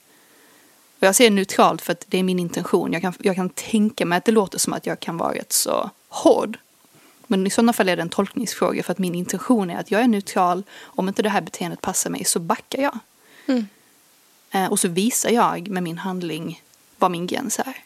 Och 1.00 1.08
jag 1.08 1.16
säger 1.16 1.32
neutralt 1.32 1.82
för 1.82 1.92
att 1.92 2.06
det 2.08 2.18
är 2.18 2.24
min 2.24 2.40
intention. 2.40 2.94
Jag 2.94 3.02
kan, 3.02 3.14
jag 3.20 3.36
kan 3.36 3.50
tänka 3.50 4.06
mig 4.06 4.18
att 4.18 4.26
det 4.26 4.32
låter 4.32 4.60
som 4.60 4.74
att 4.74 4.86
jag 4.86 5.00
kan 5.00 5.18
vara 5.18 5.34
rätt 5.34 5.54
så 5.54 5.90
hård. 6.10 6.58
Men 7.28 7.48
i 7.48 7.50
sådana 7.50 7.74
fall 7.74 7.90
är 7.90 7.96
det 7.96 8.02
en 8.02 8.10
tolkningsfråga 8.10 8.84
för 8.84 8.92
att 8.92 9.00
min 9.00 9.16
intention 9.16 9.70
är 9.70 9.80
att 9.80 9.92
jag 9.92 10.02
är 10.02 10.08
neutral. 10.08 10.64
Om 10.82 11.08
inte 11.08 11.22
det 11.22 11.30
här 11.30 11.42
beteendet 11.42 11.82
passar 11.82 12.10
mig 12.10 12.24
så 12.26 12.40
backar 12.40 12.82
jag. 12.82 13.00
Mm. 13.48 13.68
Eh, 14.52 14.72
och 14.72 14.80
så 14.80 14.88
visar 14.88 15.30
jag 15.30 15.68
med 15.68 15.84
min 15.84 15.98
handling 15.98 16.62
vad 16.98 17.12
min 17.12 17.28
gräns 17.28 17.60
är. 17.60 17.78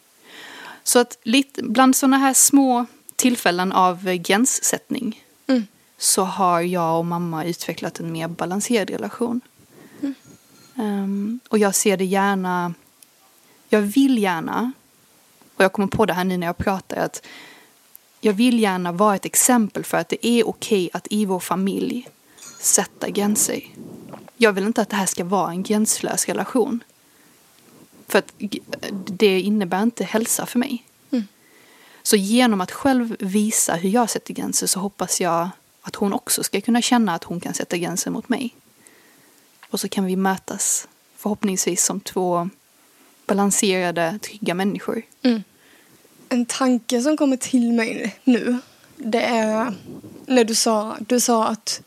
Så 0.84 1.00
att 1.00 1.18
lite, 1.24 1.64
bland 1.64 1.96
sådana 1.96 2.18
här 2.18 2.34
små 2.34 2.86
tillfällen 3.18 3.72
av 3.72 4.14
gränssättning 4.14 5.24
mm. 5.48 5.68
så 5.98 6.24
har 6.24 6.62
jag 6.62 7.00
och 7.00 7.06
mamma 7.06 7.46
utvecklat 7.46 8.00
en 8.00 8.12
mer 8.12 8.28
balanserad 8.28 8.90
relation. 8.90 9.42
Mm. 10.02 10.14
Um, 10.76 11.40
och 11.50 11.58
jag 11.58 11.76
ser 11.76 11.98
det 11.98 12.06
gärna, 12.06 12.74
jag 13.70 13.82
vill 13.82 14.18
gärna, 14.18 14.72
och 15.56 15.64
jag 15.64 15.74
kommer 15.74 15.88
på 15.88 16.06
det 16.06 16.14
här 16.14 16.24
nu 16.24 16.38
när 16.38 16.48
jag 16.48 16.58
pratar, 16.58 16.98
att 16.98 17.26
jag 18.22 18.34
vill 18.34 18.60
gärna 18.60 18.92
vara 18.92 19.16
ett 19.16 19.26
exempel 19.26 19.84
för 19.84 19.98
att 19.98 20.10
det 20.10 20.28
är 20.28 20.48
okej 20.48 20.90
att 20.94 21.08
i 21.10 21.26
vår 21.26 21.40
familj 21.40 22.08
sätta 22.60 23.10
gränser. 23.10 23.64
Jag 24.38 24.54
vill 24.54 24.66
inte 24.66 24.82
att 24.82 24.90
det 24.90 24.96
här 24.96 25.06
ska 25.06 25.24
vara 25.24 25.52
en 25.52 25.64
gränslös 25.64 26.26
relation. 26.26 26.84
För 28.08 28.20
att 28.20 28.34
det 29.06 29.42
innebär 29.42 29.84
inte 29.84 30.04
hälsa 30.04 30.46
för 30.46 30.60
mig. 30.60 30.87
Så 32.08 32.16
genom 32.16 32.62
att 32.62 32.72
själv 32.72 33.16
visa 33.20 33.76
hur 33.76 33.90
jag 33.90 34.10
sätter 34.10 34.34
gränser 34.34 34.68
så 34.68 34.80
hoppas 34.80 35.22
jag 35.22 35.50
att 35.82 35.96
hon 35.96 36.14
också 36.14 36.44
ska 36.44 36.62
kunna 36.62 36.82
känna 36.82 37.14
att 37.14 37.24
hon 37.24 37.40
kan 37.40 37.54
sätta 37.54 37.78
gränser 37.78 38.12
mot 38.12 38.30
mig. 38.30 38.56
Och 39.70 39.80
så 39.80 39.90
kan 39.90 40.06
vi 40.06 40.16
mötas 40.16 40.88
förhoppningsvis 41.18 41.84
som 41.84 42.00
två 42.00 42.50
balanserade, 43.26 44.20
trygga 44.22 44.54
människor. 44.54 45.02
Mm. 45.22 45.44
En 46.30 46.46
tanke 46.46 47.02
som 47.02 47.18
kommer 47.18 47.38
till 47.38 47.74
mig 47.74 48.20
nu, 48.24 48.58
det 48.96 49.22
är 49.22 49.74
när 50.26 50.44
du 50.44 50.56
sa, 50.56 50.98
du 51.00 51.20
sa 51.20 51.48
att, 51.48 51.82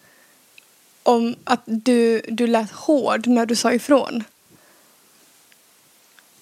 om, 1.03 1.37
att 1.45 1.63
du, 1.65 2.21
du 2.29 2.47
lät 2.47 2.71
hård 2.71 3.27
när 3.27 3.47
du 3.47 3.57
sa 3.57 3.73
ifrån. 3.73 4.25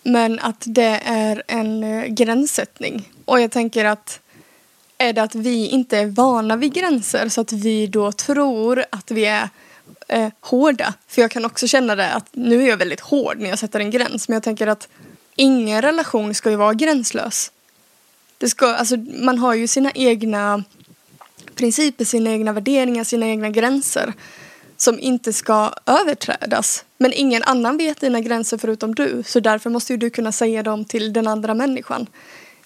Men 0.03 0.38
att 0.38 0.62
det 0.67 1.01
är 1.05 1.43
en 1.47 1.85
eh, 1.85 2.07
gränssättning. 2.07 3.09
Och 3.29 3.41
jag 3.41 3.51
tänker 3.51 3.85
att 3.85 4.21
är 4.99 5.12
det 5.12 5.23
att 5.23 5.35
vi 5.35 5.67
inte 5.67 5.99
är 5.99 6.07
vana 6.07 6.57
vid 6.57 6.75
gränser 6.75 7.29
så 7.29 7.41
att 7.41 7.53
vi 7.53 7.87
då 7.87 8.12
tror 8.12 8.85
att 8.91 9.11
vi 9.11 9.25
är 9.25 9.49
eh, 10.09 10.29
hårda. 10.41 10.95
För 11.09 11.23
jag 11.23 11.31
kan 11.31 11.45
också 11.45 11.67
känna 11.67 11.95
det 11.95 12.12
att 12.12 12.29
nu 12.33 12.62
är 12.62 12.69
jag 12.69 12.77
väldigt 12.77 13.01
hård 13.01 13.38
när 13.38 13.49
jag 13.49 13.59
sätter 13.59 13.81
en 13.81 13.91
gräns. 13.91 14.29
Men 14.29 14.35
jag 14.35 14.43
tänker 14.43 14.67
att 14.67 14.88
ingen 15.37 15.83
relation 15.83 16.35
ska 16.35 16.51
ju 16.51 16.57
vara 16.57 16.75
gränslös. 16.75 17.53
Det 18.38 18.49
ska, 18.49 18.75
alltså, 18.75 18.97
man 18.97 19.38
har 19.38 19.55
ju 19.55 19.67
sina 19.67 19.91
egna 19.95 20.64
principer, 21.55 22.05
sina 22.05 22.31
egna 22.31 22.53
värderingar, 22.53 23.05
sina 23.05 23.27
egna 23.27 23.51
gränser 23.51 24.12
som 24.77 25.01
inte 25.01 25.33
ska 25.33 25.73
överträdas. 25.87 26.85
Men 26.99 27.12
ingen 27.12 27.43
annan 27.43 27.77
vet 27.77 28.01
dina 28.01 28.21
gränser 28.21 28.59
förutom 28.59 28.95
du, 28.95 29.23
så 29.27 29.41
därför 29.41 29.71
måste 29.71 29.93
ju 29.93 29.97
du 29.97 30.11
kunna 30.11 30.33
säga 30.33 30.62
dem 30.62 30.85
till 30.85 31.12
den 31.12 31.27
andra 31.27 31.55
människan. 31.55 32.07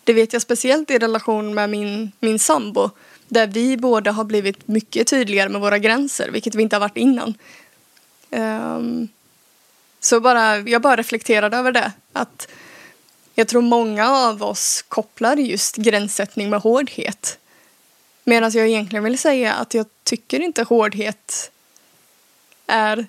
Det 0.05 0.12
vet 0.12 0.33
jag 0.33 0.43
speciellt 0.43 0.91
i 0.91 0.99
relation 0.99 1.55
med 1.55 1.71
min, 1.71 2.12
min 2.21 2.38
sambo, 2.38 2.91
där 3.29 3.47
vi 3.47 3.77
båda 3.77 4.12
har 4.12 4.25
blivit 4.25 4.69
mycket 4.69 5.07
tydligare 5.07 5.49
med 5.49 5.61
våra 5.61 5.79
gränser, 5.79 6.31
vilket 6.31 6.55
vi 6.55 6.62
inte 6.62 6.77
har 6.77 6.81
varit 6.81 6.97
innan. 6.97 7.35
Um, 8.31 9.09
så 10.01 10.21
bara, 10.21 10.59
jag 10.59 10.83
bara 10.83 10.97
reflekterade 10.97 11.57
över 11.57 11.73
det, 11.73 11.93
att 12.12 12.49
jag 13.35 13.49
tror 13.49 13.62
många 13.62 14.11
av 14.11 14.43
oss 14.43 14.85
kopplar 14.88 15.37
just 15.37 15.77
gränssättning 15.77 16.51
med 16.51 16.61
hårdhet. 16.61 17.38
Medan 18.25 18.51
jag 18.51 18.69
egentligen 18.69 19.05
vill 19.05 19.19
säga 19.19 19.55
att 19.55 19.75
jag 19.75 19.87
tycker 20.05 20.41
inte 20.41 20.62
hårdhet 20.62 21.51
är 22.67 23.07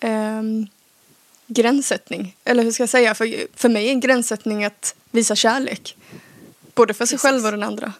um, 0.00 0.68
gränssättning. 1.46 2.36
Eller 2.44 2.62
hur 2.62 2.72
ska 2.72 2.82
jag 2.82 2.90
säga? 2.90 3.14
För, 3.14 3.58
för 3.58 3.68
mig 3.68 3.90
är 3.90 3.94
gränssättning 3.94 4.64
att 4.64 4.94
visa 5.10 5.36
kärlek. 5.36 5.96
Både 6.74 6.94
för 6.94 7.06
sig 7.06 7.18
Precis. 7.18 7.22
själv 7.22 7.44
och 7.44 7.50
den 7.50 7.62
andra. 7.62 7.92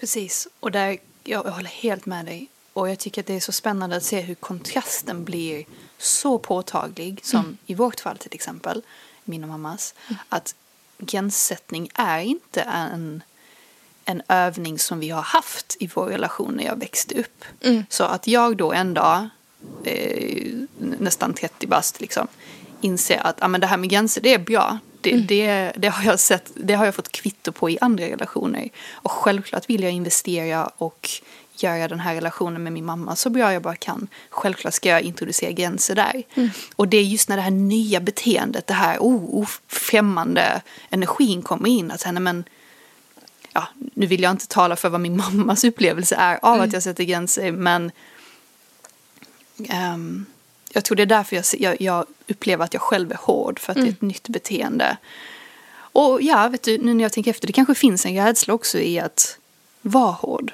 Precis. 0.00 0.48
Och 0.60 0.72
där, 0.72 0.98
jag 1.24 1.42
håller 1.42 1.70
helt 1.70 2.06
med 2.06 2.26
dig. 2.26 2.48
Och 2.72 2.90
jag 2.90 2.98
tycker 2.98 3.20
att 3.20 3.26
det 3.26 3.34
är 3.34 3.40
så 3.40 3.52
spännande 3.52 3.96
att 3.96 4.02
se 4.02 4.20
hur 4.20 4.34
kontrasten 4.34 5.24
blir 5.24 5.64
så 5.98 6.38
påtaglig 6.38 7.20
som 7.24 7.40
mm. 7.40 7.58
i 7.66 7.74
vårt 7.74 8.00
fall 8.00 8.18
till 8.18 8.34
exempel 8.34 8.82
min 9.24 9.42
och 9.42 9.48
mammas, 9.48 9.94
mm. 10.08 10.18
att 10.28 10.54
gränssättning 10.98 11.90
är 11.94 12.20
inte 12.20 12.60
en, 12.60 13.22
en 14.04 14.22
övning 14.28 14.78
som 14.78 15.00
vi 15.00 15.10
har 15.10 15.22
haft 15.22 15.76
i 15.80 15.90
vår 15.94 16.06
relation 16.06 16.54
när 16.54 16.64
jag 16.64 16.80
växte 16.80 17.20
upp. 17.20 17.44
Mm. 17.60 17.84
Så 17.88 18.04
att 18.04 18.26
jag 18.26 18.56
då 18.56 18.72
en 18.72 18.94
dag, 18.94 19.28
eh, 19.84 20.52
nästan 20.78 21.34
30 21.34 21.66
bast, 21.66 22.00
liksom, 22.00 22.28
inser 22.80 23.26
att 23.26 23.42
ah, 23.42 23.48
men 23.48 23.60
det 23.60 23.66
här 23.66 23.76
med 23.76 23.90
gränser, 23.90 24.20
det 24.20 24.34
är 24.34 24.38
bra. 24.38 24.78
Det, 25.00 25.12
Mm. 25.12 25.26
det, 25.26 25.72
det, 25.76 25.88
har 25.88 26.04
jag 26.04 26.20
sett, 26.20 26.52
det 26.54 26.74
har 26.74 26.84
jag 26.84 26.94
fått 26.94 27.12
kvitto 27.12 27.52
på 27.52 27.70
i 27.70 27.78
andra 27.80 28.04
relationer. 28.04 28.68
Och 28.92 29.10
självklart 29.10 29.70
vill 29.70 29.82
jag 29.82 29.92
investera 29.92 30.66
och 30.78 31.08
göra 31.58 31.88
den 31.88 32.00
här 32.00 32.14
relationen 32.14 32.62
med 32.62 32.72
min 32.72 32.84
mamma 32.84 33.16
så 33.16 33.30
bra 33.30 33.52
jag 33.52 33.62
bara 33.62 33.76
kan. 33.76 34.08
Självklart 34.30 34.74
ska 34.74 34.88
jag 34.88 35.02
introducera 35.02 35.50
gränser 35.50 35.94
där. 35.94 36.22
Mm. 36.34 36.50
Och 36.76 36.88
det 36.88 36.96
är 36.96 37.02
just 37.02 37.28
när 37.28 37.36
det 37.36 37.42
här 37.42 37.50
nya 37.50 38.00
beteendet, 38.00 38.66
det 38.66 38.74
här 38.74 38.98
oh, 38.98 39.24
oh, 39.42 39.48
främmande 39.68 40.62
energin 40.90 41.42
kommer 41.42 41.68
in. 41.68 41.90
Att 41.90 42.02
henne, 42.02 42.20
men, 42.20 42.44
ja, 43.52 43.68
nu 43.94 44.06
vill 44.06 44.22
jag 44.22 44.30
inte 44.30 44.46
tala 44.48 44.76
för 44.76 44.88
vad 44.88 45.00
min 45.00 45.16
mammas 45.34 45.64
upplevelse 45.64 46.14
är 46.16 46.38
av 46.42 46.54
Mm. 46.54 46.66
att 46.68 46.72
jag 46.72 46.82
sätter 46.82 47.04
gränser, 47.04 47.52
men 47.52 47.92
ehm, 49.68 50.26
jag 50.76 50.84
tror 50.84 50.96
det 50.96 51.02
är 51.02 51.06
därför 51.06 51.36
jag, 51.36 51.44
jag, 51.58 51.80
jag 51.80 52.06
upplever 52.28 52.64
att 52.64 52.74
jag 52.74 52.82
själv 52.82 53.12
är 53.12 53.16
hård, 53.16 53.58
för 53.58 53.72
att 53.72 53.76
det 53.76 53.84
är 53.84 53.88
ett 53.88 54.02
nytt 54.02 54.28
beteende. 54.28 54.96
Och 55.76 56.22
ja, 56.22 56.48
vet 56.48 56.62
du, 56.62 56.78
nu 56.78 56.94
när 56.94 57.04
jag 57.04 57.12
tänker 57.12 57.30
efter, 57.30 57.46
det 57.46 57.52
kanske 57.52 57.74
finns 57.74 58.06
en 58.06 58.14
rädsla 58.14 58.54
också 58.54 58.78
i 58.78 59.00
att 59.00 59.38
vara 59.82 60.12
hård. 60.12 60.52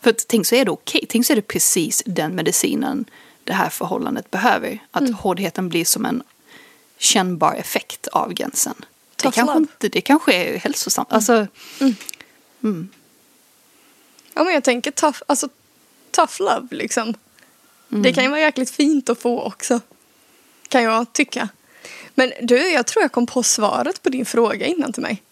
För 0.00 0.10
att, 0.10 0.24
tänk 0.28 0.46
så 0.46 0.54
är 0.54 0.64
det 0.64 0.70
okej, 0.70 1.06
tänk 1.08 1.26
så 1.26 1.32
är 1.32 1.36
det 1.36 1.42
precis 1.42 2.02
den 2.06 2.34
medicinen 2.34 3.04
det 3.44 3.52
här 3.52 3.68
förhållandet 3.68 4.30
behöver. 4.30 4.78
Att 4.90 5.10
hårdheten 5.10 5.68
blir 5.68 5.84
som 5.84 6.06
en 6.06 6.22
kännbar 6.98 7.54
effekt 7.54 8.06
av 8.06 8.32
gränsen. 8.32 8.74
Det 8.78 9.22
Tough 9.22 9.34
kanske, 9.34 9.54
love. 9.54 9.58
inte, 9.58 9.88
det 9.88 10.00
kanske 10.00 10.34
är 10.34 10.58
hälsosamt. 10.58 11.12
Alltså, 11.12 11.46
Ja, 14.34 14.44
men 14.44 14.54
jag 14.54 14.64
tänker 14.64 14.90
tough, 14.90 15.22
alltså, 15.26 15.48
tough 16.10 16.42
love 16.42 16.68
liksom. 16.70 17.14
Det 18.00 18.12
kan 18.12 18.24
ju 18.24 18.30
vara 18.30 18.40
jäkligt 18.40 18.70
fint 18.70 19.10
att 19.10 19.18
få 19.18 19.42
också. 19.42 19.80
Kan 20.68 20.82
jag 20.82 21.12
tycka. 21.12 21.48
Men 22.14 22.32
du, 22.42 22.70
jag 22.70 22.86
tror 22.86 23.02
jag 23.02 23.12
kom 23.12 23.26
på 23.26 23.42
svaret 23.42 24.02
på 24.02 24.08
din 24.08 24.26
fråga 24.26 24.66
innan 24.66 24.92
till 24.92 25.02
mig. 25.02 25.22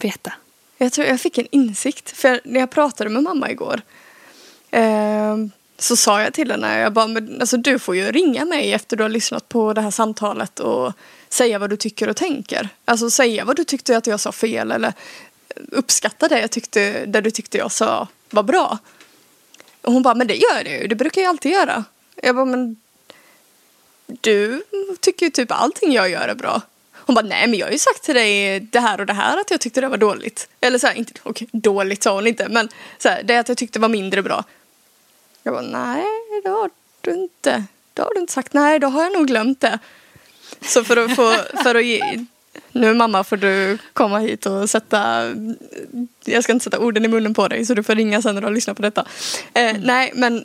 veta. 0.00 0.32
Jag 0.78 0.92
tror 0.92 1.06
jag 1.06 1.20
fick 1.20 1.38
en 1.38 1.46
insikt. 1.50 2.10
För 2.10 2.40
när 2.44 2.60
jag 2.60 2.70
pratade 2.70 3.10
med 3.10 3.22
mamma 3.22 3.50
igår. 3.50 3.80
Eh, 4.70 5.36
så 5.78 5.96
sa 5.96 6.22
jag 6.22 6.32
till 6.32 6.50
henne, 6.50 6.78
jag 6.78 6.92
bara, 6.92 7.06
men, 7.06 7.40
alltså, 7.40 7.56
du 7.56 7.78
får 7.78 7.96
ju 7.96 8.12
ringa 8.12 8.44
mig 8.44 8.72
efter 8.72 8.96
du 8.96 9.02
har 9.02 9.08
lyssnat 9.08 9.48
på 9.48 9.72
det 9.72 9.80
här 9.80 9.90
samtalet 9.90 10.60
och 10.60 10.92
säga 11.28 11.58
vad 11.58 11.70
du 11.70 11.76
tycker 11.76 12.08
och 12.08 12.16
tänker. 12.16 12.68
Alltså 12.84 13.10
säga 13.10 13.44
vad 13.44 13.56
du 13.56 13.64
tyckte 13.64 13.96
att 13.96 14.06
jag 14.06 14.20
sa 14.20 14.32
fel 14.32 14.72
eller 14.72 14.92
uppskatta 15.72 16.28
det 16.28 16.40
jag 16.40 16.50
tyckte, 16.50 17.06
det 17.06 17.20
du 17.20 17.30
tyckte 17.30 17.58
jag 17.58 17.72
sa 17.72 18.08
var 18.30 18.42
bra. 18.42 18.78
Och 19.86 19.92
hon 19.92 20.02
bara, 20.02 20.14
men 20.14 20.26
det 20.26 20.34
gör 20.34 20.64
det 20.64 20.70
ju, 20.70 20.86
det 20.86 20.94
brukar 20.94 21.22
jag 21.22 21.28
alltid 21.28 21.52
göra. 21.52 21.84
Jag 22.22 22.34
bara, 22.34 22.44
men 22.44 22.76
du 24.06 24.62
tycker 25.00 25.26
ju 25.26 25.30
typ 25.30 25.52
allting 25.52 25.92
jag 25.92 26.10
gör 26.10 26.28
är 26.28 26.34
bra. 26.34 26.62
Hon 26.92 27.14
bara, 27.14 27.24
nej 27.26 27.46
men 27.46 27.58
jag 27.58 27.66
har 27.66 27.72
ju 27.72 27.78
sagt 27.78 28.02
till 28.02 28.14
dig 28.14 28.60
det 28.60 28.80
här 28.80 29.00
och 29.00 29.06
det 29.06 29.12
här 29.12 29.40
att 29.40 29.50
jag 29.50 29.60
tyckte 29.60 29.80
det 29.80 29.88
var 29.88 29.96
dåligt. 29.96 30.48
Eller 30.60 30.78
så 30.78 30.86
här, 30.86 30.94
inte, 30.94 31.12
okej, 31.22 31.48
dåligt 31.52 32.02
sa 32.02 32.14
hon 32.14 32.26
inte, 32.26 32.48
men 32.48 32.68
så 32.98 33.08
här, 33.08 33.22
det 33.22 33.36
att 33.36 33.48
jag 33.48 33.58
tyckte 33.58 33.78
var 33.78 33.88
mindre 33.88 34.22
bra. 34.22 34.44
Jag 35.42 35.54
bara, 35.54 35.62
nej 35.62 36.04
det 36.44 36.48
har 36.48 36.70
du 37.00 37.14
inte. 37.14 37.64
Det 37.94 38.02
har 38.02 38.14
du 38.14 38.20
inte 38.20 38.32
sagt. 38.32 38.52
Nej, 38.52 38.78
då 38.78 38.86
har 38.86 39.02
jag 39.02 39.12
nog 39.12 39.26
glömt 39.26 39.60
det. 39.60 39.78
Så 40.60 40.84
för 40.84 40.96
att 40.96 41.16
få, 41.16 41.32
för 41.62 41.74
att 41.74 41.84
ge, 41.84 42.26
nu 42.80 42.94
mamma 42.94 43.24
får 43.24 43.36
du 43.36 43.78
komma 43.92 44.18
hit 44.18 44.46
och 44.46 44.70
sätta, 44.70 45.22
jag 46.24 46.44
ska 46.44 46.52
inte 46.52 46.64
sätta 46.64 46.78
orden 46.78 47.04
i 47.04 47.08
munnen 47.08 47.34
på 47.34 47.48
dig 47.48 47.66
så 47.66 47.74
du 47.74 47.82
får 47.82 47.94
ringa 47.94 48.22
sen 48.22 48.34
när 48.34 48.42
du 48.42 48.46
har 48.46 48.54
lyssnat 48.54 48.76
på 48.76 48.82
detta. 48.82 49.04
Eh, 49.54 49.76
Nej, 49.80 50.12
men 50.14 50.44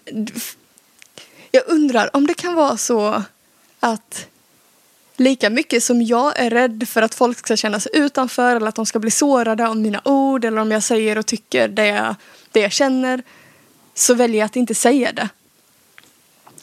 jag 1.52 1.64
undrar 1.68 2.16
om 2.16 2.28
det 2.28 2.34
kan 2.34 2.56
vara 2.56 2.78
så 2.78 3.24
att 3.80 4.28
lika 5.18 5.50
mycket 5.50 5.84
som 5.84 6.02
jag 6.02 6.40
är 6.40 6.50
rädd 6.50 6.88
för 6.88 7.02
att 7.02 7.16
folk 7.16 7.38
ska 7.38 7.56
känna 7.56 7.80
sig 7.80 7.92
utanför 7.96 8.56
eller 8.56 8.68
att 8.68 8.76
de 8.76 8.86
ska 8.86 9.00
bli 9.00 9.12
sårade 9.12 9.68
av 9.68 9.78
mina 9.78 10.02
ord 10.06 10.46
eller 10.46 10.62
om 10.62 10.72
jag 10.72 10.84
säger 10.84 11.18
och 11.18 11.26
tycker 11.26 11.68
det 11.68 11.88
jag, 11.88 12.16
det 12.52 12.60
jag 12.60 12.72
känner 12.72 13.24
så 13.94 14.14
väljer 14.14 14.40
jag 14.40 14.46
att 14.46 14.56
inte 14.56 14.76
säga 14.76 15.12
det. 15.12 15.30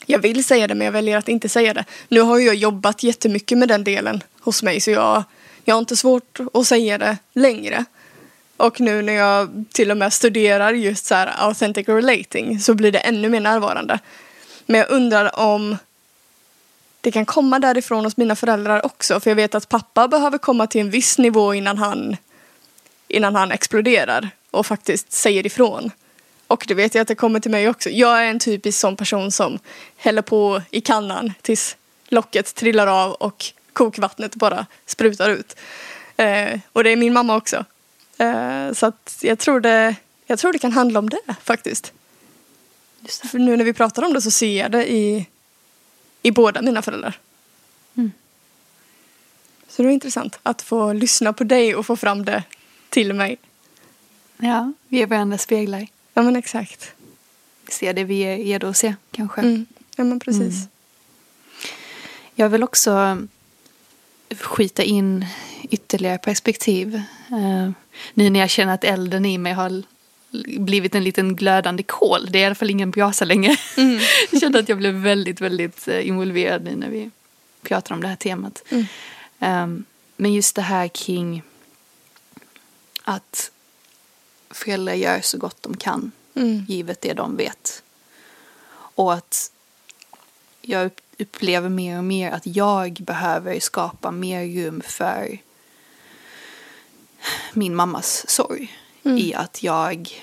Jag 0.05 0.19
vill 0.19 0.43
säga 0.43 0.67
det 0.67 0.75
men 0.75 0.85
jag 0.85 0.91
väljer 0.91 1.17
att 1.17 1.29
inte 1.29 1.49
säga 1.49 1.73
det. 1.73 1.85
Nu 2.07 2.21
har 2.21 2.39
jag 2.39 2.55
jobbat 2.55 3.03
jättemycket 3.03 3.57
med 3.57 3.67
den 3.67 3.83
delen 3.83 4.23
hos 4.39 4.63
mig 4.63 4.81
så 4.81 4.91
jag, 4.91 5.23
jag 5.65 5.75
har 5.75 5.79
inte 5.79 5.95
svårt 5.95 6.39
att 6.53 6.67
säga 6.67 6.97
det 6.97 7.17
längre. 7.33 7.85
Och 8.57 8.81
nu 8.81 9.01
när 9.01 9.13
jag 9.13 9.65
till 9.71 9.91
och 9.91 9.97
med 9.97 10.13
studerar 10.13 10.73
just 10.73 11.05
så 11.05 11.15
här 11.15 11.33
authentic 11.37 11.87
relating 11.87 12.59
så 12.59 12.73
blir 12.73 12.91
det 12.91 12.99
ännu 12.99 13.29
mer 13.29 13.39
närvarande. 13.39 13.99
Men 14.65 14.79
jag 14.79 14.89
undrar 14.89 15.39
om 15.39 15.77
det 17.01 17.11
kan 17.11 17.25
komma 17.25 17.59
därifrån 17.59 18.05
hos 18.05 18.17
mina 18.17 18.35
föräldrar 18.35 18.85
också. 18.85 19.19
För 19.19 19.29
jag 19.29 19.35
vet 19.35 19.55
att 19.55 19.69
pappa 19.69 20.07
behöver 20.07 20.37
komma 20.37 20.67
till 20.67 20.81
en 20.81 20.89
viss 20.89 21.17
nivå 21.17 21.53
innan 21.53 21.77
han, 21.77 22.17
innan 23.07 23.35
han 23.35 23.51
exploderar 23.51 24.29
och 24.51 24.65
faktiskt 24.65 25.11
säger 25.11 25.45
ifrån. 25.45 25.91
Och 26.47 26.65
det 26.67 26.73
vet 26.73 26.95
jag 26.95 27.01
att 27.01 27.07
det 27.07 27.15
kommer 27.15 27.39
till 27.39 27.51
mig 27.51 27.69
också. 27.69 27.89
Jag 27.89 28.23
är 28.23 28.29
en 28.29 28.39
typisk 28.39 28.79
sån 28.79 28.95
person 28.95 29.31
som 29.31 29.59
häller 29.97 30.21
på 30.21 30.61
i 30.71 30.81
kannan 30.81 31.33
tills 31.41 31.77
locket 32.07 32.55
trillar 32.55 32.87
av 32.87 33.11
och 33.11 33.45
kokvattnet 33.79 34.35
bara 34.35 34.65
sprutar 34.85 35.29
ut. 35.29 35.55
Eh, 36.17 36.59
och 36.73 36.83
det 36.83 36.89
är 36.89 36.95
min 36.95 37.13
mamma 37.13 37.35
också. 37.35 37.65
Eh, 38.17 38.73
så 38.73 38.85
att 38.85 39.19
jag 39.21 39.39
tror, 39.39 39.59
det, 39.59 39.95
jag 40.25 40.39
tror 40.39 40.53
det 40.53 40.59
kan 40.59 40.71
handla 40.71 40.99
om 40.99 41.09
det 41.09 41.35
faktiskt. 41.43 41.93
Det. 42.99 43.11
För 43.11 43.39
nu 43.39 43.57
när 43.57 43.65
vi 43.65 43.73
pratar 43.73 44.03
om 44.03 44.13
det 44.13 44.21
så 44.21 44.31
ser 44.31 44.57
jag 44.57 44.71
det 44.71 44.91
i, 44.91 45.27
i 46.21 46.31
båda 46.31 46.61
mina 46.61 46.81
föräldrar. 46.81 47.19
Mm. 47.95 48.11
Så 49.67 49.81
det 49.81 49.87
var 49.87 49.93
intressant 49.93 50.39
att 50.43 50.61
få 50.61 50.93
lyssna 50.93 51.33
på 51.33 51.43
dig 51.43 51.75
och 51.75 51.85
få 51.85 51.95
fram 51.95 52.25
det 52.25 52.43
till 52.89 53.13
mig. 53.13 53.37
Ja, 54.37 54.73
vi 54.87 55.01
är 55.01 55.07
varandra 55.07 55.37
speglar. 55.37 55.87
Ja 56.13 56.21
men 56.21 56.35
exakt. 56.35 56.91
Vi 57.65 57.71
ser 57.71 57.93
det 57.93 58.03
vi 58.03 58.21
är 58.21 58.37
redo 58.37 58.67
att 58.67 58.77
se, 58.77 58.95
kanske. 59.11 59.41
Mm. 59.41 59.65
Ja 59.95 60.03
men 60.03 60.19
precis. 60.19 60.55
Mm. 60.55 60.67
Jag 62.35 62.49
vill 62.49 62.63
också 62.63 63.17
skita 64.37 64.83
in 64.83 65.25
ytterligare 65.69 66.17
perspektiv. 66.17 67.01
Uh, 67.31 67.71
nu 68.13 68.29
när 68.29 68.39
jag 68.39 68.49
känner 68.49 68.73
att 68.73 68.83
elden 68.83 69.25
i 69.25 69.37
mig 69.37 69.53
har 69.53 69.83
blivit 70.59 70.95
en 70.95 71.03
liten 71.03 71.35
glödande 71.35 71.83
kol. 71.83 72.27
Det 72.31 72.39
är 72.39 72.41
i 72.41 72.45
alla 72.45 72.55
fall 72.55 72.69
ingen 72.69 72.91
brasa 72.91 73.25
längre. 73.25 73.57
Mm. 73.77 73.99
jag 74.31 74.41
kände 74.41 74.59
att 74.59 74.69
jag 74.69 74.77
blev 74.77 74.93
väldigt, 74.93 75.41
väldigt 75.41 75.87
eh, 75.87 76.07
involverad 76.07 76.63
nu 76.63 76.75
när 76.75 76.89
vi 76.89 77.09
pratar 77.61 77.95
om 77.95 78.01
det 78.01 78.07
här 78.07 78.15
temat. 78.15 78.63
Mm. 78.69 78.85
Um, 79.63 79.85
men 80.17 80.33
just 80.33 80.55
det 80.55 80.61
här 80.61 80.87
kring 80.87 81.43
att 83.03 83.51
föräldrar 84.49 84.93
gör 84.93 85.21
så 85.21 85.37
gott 85.37 85.63
de 85.63 85.77
kan, 85.77 86.11
Mm. 86.35 86.65
givet 86.67 87.01
det 87.01 87.13
de 87.13 87.35
vet. 87.37 87.83
Och 88.71 89.13
att 89.13 89.51
jag 90.61 90.85
upp- 90.85 91.01
upplever 91.19 91.69
mer 91.69 91.97
och 91.97 92.03
mer 92.03 92.31
att 92.31 92.47
jag 92.47 92.93
behöver 92.93 93.59
skapa 93.59 94.11
mer 94.11 94.45
rum 94.45 94.81
för 94.85 95.37
min 97.53 97.75
mammas 97.75 98.29
sorg. 98.29 98.77
Mm. 99.03 99.17
I 99.17 99.33
att 99.33 99.63
jag 99.63 100.21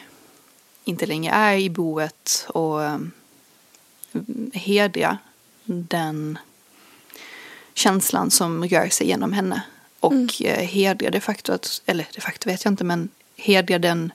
inte 0.84 1.06
längre 1.06 1.32
är 1.32 1.56
i 1.56 1.70
boet 1.70 2.46
och 2.48 2.80
um, 2.80 3.12
hedra 4.52 5.18
den 5.64 6.38
känslan 7.74 8.30
som 8.30 8.64
rör 8.64 8.88
sig 8.88 9.06
genom 9.06 9.32
henne. 9.32 9.62
Och 10.00 10.12
Mm. 10.12 10.28
eh, 10.40 10.64
hedra 10.66 11.10
det 11.10 11.20
faktum 11.20 11.54
att, 11.54 11.82
eller 11.86 12.08
det 12.14 12.20
faktum 12.20 12.52
vet 12.52 12.64
jag 12.64 12.72
inte, 12.72 12.84
men 12.84 13.08
hedra 13.36 13.78
den 13.78 14.12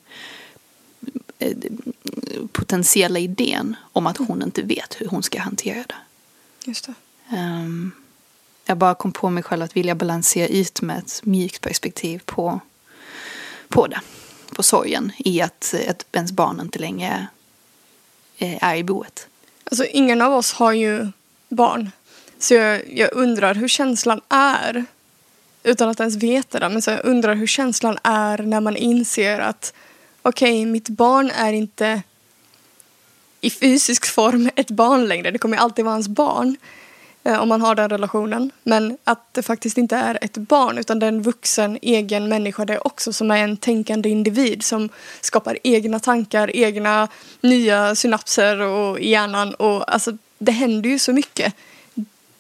eh, 1.40 1.58
potentiella 2.52 3.20
idén 3.20 3.76
om 3.94 4.08
att 4.08 4.18
hon 4.18 4.44
inte 4.44 4.62
vet 4.62 5.02
hur 5.02 5.08
hon 5.08 5.24
ska 5.24 5.40
hantera 5.42 5.84
det. 5.88 5.96
Just 6.66 6.86
det. 6.86 6.94
Ehm, 7.36 7.92
jag 8.66 8.78
bara 8.78 8.96
kom 8.96 9.12
på 9.12 9.30
mig 9.30 9.44
själv 9.44 9.64
att 9.64 9.78
vilja 9.78 9.96
balansera 9.96 10.48
ut 10.48 10.82
med 10.82 10.98
ett 10.98 11.22
mjukt 11.24 11.62
perspektiv 11.62 12.22
på, 12.26 12.60
på 13.68 13.88
det. 13.88 14.02
På 14.56 14.64
sorgen 14.64 15.12
i 15.18 15.42
att, 15.42 15.76
att 15.90 16.06
ens 16.12 16.32
barn 16.32 16.60
inte 16.60 16.80
längre 16.80 17.28
är, 18.38 18.60
är 18.62 18.76
i 18.76 18.84
boet. 18.84 19.28
Alltså 19.64 19.86
ingen 19.86 20.22
av 20.22 20.34
oss 20.34 20.54
har 20.54 20.72
ju 20.72 21.08
barn. 21.50 21.92
Så 22.40 22.54
jag, 22.54 22.98
jag 22.98 23.10
undrar 23.14 23.56
hur 23.56 23.68
känslan 23.68 24.22
är. 24.30 24.86
Utan 25.64 25.90
att 25.90 26.00
ens 26.00 26.16
veta 26.16 26.60
det. 26.60 26.70
Men 26.70 26.82
så 26.82 26.92
jag 26.92 27.06
undrar 27.06 27.36
hur 27.36 27.48
känslan 27.48 27.98
är 28.04 28.38
när 28.38 28.62
man 28.62 28.78
inser 28.78 29.40
att 29.40 29.74
okej, 30.22 30.66
mitt 30.66 30.90
barn 30.90 31.32
är 31.32 31.54
inte 31.54 32.02
i 33.42 33.50
fysisk 33.50 34.06
form 34.06 34.50
ett 34.56 34.72
barn 34.72 35.08
längre. 35.08 35.32
Det 35.32 35.38
kommer 35.38 35.58
alltid 35.58 35.86
vara 35.86 35.96
hans 35.96 36.08
barn. 36.08 36.58
Eh, 37.24 37.42
om 37.42 37.50
man 37.50 37.62
har 37.62 37.76
den 37.76 37.90
relationen. 37.90 38.52
Men 38.64 38.98
att 39.04 39.34
det 39.34 39.44
faktiskt 39.44 39.78
inte 39.78 39.96
är 39.96 40.18
ett 40.22 40.38
barn 40.38 40.78
utan 40.78 41.00
det 41.00 41.06
är 41.06 41.08
en 41.08 41.22
vuxen 41.22 41.80
egen 41.82 42.30
människa 42.30 42.66
det 42.66 42.80
också 42.80 43.14
som 43.14 43.32
är 43.32 43.38
en 43.38 43.58
tänkande 43.58 44.10
individ 44.10 44.64
som 44.64 44.90
skapar 45.22 45.58
egna 45.64 46.00
tankar, 46.00 46.56
egna 46.56 47.08
nya 47.42 47.96
synapser 47.96 48.62
och 48.62 49.00
i 49.00 49.10
hjärnan. 49.10 49.54
Och 49.54 49.94
alltså, 49.94 50.18
det 50.38 50.52
händer 50.52 50.90
ju 50.90 51.00
så 51.00 51.14
mycket. 51.14 51.54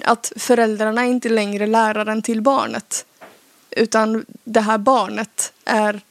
Att 0.04 0.34
föräldrarna 0.36 1.02
är 1.02 1.08
inte 1.08 1.30
längre 1.30 1.68
läraren 1.68 2.22
till 2.22 2.42
barnet. 2.42 3.06
Utan 3.70 4.26
det 4.44 4.62
här 4.62 4.78
barnet 4.78 5.54
är, 5.66 6.02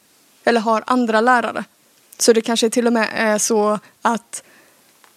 eller 0.45 0.61
har 0.61 0.85
andra 0.87 1.21
lärare. 1.21 1.65
Så 2.19 2.33
det 2.33 2.41
kanske 2.41 2.71
till 2.71 2.87
och 2.87 2.93
med 2.93 3.09
är 3.15 3.39
så 3.39 3.79
att 4.03 4.43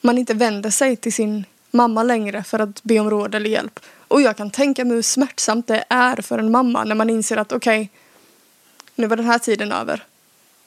man 0.03 0.17
inte 0.17 0.33
vänder 0.33 0.69
sig 0.69 0.95
till 0.95 1.13
sin 1.13 1.45
mamma 1.71 2.03
längre 2.03 2.43
för 2.43 2.59
att 2.59 2.83
be 2.83 2.99
om 2.99 3.09
råd 3.09 3.35
eller 3.35 3.49
hjälp. 3.49 3.79
Och 4.07 4.21
jag 4.21 4.37
kan 4.37 4.51
tänka 4.51 4.85
mig 4.85 4.95
hur 4.95 5.01
smärtsamt 5.01 5.67
det 5.67 5.83
är 5.89 6.21
för 6.21 6.39
en 6.39 6.51
mamma 6.51 6.83
när 6.83 6.95
man 6.95 7.09
inser 7.09 7.37
att 7.37 7.51
okej, 7.51 7.81
okay, 7.81 7.89
nu 8.95 9.07
var 9.07 9.15
den 9.15 9.25
här 9.25 9.39
tiden 9.39 9.71
över. 9.71 10.03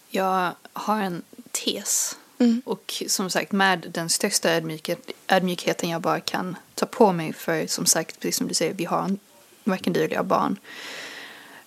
Jag 0.08 0.52
har 0.72 1.00
en 1.00 1.22
tes. 1.50 2.16
Mm. 2.38 2.62
Och 2.64 3.02
som 3.06 3.30
sagt 3.30 3.52
med 3.52 3.86
den 3.94 4.08
största 4.08 4.50
ödmjukhet, 4.50 5.10
ödmjukheten 5.28 5.88
jag 5.88 6.00
bara 6.00 6.20
kan 6.20 6.56
ta 6.74 6.86
på 6.86 7.12
mig 7.12 7.32
för 7.32 7.66
som 7.66 7.86
sagt, 7.86 8.20
precis 8.20 8.36
som 8.36 8.48
du 8.48 8.54
säger, 8.54 8.74
vi 8.74 8.84
har 8.84 9.16
varken 9.64 9.92
du 9.92 10.04
eller 10.04 10.14
jag 10.14 10.26
barn. 10.26 10.56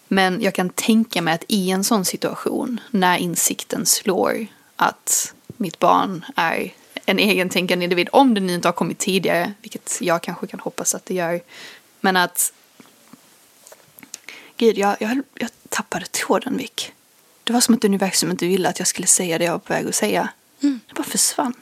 Men 0.07 0.41
jag 0.41 0.53
kan 0.53 0.69
tänka 0.69 1.21
mig 1.21 1.33
att 1.33 1.43
i 1.47 1.71
en 1.71 1.83
sån 1.83 2.05
situation, 2.05 2.79
när 2.91 3.17
insikten 3.17 3.85
slår 3.85 4.47
att 4.75 5.33
mitt 5.57 5.79
barn 5.79 6.25
är 6.35 6.73
en 7.09 7.19
egentänkande 7.19 7.83
individ, 7.83 8.09
om 8.11 8.33
det 8.33 8.41
nu 8.41 8.53
inte 8.53 8.67
har 8.67 8.73
kommit 8.73 8.97
tidigare, 8.97 9.53
vilket 9.61 9.97
jag 10.01 10.23
kanske 10.23 10.47
kan 10.47 10.59
hoppas 10.59 10.95
att 10.95 11.05
det 11.05 11.13
gör. 11.13 11.41
Men 12.01 12.17
att... 12.17 12.53
Gud, 14.57 14.77
jag, 14.77 14.97
jag, 14.99 15.21
jag 15.33 15.49
tappade 15.69 16.05
tråden, 16.05 16.57
Vic. 16.57 16.91
Det 17.43 17.53
var 17.53 17.61
som 17.61 17.75
att 17.75 17.83
universum 17.83 18.31
inte 18.31 18.45
ville 18.45 18.69
att 18.69 18.79
jag 18.79 18.87
skulle 18.87 19.07
säga 19.07 19.37
det 19.37 19.45
jag 19.45 19.51
var 19.51 19.59
på 19.59 19.73
väg 19.73 19.87
att 19.87 19.95
säga. 19.95 20.29
Mm. 20.61 20.79
Det 20.87 20.93
bara 20.93 21.03
försvann. 21.03 21.53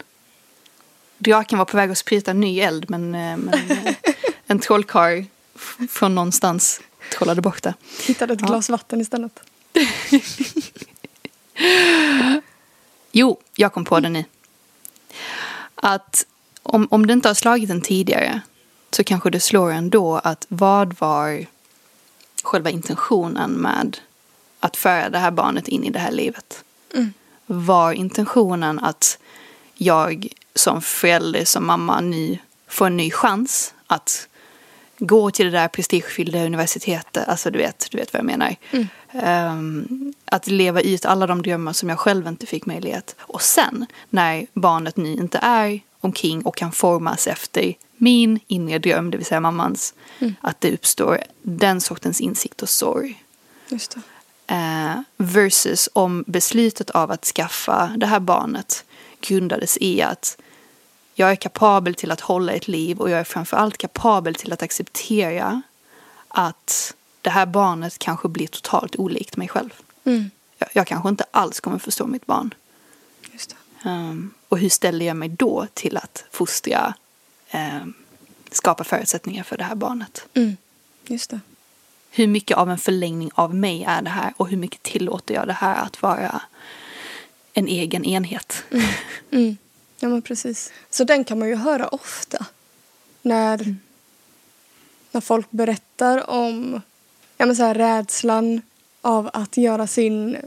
Draken 1.18 1.58
var 1.58 1.66
på 1.66 1.78
väg 1.78 1.92
att 1.92 1.98
sprita 1.98 2.34
ny 2.34 2.60
eld, 2.60 2.90
men, 2.90 3.16
eh, 3.16 3.38
men 3.38 3.72
eh, 3.72 3.96
en 4.48 4.60
trollkarl 4.60 5.24
från 5.90 6.16
någonstans 6.16 6.82
trollade 7.12 7.42
bort 7.42 7.64
det. 7.64 7.74
Hittade 8.08 8.34
ett 8.34 8.42
ja. 8.42 8.48
glas 8.48 8.70
vatten 8.70 9.02
istället. 9.02 9.40
jo, 13.12 13.40
jag 13.56 13.74
kom 13.74 13.86
på 13.86 14.00
det 14.00 14.10
nu 14.10 14.26
att 15.82 16.26
om, 16.64 16.88
om 16.92 17.08
det 17.08 17.14
inte 17.14 17.30
har 17.30 17.34
slagit 17.34 17.70
en 17.70 17.82
tidigare 17.82 18.42
så 18.92 19.04
kanske 19.04 19.30
det 19.30 19.40
slår 19.40 19.72
ändå 19.72 20.18
att 20.18 20.46
vad 20.50 21.00
var 21.00 21.46
själva 22.44 22.70
intentionen 22.70 23.52
med 23.52 23.98
att 24.60 24.78
föra 24.78 25.10
det 25.10 25.18
här 25.18 25.32
barnet 25.32 25.68
in 25.68 25.84
i 25.84 25.90
det 25.90 26.00
här 26.00 26.12
livet? 26.12 26.64
Mm. 26.94 27.14
Var 27.46 27.92
intentionen 27.92 28.80
att 28.80 29.18
jag 29.76 30.28
som 30.56 30.82
förälder, 30.82 31.46
som 31.46 31.68
mamma, 31.68 32.02
ny, 32.02 32.40
får 32.68 32.88
en 32.88 32.98
ny 32.98 33.12
chans 33.12 33.74
att 33.88 34.28
gå 35.00 35.32
till 35.32 35.46
det 35.46 35.52
där 35.52 35.68
prestigefyllda 35.68 36.46
universitetet, 36.46 37.28
alltså 37.28 37.52
du 37.52 37.58
vet, 37.58 37.88
du 37.92 37.98
vet 37.98 38.14
vad 38.14 38.20
jag 38.20 38.26
menar. 38.26 38.56
Mm. 38.72 38.88
Um, 39.14 40.14
att 40.26 40.48
leva 40.48 40.82
ut 40.82 41.06
alla 41.06 41.28
de 41.28 41.42
drömmar 41.42 41.74
som 41.74 41.90
jag 41.90 42.00
själv 42.00 42.28
inte 42.28 42.46
fick 42.46 42.66
möjlighet. 42.66 43.16
Och 43.20 43.42
sen 43.42 43.86
när 44.10 44.48
barnet 44.54 44.98
nu 44.98 45.14
inte 45.14 45.40
är 45.42 45.80
omkring 46.00 46.42
och 46.42 46.56
kan 46.56 46.72
formas 46.72 47.28
efter 47.28 47.74
min 47.98 48.40
inre 48.48 48.80
dröm, 48.80 49.12
det 49.12 49.18
vill 49.18 49.26
säga 49.26 49.40
mammans, 49.40 49.94
mm. 50.20 50.36
att 50.42 50.62
det 50.62 50.74
uppstår 50.74 51.24
den 51.42 51.82
sortens 51.82 52.22
insikt 52.22 52.62
och 52.62 52.70
sorg. 52.70 53.24
Just 53.70 53.92
det. 53.92 54.02
Uh, 54.52 55.02
versus 55.18 55.90
om 55.94 56.24
beslutet 56.28 56.90
av 56.90 57.12
att 57.12 57.26
skaffa 57.26 57.94
det 57.98 58.06
här 58.06 58.20
barnet 58.20 58.86
grundades 59.22 59.78
i 59.82 60.02
att 60.02 60.38
jag 61.20 61.32
är 61.32 61.36
kapabel 61.36 61.96
till 61.96 62.12
att 62.12 62.22
hålla 62.22 62.54
ett 62.54 62.68
liv 62.68 63.00
och 63.00 63.10
jag 63.10 63.20
är 63.20 63.24
framförallt 63.24 63.78
kapabel 63.78 64.36
till 64.36 64.54
att 64.54 64.64
acceptera 64.64 65.62
att 66.28 66.96
det 67.22 67.30
här 67.30 67.46
barnet 67.46 68.00
kanske 68.00 68.28
blir 68.28 68.48
totalt 68.48 68.96
olikt 68.96 69.38
mig 69.38 69.48
själv. 69.48 69.74
Mm. 70.04 70.32
Jag, 70.58 70.70
jag, 70.74 70.88
kanske 70.88 71.10
inte 71.10 71.26
alls 71.32 71.60
kommer 71.60 71.80
förstå 71.80 72.08
mitt 72.08 72.26
barn. 72.26 72.54
Um, 73.86 74.34
och 74.48 74.60
hur 74.60 74.70
ställer 74.70 75.06
jag 75.06 75.18
mig 75.18 75.30
då 75.30 75.68
till 75.74 75.98
att 75.98 76.26
fostra, 76.32 76.94
um, 77.54 77.94
skapa 78.52 78.84
förutsättningar 78.84 79.44
för 79.44 79.58
det 79.58 79.64
här 79.64 79.76
barnet? 79.76 80.26
Mm. 80.34 80.58
Just 81.08 81.30
det. 81.30 81.40
Hur 82.10 82.28
mycket 82.28 82.58
av 82.58 82.72
en 82.72 82.78
förlängning 82.78 83.32
av 83.34 83.56
mig 83.56 83.84
är 83.84 84.02
det 84.02 84.10
här 84.10 84.34
och 84.38 84.50
hur 84.50 84.58
mycket 84.58 84.84
tillåter 84.84 85.34
jag 85.34 85.48
det 85.48 85.54
här 85.54 85.86
att 85.86 86.02
vara 86.02 86.42
en 87.54 87.68
egen 87.68 88.06
enhet? 88.06 88.64
Mm. 89.32 89.58
Ja 90.00 90.10
men 90.10 90.22
precis. 90.22 90.72
Så 90.90 91.04
den 91.04 91.24
kan 91.24 91.40
man 91.40 91.48
ju 91.48 91.56
höra 91.56 91.88
ofta. 91.88 92.46
När, 93.22 93.62
mm. 93.62 93.80
när 95.12 95.22
folk 95.22 95.52
berättar 95.52 96.30
om 96.30 96.82
ja, 97.38 97.46
men 97.46 97.56
så 97.56 97.64
här, 97.64 97.76
rädslan 97.76 98.62
av 99.02 99.30
att 99.34 99.58
göra 99.58 99.88
sin, 99.88 100.38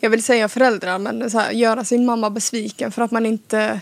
jag 0.00 0.10
vill 0.10 0.22
säga 0.22 0.48
föräldrar, 0.48 0.98
men 0.98 1.30
så 1.30 1.38
här, 1.38 1.50
göra 1.50 1.84
sin 1.84 2.06
mamma 2.06 2.30
besviken 2.30 2.92
för 2.92 3.02
att 3.02 3.10
man 3.10 3.26
inte 3.26 3.80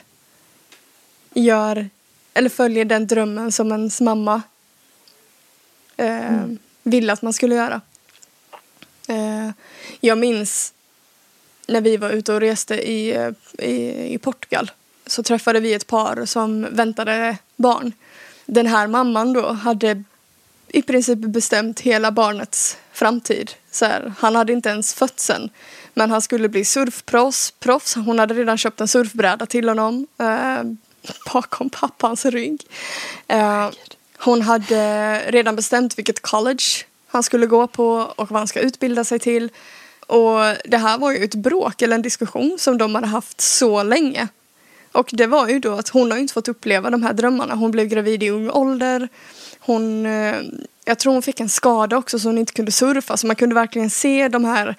gör 1.34 1.88
eller 2.34 2.48
följer 2.48 2.84
den 2.84 3.06
drömmen 3.06 3.52
som 3.52 3.72
ens 3.72 4.00
mamma 4.00 4.42
eh, 5.96 6.34
mm. 6.34 6.58
ville 6.82 7.12
att 7.12 7.22
man 7.22 7.32
skulle 7.32 7.54
göra. 7.54 7.80
Eh, 9.08 9.50
jag 10.00 10.18
minns 10.18 10.72
när 11.66 11.80
vi 11.80 11.96
var 11.96 12.10
ute 12.10 12.32
och 12.32 12.40
reste 12.40 12.74
i, 12.74 13.16
eh, 13.16 13.30
i, 13.58 14.14
i 14.14 14.18
Portugal 14.18 14.70
så 15.06 15.22
träffade 15.22 15.60
vi 15.60 15.74
ett 15.74 15.86
par 15.86 16.24
som 16.24 16.66
väntade 16.70 17.36
barn. 17.56 17.92
Den 18.46 18.66
här 18.66 18.86
mamman 18.86 19.32
då 19.32 19.52
hade 19.52 20.02
i 20.68 20.82
princip 20.82 21.18
bestämt 21.18 21.80
hela 21.80 22.10
barnets 22.10 22.78
framtid. 22.92 23.50
Så 23.70 23.84
här, 23.84 24.12
han 24.18 24.36
hade 24.36 24.52
inte 24.52 24.68
ens 24.68 24.94
fötts 24.94 25.30
än. 25.30 25.50
Men 25.94 26.10
han 26.10 26.22
skulle 26.22 26.48
bli 26.48 26.64
surfproffs. 26.64 27.94
Hon 27.94 28.18
hade 28.18 28.34
redan 28.34 28.58
köpt 28.58 28.80
en 28.80 28.88
surfbräda 28.88 29.46
till 29.46 29.68
honom 29.68 30.06
eh, 30.18 30.62
bakom 31.32 31.70
pappans 31.70 32.24
rygg. 32.24 32.66
Eh, 33.28 33.70
hon 34.18 34.42
hade 34.42 35.22
redan 35.30 35.56
bestämt 35.56 35.98
vilket 35.98 36.22
college 36.22 36.84
han 37.06 37.22
skulle 37.22 37.46
gå 37.46 37.66
på 37.66 38.12
och 38.16 38.30
vad 38.30 38.40
han 38.40 38.48
ska 38.48 38.60
utbilda 38.60 39.04
sig 39.04 39.18
till. 39.18 39.50
Och 40.06 40.38
det 40.64 40.76
här 40.76 40.98
var 40.98 41.12
ju 41.12 41.24
ett 41.24 41.34
bråk 41.34 41.82
eller 41.82 41.94
en 41.94 42.02
diskussion 42.02 42.56
som 42.58 42.78
de 42.78 42.94
hade 42.94 43.06
haft 43.06 43.40
så 43.40 43.82
länge. 43.82 44.28
Och 44.92 45.10
det 45.12 45.26
var 45.26 45.48
ju 45.48 45.58
då 45.58 45.72
att 45.72 45.88
hon 45.88 46.10
har 46.10 46.18
inte 46.18 46.34
fått 46.34 46.48
uppleva 46.48 46.90
de 46.90 47.02
här 47.02 47.12
drömmarna. 47.12 47.54
Hon 47.54 47.70
blev 47.70 47.86
gravid 47.86 48.22
i 48.22 48.30
ung 48.30 48.50
ålder. 48.50 49.08
Hon, 49.58 50.06
eh, 50.06 50.36
jag 50.84 50.98
tror 50.98 51.12
hon 51.12 51.22
fick 51.22 51.40
en 51.40 51.48
skada 51.48 51.96
också 51.96 52.18
så 52.18 52.28
hon 52.28 52.38
inte 52.38 52.52
kunde 52.52 52.72
surfa. 52.72 53.16
Så 53.16 53.26
man 53.26 53.36
kunde 53.36 53.54
verkligen 53.54 53.90
se 53.90 54.28
de 54.28 54.44
här 54.44 54.76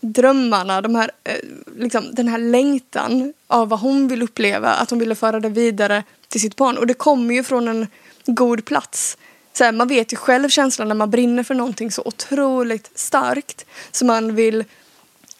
drömmarna, 0.00 0.80
de 0.80 0.94
här, 0.94 1.10
eh, 1.24 1.34
liksom, 1.76 2.04
den 2.12 2.28
här 2.28 2.38
längtan 2.38 3.32
av 3.46 3.68
vad 3.68 3.80
hon 3.80 4.08
vill 4.08 4.22
uppleva. 4.22 4.72
Att 4.72 4.90
hon 4.90 4.98
ville 4.98 5.14
föra 5.14 5.40
det 5.40 5.48
vidare 5.48 6.04
till 6.28 6.40
sitt 6.40 6.56
barn. 6.56 6.78
Och 6.78 6.86
det 6.86 6.94
kommer 6.94 7.34
ju 7.34 7.42
från 7.42 7.68
en 7.68 7.86
god 8.26 8.64
plats. 8.64 9.18
Så 9.56 9.64
här, 9.64 9.72
man 9.72 9.88
vet 9.88 10.12
ju 10.12 10.16
själv 10.16 10.48
känslan 10.48 10.88
när 10.88 10.94
man 10.94 11.10
brinner 11.10 11.42
för 11.42 11.54
någonting 11.54 11.90
så 11.90 12.02
otroligt 12.04 12.90
starkt. 12.94 13.66
Så 13.90 14.04
man 14.04 14.34
vill, 14.34 14.64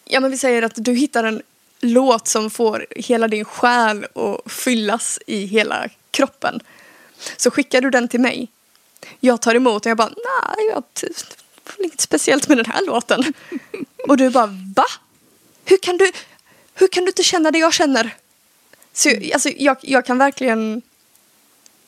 ja 0.03 0.19
men 0.19 0.31
vi 0.31 0.37
säger 0.37 0.61
att 0.61 0.71
du 0.75 0.93
hittar 0.93 1.23
en 1.23 1.41
låt 1.79 2.27
som 2.27 2.49
får 2.49 2.85
hela 2.89 3.27
din 3.27 3.45
själ 3.45 4.05
att 4.15 4.51
fyllas 4.51 5.19
i 5.27 5.45
hela 5.45 5.89
kroppen. 6.11 6.59
Så 7.37 7.51
skickar 7.51 7.81
du 7.81 7.89
den 7.89 8.07
till 8.07 8.19
mig. 8.19 8.47
Jag 9.19 9.41
tar 9.41 9.55
emot 9.55 9.85
och 9.85 9.89
jag 9.89 9.97
bara, 9.97 10.09
nej, 10.09 10.67
jag 10.69 10.75
har 10.75 11.83
inget 11.83 12.01
speciellt 12.01 12.47
med 12.47 12.57
den 12.57 12.65
här 12.65 12.85
låten. 12.85 13.33
Och 14.07 14.17
du 14.17 14.29
bara, 14.29 14.47
va? 14.75 14.85
Hur 15.65 15.77
kan 15.77 15.97
du, 15.97 16.11
hur 16.73 16.87
kan 16.87 17.03
du 17.03 17.09
inte 17.09 17.23
känna 17.23 17.51
det 17.51 17.59
jag 17.59 17.73
känner? 17.73 18.15
Så, 18.93 19.09
alltså, 19.33 19.49
jag, 19.49 19.77
jag 19.81 20.05
kan 20.05 20.17
verkligen, 20.17 20.81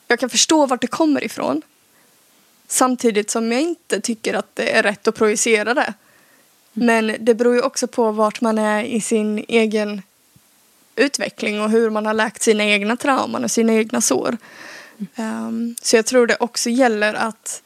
jag 0.07 0.19
kan 0.19 0.29
förstå 0.29 0.65
vart 0.65 0.81
det 0.81 0.87
kommer 0.87 1.23
ifrån. 1.23 1.61
Samtidigt 2.71 3.29
som 3.29 3.51
jag 3.51 3.61
inte 3.61 4.01
tycker 4.01 4.33
att 4.33 4.55
det 4.55 4.77
är 4.77 4.83
rätt 4.83 5.07
att 5.07 5.15
projicera 5.15 5.73
det. 5.73 5.93
Men 6.73 7.15
det 7.19 7.35
beror 7.35 7.55
ju 7.55 7.61
också 7.61 7.87
på 7.87 8.11
vart 8.11 8.41
man 8.41 8.57
är 8.57 8.83
i 8.83 9.01
sin 9.01 9.45
egen 9.47 10.01
utveckling 10.95 11.61
och 11.61 11.69
hur 11.69 11.89
man 11.89 12.05
har 12.05 12.13
läkt 12.13 12.41
sina 12.41 12.63
egna 12.65 12.97
trauman 12.97 13.43
och 13.43 13.51
sina 13.51 13.73
egna 13.73 14.01
sår. 14.01 14.37
Um, 15.15 15.75
så 15.81 15.95
jag 15.95 16.05
tror 16.05 16.27
det 16.27 16.37
också 16.39 16.69
gäller 16.69 17.13
att, 17.13 17.61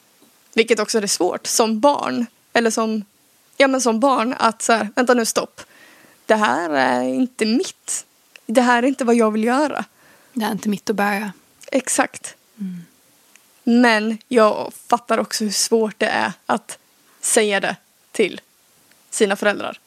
vilket 0.54 0.80
också 0.80 0.98
är 0.98 1.08
svårt, 1.08 1.48
som 1.48 1.80
barn, 1.80 2.26
eller 2.54 2.70
som, 2.70 3.06
ja 3.58 3.68
men 3.68 3.82
som 3.82 4.00
barn, 4.00 4.36
att 4.40 4.62
så 4.62 4.74
här, 4.74 4.90
vänta 4.96 5.14
nu 5.14 5.26
stopp. 5.26 5.62
Det 6.26 6.36
här 6.36 6.70
är 6.70 7.04
inte 7.04 7.46
mitt. 7.46 8.06
Det 8.46 8.62
här 8.62 8.84
är 8.84 8.88
inte 8.88 9.06
vad 9.06 9.16
jag 9.16 9.32
vill 9.32 9.44
göra. 9.44 9.86
Det 10.34 10.46
är 10.46 10.52
inte 10.52 10.70
mitt 10.70 10.90
att 10.90 10.96
bära. 10.96 11.32
Exakt. 11.72 12.36
Mm. 12.60 12.82
Men 13.64 14.18
jag 14.28 14.74
fattar 14.88 15.18
också 15.18 15.44
hur 15.44 15.52
svårt 15.52 16.00
det 16.00 16.06
är 16.08 16.32
att 16.46 16.78
säga 17.22 17.60
det 17.60 17.76
till 18.12 18.42
sina 19.10 19.36
föräldrar. 19.36 19.80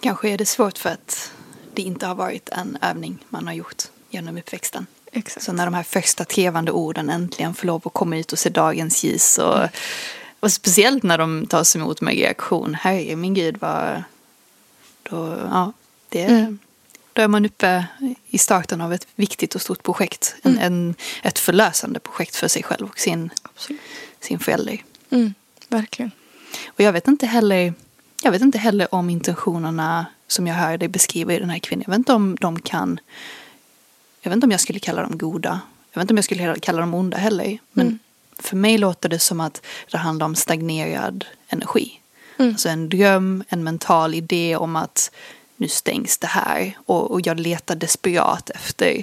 Kanske 0.00 0.28
är 0.28 0.38
det 0.38 0.46
svårt 0.46 0.78
för 0.78 0.90
att 0.90 1.32
det 1.74 1.82
inte 1.82 2.06
har 2.06 2.14
varit 2.14 2.48
en 2.48 2.78
övning 2.82 3.24
man 3.28 3.46
har 3.46 3.54
gjort 3.54 3.82
genom 4.10 4.38
uppväxten. 4.38 4.86
Exakt. 5.12 5.46
Så 5.46 5.52
när 5.52 5.64
de 5.64 5.74
här 5.74 5.82
första 5.82 6.24
trevande 6.24 6.72
orden 6.72 7.10
äntligen 7.10 7.54
får 7.54 7.66
lov 7.66 7.82
att 7.84 7.92
komma 7.92 8.16
ut 8.16 8.32
och 8.32 8.38
se 8.38 8.50
dagens 8.50 9.04
ljus 9.04 9.38
och 9.38 9.68
Och 10.42 10.52
speciellt 10.52 11.02
när 11.02 11.18
de 11.18 11.46
tas 11.46 11.76
emot 11.76 12.00
med 12.00 12.14
reaktion. 12.14 12.74
Herre 12.74 13.16
min 13.16 13.34
gud 13.34 13.56
vad... 13.60 14.02
Då, 15.02 15.38
ja, 15.50 15.72
det, 16.08 16.24
Mm. 16.24 16.58
Då 17.12 17.22
är 17.22 17.28
man 17.28 17.46
uppe 17.46 17.84
i 18.26 18.38
starten 18.38 18.80
av 18.80 18.92
ett 18.92 19.06
viktigt 19.14 19.54
och 19.54 19.60
stort 19.62 19.82
projekt. 19.82 20.34
En, 20.42 20.52
Mm. 20.52 20.64
en, 20.64 20.94
ett 21.22 21.38
förlösande 21.38 22.00
projekt 22.00 22.36
för 22.36 22.48
sig 22.48 22.62
själv 22.62 22.86
och 22.88 22.98
sin, 22.98 23.30
Absolut. 23.42 23.80
sin 24.20 24.38
förälder. 24.38 24.82
Mm, 25.10 25.34
verkligen. 25.68 26.10
Och 26.66 26.80
jag 26.80 26.92
vet 26.92 27.08
inte 27.08 27.26
heller, 27.26 27.74
jag 28.22 28.30
vet 28.32 28.42
inte 28.42 28.58
heller 28.58 28.94
om 28.94 29.10
intentionerna 29.10 30.06
som 30.26 30.46
jag 30.46 30.54
hör 30.54 30.78
dig 30.78 30.88
beskriva 30.88 31.32
i 31.34 31.38
den 31.38 31.50
här 31.50 31.58
kvinnan. 31.58 31.82
Jag 31.86 31.90
vet 31.90 31.98
inte 31.98 32.12
om 32.12 32.36
de 32.40 32.60
kan, 32.60 33.00
jag 34.20 34.30
vet 34.30 34.36
inte 34.36 34.44
om 34.46 34.50
jag 34.50 34.60
skulle 34.60 34.78
kalla 34.78 35.02
dem 35.02 35.18
goda. 35.18 35.60
Jag 35.92 36.00
vet 36.00 36.04
inte 36.04 36.12
om 36.12 36.16
jag 36.18 36.24
skulle 36.24 36.56
kalla 36.60 36.80
dem 36.80 36.94
onda 36.94 37.16
heller. 37.16 37.58
Men 37.72 37.86
Mm. 37.86 37.98
för 38.38 38.56
mig 38.56 38.78
låter 38.78 39.08
det 39.08 39.18
som 39.18 39.40
att 39.40 39.62
det 39.90 39.98
handlar 39.98 40.26
om 40.26 40.34
stagnerad 40.34 41.24
energi. 41.48 42.00
Mm. 42.38 42.50
Alltså 42.52 42.68
en 42.68 42.88
dröm, 42.88 43.44
en 43.48 43.64
mental 43.64 44.14
idé 44.14 44.56
om 44.56 44.76
att 44.76 45.10
nu 45.62 45.68
stängs 45.68 46.18
det 46.18 46.26
här. 46.26 46.72
Och, 46.86 47.10
och 47.10 47.26
jag 47.26 47.40
letar 47.40 47.74
desperat 47.74 48.50
efter 48.50 49.02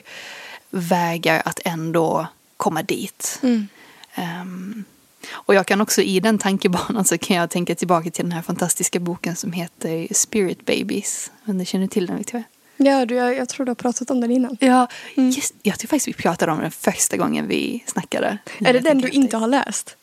vägar 0.70 1.41
att 1.45 1.60
ändå 1.66 2.28
komma 2.57 2.84
dit. 2.84 3.39
Mm. 3.43 3.68
Ehm, 4.16 4.84
och 5.32 5.55
jag 5.55 5.66
kan 5.66 5.82
också 5.82 6.01
i 6.01 6.20
den 6.20 6.38
tankebanan 6.38 7.05
så 7.05 7.18
kan 7.18 7.38
jag 7.38 7.49
tänka 7.49 7.76
tillbaka 7.76 8.12
till 8.12 8.26
den 8.26 8.32
här 8.32 8.41
fantastiska 8.41 8.99
boken 8.99 9.36
som 9.36 9.51
heter 9.51 10.07
Spirit 10.14 10.66
Babies. 10.66 11.32
Men 11.43 11.57
du 11.57 11.66
känner 11.66 11.88
till 11.88 12.05
den 12.05 12.18
Victoria? 12.18 12.43
Ja, 12.78 13.05
du, 13.05 13.16
jag, 13.16 13.36
jag 13.36 13.49
tror 13.49 13.66
du 13.66 13.70
har 13.70 13.76
pratat 13.76 14.12
om 14.12 14.22
den 14.22 14.32
innan. 14.32 14.57
Ja, 14.60 14.88
Mm. 15.18 15.30
just, 15.30 15.53
jag 15.64 15.80
tror 15.80 15.88
faktiskt 15.88 16.07
vi 16.07 16.14
pratade 16.14 16.51
om 16.51 16.60
den 16.60 16.72
första 16.72 17.18
gången 17.18 17.47
vi 17.47 17.84
snackade. 17.88 18.38
Är 18.60 18.74
det 18.74 18.80
den 18.80 19.01
du 19.01 19.10
inte 19.10 19.38
har 19.38 19.47
läst? 19.47 19.95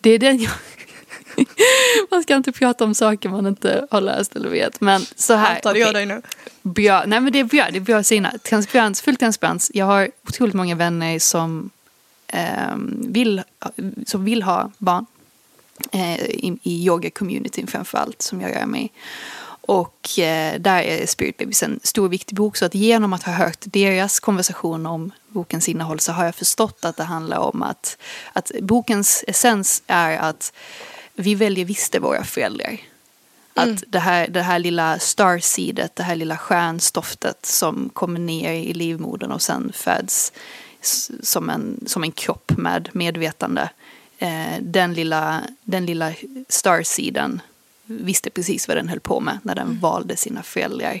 Det 0.00 0.10
är 0.10 0.18
den 0.18 0.38
jag... 0.38 0.52
man 2.10 2.22
ska 2.22 2.36
inte 2.36 2.52
prata 2.52 2.84
om 2.84 2.94
saker 2.94 3.28
man 3.28 3.46
inte 3.46 3.86
har 3.90 4.00
läst 4.00 4.36
eller 4.36 4.48
vet. 4.48 4.80
Men 4.80 5.06
så 5.16 5.34
här. 5.34 5.56
Antade 5.56 5.78
jag 5.78 5.90
okej. 5.90 6.06
dig 6.06 6.16
nu. 6.16 6.22
Bra, 6.62 7.04
nej 7.06 7.20
men 7.20 7.32
det 7.32 7.38
är 7.38 7.44
bra, 7.44 7.68
det 7.72 7.92
är 7.92 7.96
att 7.96 8.06
säga. 8.06 8.32
Transparens, 8.42 9.02
full 9.02 9.16
transparens. 9.16 9.70
Jag 9.74 9.86
har 9.86 10.10
otroligt 10.28 10.54
många 10.54 10.74
vänner 10.74 11.18
som, 11.18 11.70
ehm, 12.26 13.04
vill, 13.08 13.42
som 14.06 14.24
vill 14.24 14.42
ha 14.42 14.70
barn. 14.78 15.06
Eh, 15.92 16.20
i, 16.24 16.58
I 16.62 16.84
yoga-communityn 16.84 17.66
framförallt 17.66 18.22
som 18.22 18.40
jag 18.40 18.56
rör 18.56 18.66
mig 18.66 18.84
i. 18.84 18.90
Och 19.66 20.18
eh, 20.18 20.60
där 20.60 20.82
är 20.82 21.06
Spirit 21.06 21.36
Babies 21.36 21.62
en 21.62 21.80
stor 21.82 22.08
viktig 22.08 22.36
bok. 22.36 22.56
Så 22.56 22.64
att 22.64 22.74
genom 22.74 23.12
att 23.12 23.22
ha 23.22 23.32
hört 23.32 23.58
deras 23.60 24.20
konversation 24.20 24.86
om 24.86 25.12
bokens 25.28 25.68
innehåll 25.68 26.00
så 26.00 26.12
har 26.12 26.24
jag 26.24 26.34
förstått 26.34 26.84
att 26.84 26.96
det 26.96 27.04
handlar 27.04 27.38
om 27.38 27.62
att, 27.62 27.98
att 28.32 28.50
bokens 28.60 29.24
essens 29.26 29.82
är 29.86 30.18
att 30.18 30.52
vi 31.14 31.34
väljer 31.34 31.64
visste 31.64 31.98
våra 31.98 32.24
föräldrar. 32.24 32.80
Mm. 33.56 33.74
Att 33.74 33.84
det 33.88 33.98
här, 33.98 34.28
det 34.28 34.42
här 34.42 34.58
lilla 34.58 34.98
starseedet, 34.98 35.96
det 35.96 36.02
här 36.02 36.16
lilla 36.16 36.36
stjärnstoftet 36.36 37.46
som 37.46 37.90
kommer 37.92 38.20
ner 38.20 38.52
i 38.52 38.74
livmodern 38.74 39.32
och 39.32 39.42
sen 39.42 39.72
föds 39.74 40.32
som 41.22 41.50
en, 41.50 41.84
som 41.86 42.02
en 42.02 42.12
kropp 42.12 42.52
med 42.56 42.88
medvetande. 42.92 43.70
Eh, 44.18 44.60
den, 44.60 44.94
lilla, 44.94 45.42
den 45.62 45.86
lilla 45.86 46.12
starseeden 46.48 47.40
visste 47.86 48.30
precis 48.30 48.68
vad 48.68 48.76
den 48.76 48.88
höll 48.88 49.00
på 49.00 49.20
med 49.20 49.38
när 49.42 49.54
den 49.54 49.80
valde 49.80 50.16
sina 50.16 50.42
föräldrar. 50.42 51.00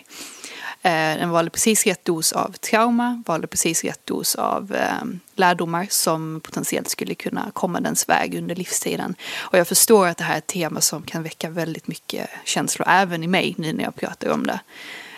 Eh, 0.84 0.90
den 1.18 1.30
valde 1.30 1.50
precis 1.50 1.86
rätt 1.86 2.04
dos 2.04 2.32
av 2.32 2.52
trauma, 2.52 3.22
valde 3.26 3.46
precis 3.46 3.84
rätt 3.84 4.06
dos 4.06 4.34
av 4.34 4.74
eh, 4.74 5.04
lärdomar 5.34 5.86
som 5.90 6.40
potentiellt 6.40 6.88
skulle 6.88 7.14
kunna 7.14 7.50
komma 7.52 7.80
dens 7.80 8.08
väg 8.08 8.34
under 8.38 8.54
livstiden. 8.54 9.14
Och 9.34 9.58
jag 9.58 9.68
förstår 9.68 10.06
att 10.06 10.18
det 10.18 10.24
här 10.24 10.34
är 10.34 10.38
ett 10.38 10.46
tema 10.46 10.80
som 10.80 11.02
kan 11.02 11.22
väcka 11.22 11.50
väldigt 11.50 11.88
mycket 11.88 12.30
känslor, 12.44 12.88
även 12.88 13.22
i 13.24 13.26
mig 13.26 13.54
nu 13.58 13.72
när 13.72 13.84
jag 13.84 13.94
pratar 13.96 14.28
om 14.28 14.46
det. 14.46 14.60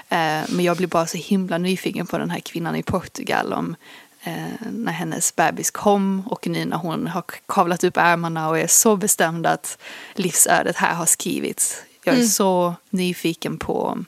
Eh, 0.08 0.42
men 0.48 0.64
jag 0.64 0.76
blir 0.76 0.86
bara 0.86 1.06
så 1.06 1.18
himla 1.18 1.58
nyfiken 1.58 2.06
på 2.06 2.18
den 2.18 2.30
här 2.30 2.40
kvinnan 2.40 2.76
i 2.76 2.82
Portugal 2.82 3.52
om 3.52 3.76
eh, 4.24 4.66
när 4.72 4.92
hennes 4.92 5.36
bebis 5.36 5.70
kom 5.70 6.22
och 6.26 6.46
nu 6.46 6.64
när 6.64 6.76
hon 6.76 7.06
har 7.06 7.24
kavlat 7.48 7.84
upp 7.84 7.96
ärmarna 7.96 8.48
och 8.48 8.58
är 8.58 8.66
så 8.66 8.96
bestämd 8.96 9.46
att 9.46 9.78
livsödet 10.14 10.76
här 10.76 10.94
har 10.94 11.06
skrivits. 11.06 11.82
Jag 12.04 12.12
är 12.12 12.18
Mm. 12.18 12.28
så 12.28 12.74
nyfiken 12.90 13.58
på 13.58 13.98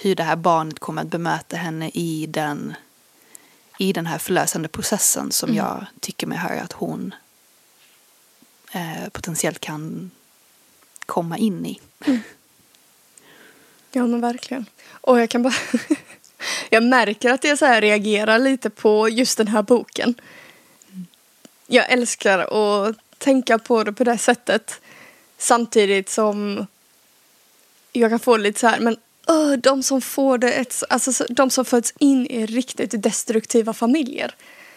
hur 0.00 0.14
det 0.14 0.22
här 0.22 0.36
barnet 0.36 0.78
kommer 0.78 1.02
att 1.02 1.08
bemöta 1.08 1.56
henne 1.56 1.90
i 1.94 2.26
den, 2.28 2.74
i 3.78 3.92
den 3.92 4.06
här 4.06 4.18
förlösande 4.18 4.68
processen 4.68 5.32
som 5.32 5.48
Mm. 5.50 5.56
jag 5.64 5.86
tycker 6.00 6.26
mig 6.26 6.38
höra 6.38 6.60
att 6.60 6.72
hon 6.72 7.14
eh, 8.72 9.08
potentiellt 9.12 9.60
kan 9.60 10.10
komma 11.06 11.38
in 11.38 11.66
i. 11.66 11.80
Ja 13.92 14.06
men 14.06 14.20
verkligen. 14.20 14.66
Och 14.90 15.20
jag 15.20 15.30
kan 15.30 15.42
bara... 15.42 15.54
jag 16.70 16.82
märker 16.82 17.30
att 17.30 17.44
jag 17.44 17.58
så 17.58 17.66
här 17.66 17.80
reagerar 17.80 18.38
lite 18.38 18.70
på 18.70 19.08
just 19.08 19.38
den 19.38 19.48
här 19.48 19.62
boken. 19.62 20.14
Jag 21.66 21.90
älskar 21.92 22.38
att 22.38 22.96
tänka 23.18 23.58
på 23.58 23.84
det 23.84 23.92
på 23.92 24.04
det 24.04 24.18
sättet. 24.18 24.80
Samtidigt 25.38 26.08
som 26.08 26.66
jag 27.92 28.10
kan 28.10 28.18
få 28.20 28.36
lite 28.36 28.60
så 28.60 28.66
här, 28.66 28.80
men 28.80 28.96
öh, 29.26 29.52
de 29.52 29.82
som 29.82 30.00
får 30.00 30.38
det, 30.38 30.52
ett, 30.52 30.82
alltså 30.88 31.12
så- 31.12 31.26
de 31.28 31.50
som 31.50 31.64
föds 31.64 31.94
in 31.98 32.26
i 32.26 32.46
riktigt 32.46 33.02
destruktiva 33.02 33.72
familjer. 33.72 34.34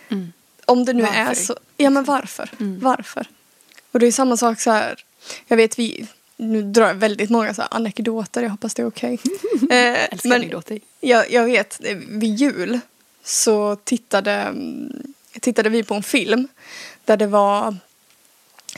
Mm. 0.10 0.34
Om 0.66 0.86
det 0.86 0.94
nu 0.94 1.04
är 1.04 1.26
Varför? 1.26 1.44
så. 1.44 1.56
Ja 1.78 1.90
men 1.90 2.04
varför? 2.04 2.50
Mm. 2.60 2.80
Varför? 2.80 3.28
Och 3.92 4.00
det 4.00 4.08
är 4.08 4.12
samma 4.12 4.38
sak 4.38 4.60
så 4.62 4.72
här. 4.72 5.04
Jag 5.48 5.58
vet 5.58 5.80
vi, 5.80 6.08
nu 6.38 6.62
drar 6.62 6.88
jag 6.88 6.94
väldigt 6.96 7.30
många 7.30 7.54
så 7.54 7.62
här 7.62 7.74
anekdoter, 7.74 8.44
jag 8.44 8.50
hoppas 8.50 8.74
det 8.74 8.82
är 8.82 8.88
okej. 8.88 9.20
eh, 9.70 10.04
Älskar 10.14 10.30
men 10.30 10.32
anekdoter. 10.42 10.80
jag, 11.00 11.32
jag 11.32 11.46
vet, 11.46 11.80
eh, 11.86 11.98
vid 12.08 12.36
jul 12.36 12.80
så 13.24 13.76
tittade, 13.76 14.32
mm, 14.32 15.14
tittade 15.42 15.70
vi 15.70 15.84
på 15.84 15.94
en 15.96 16.04
film 16.04 16.48
där 17.06 17.18
det 17.18 17.28
var 17.28 17.76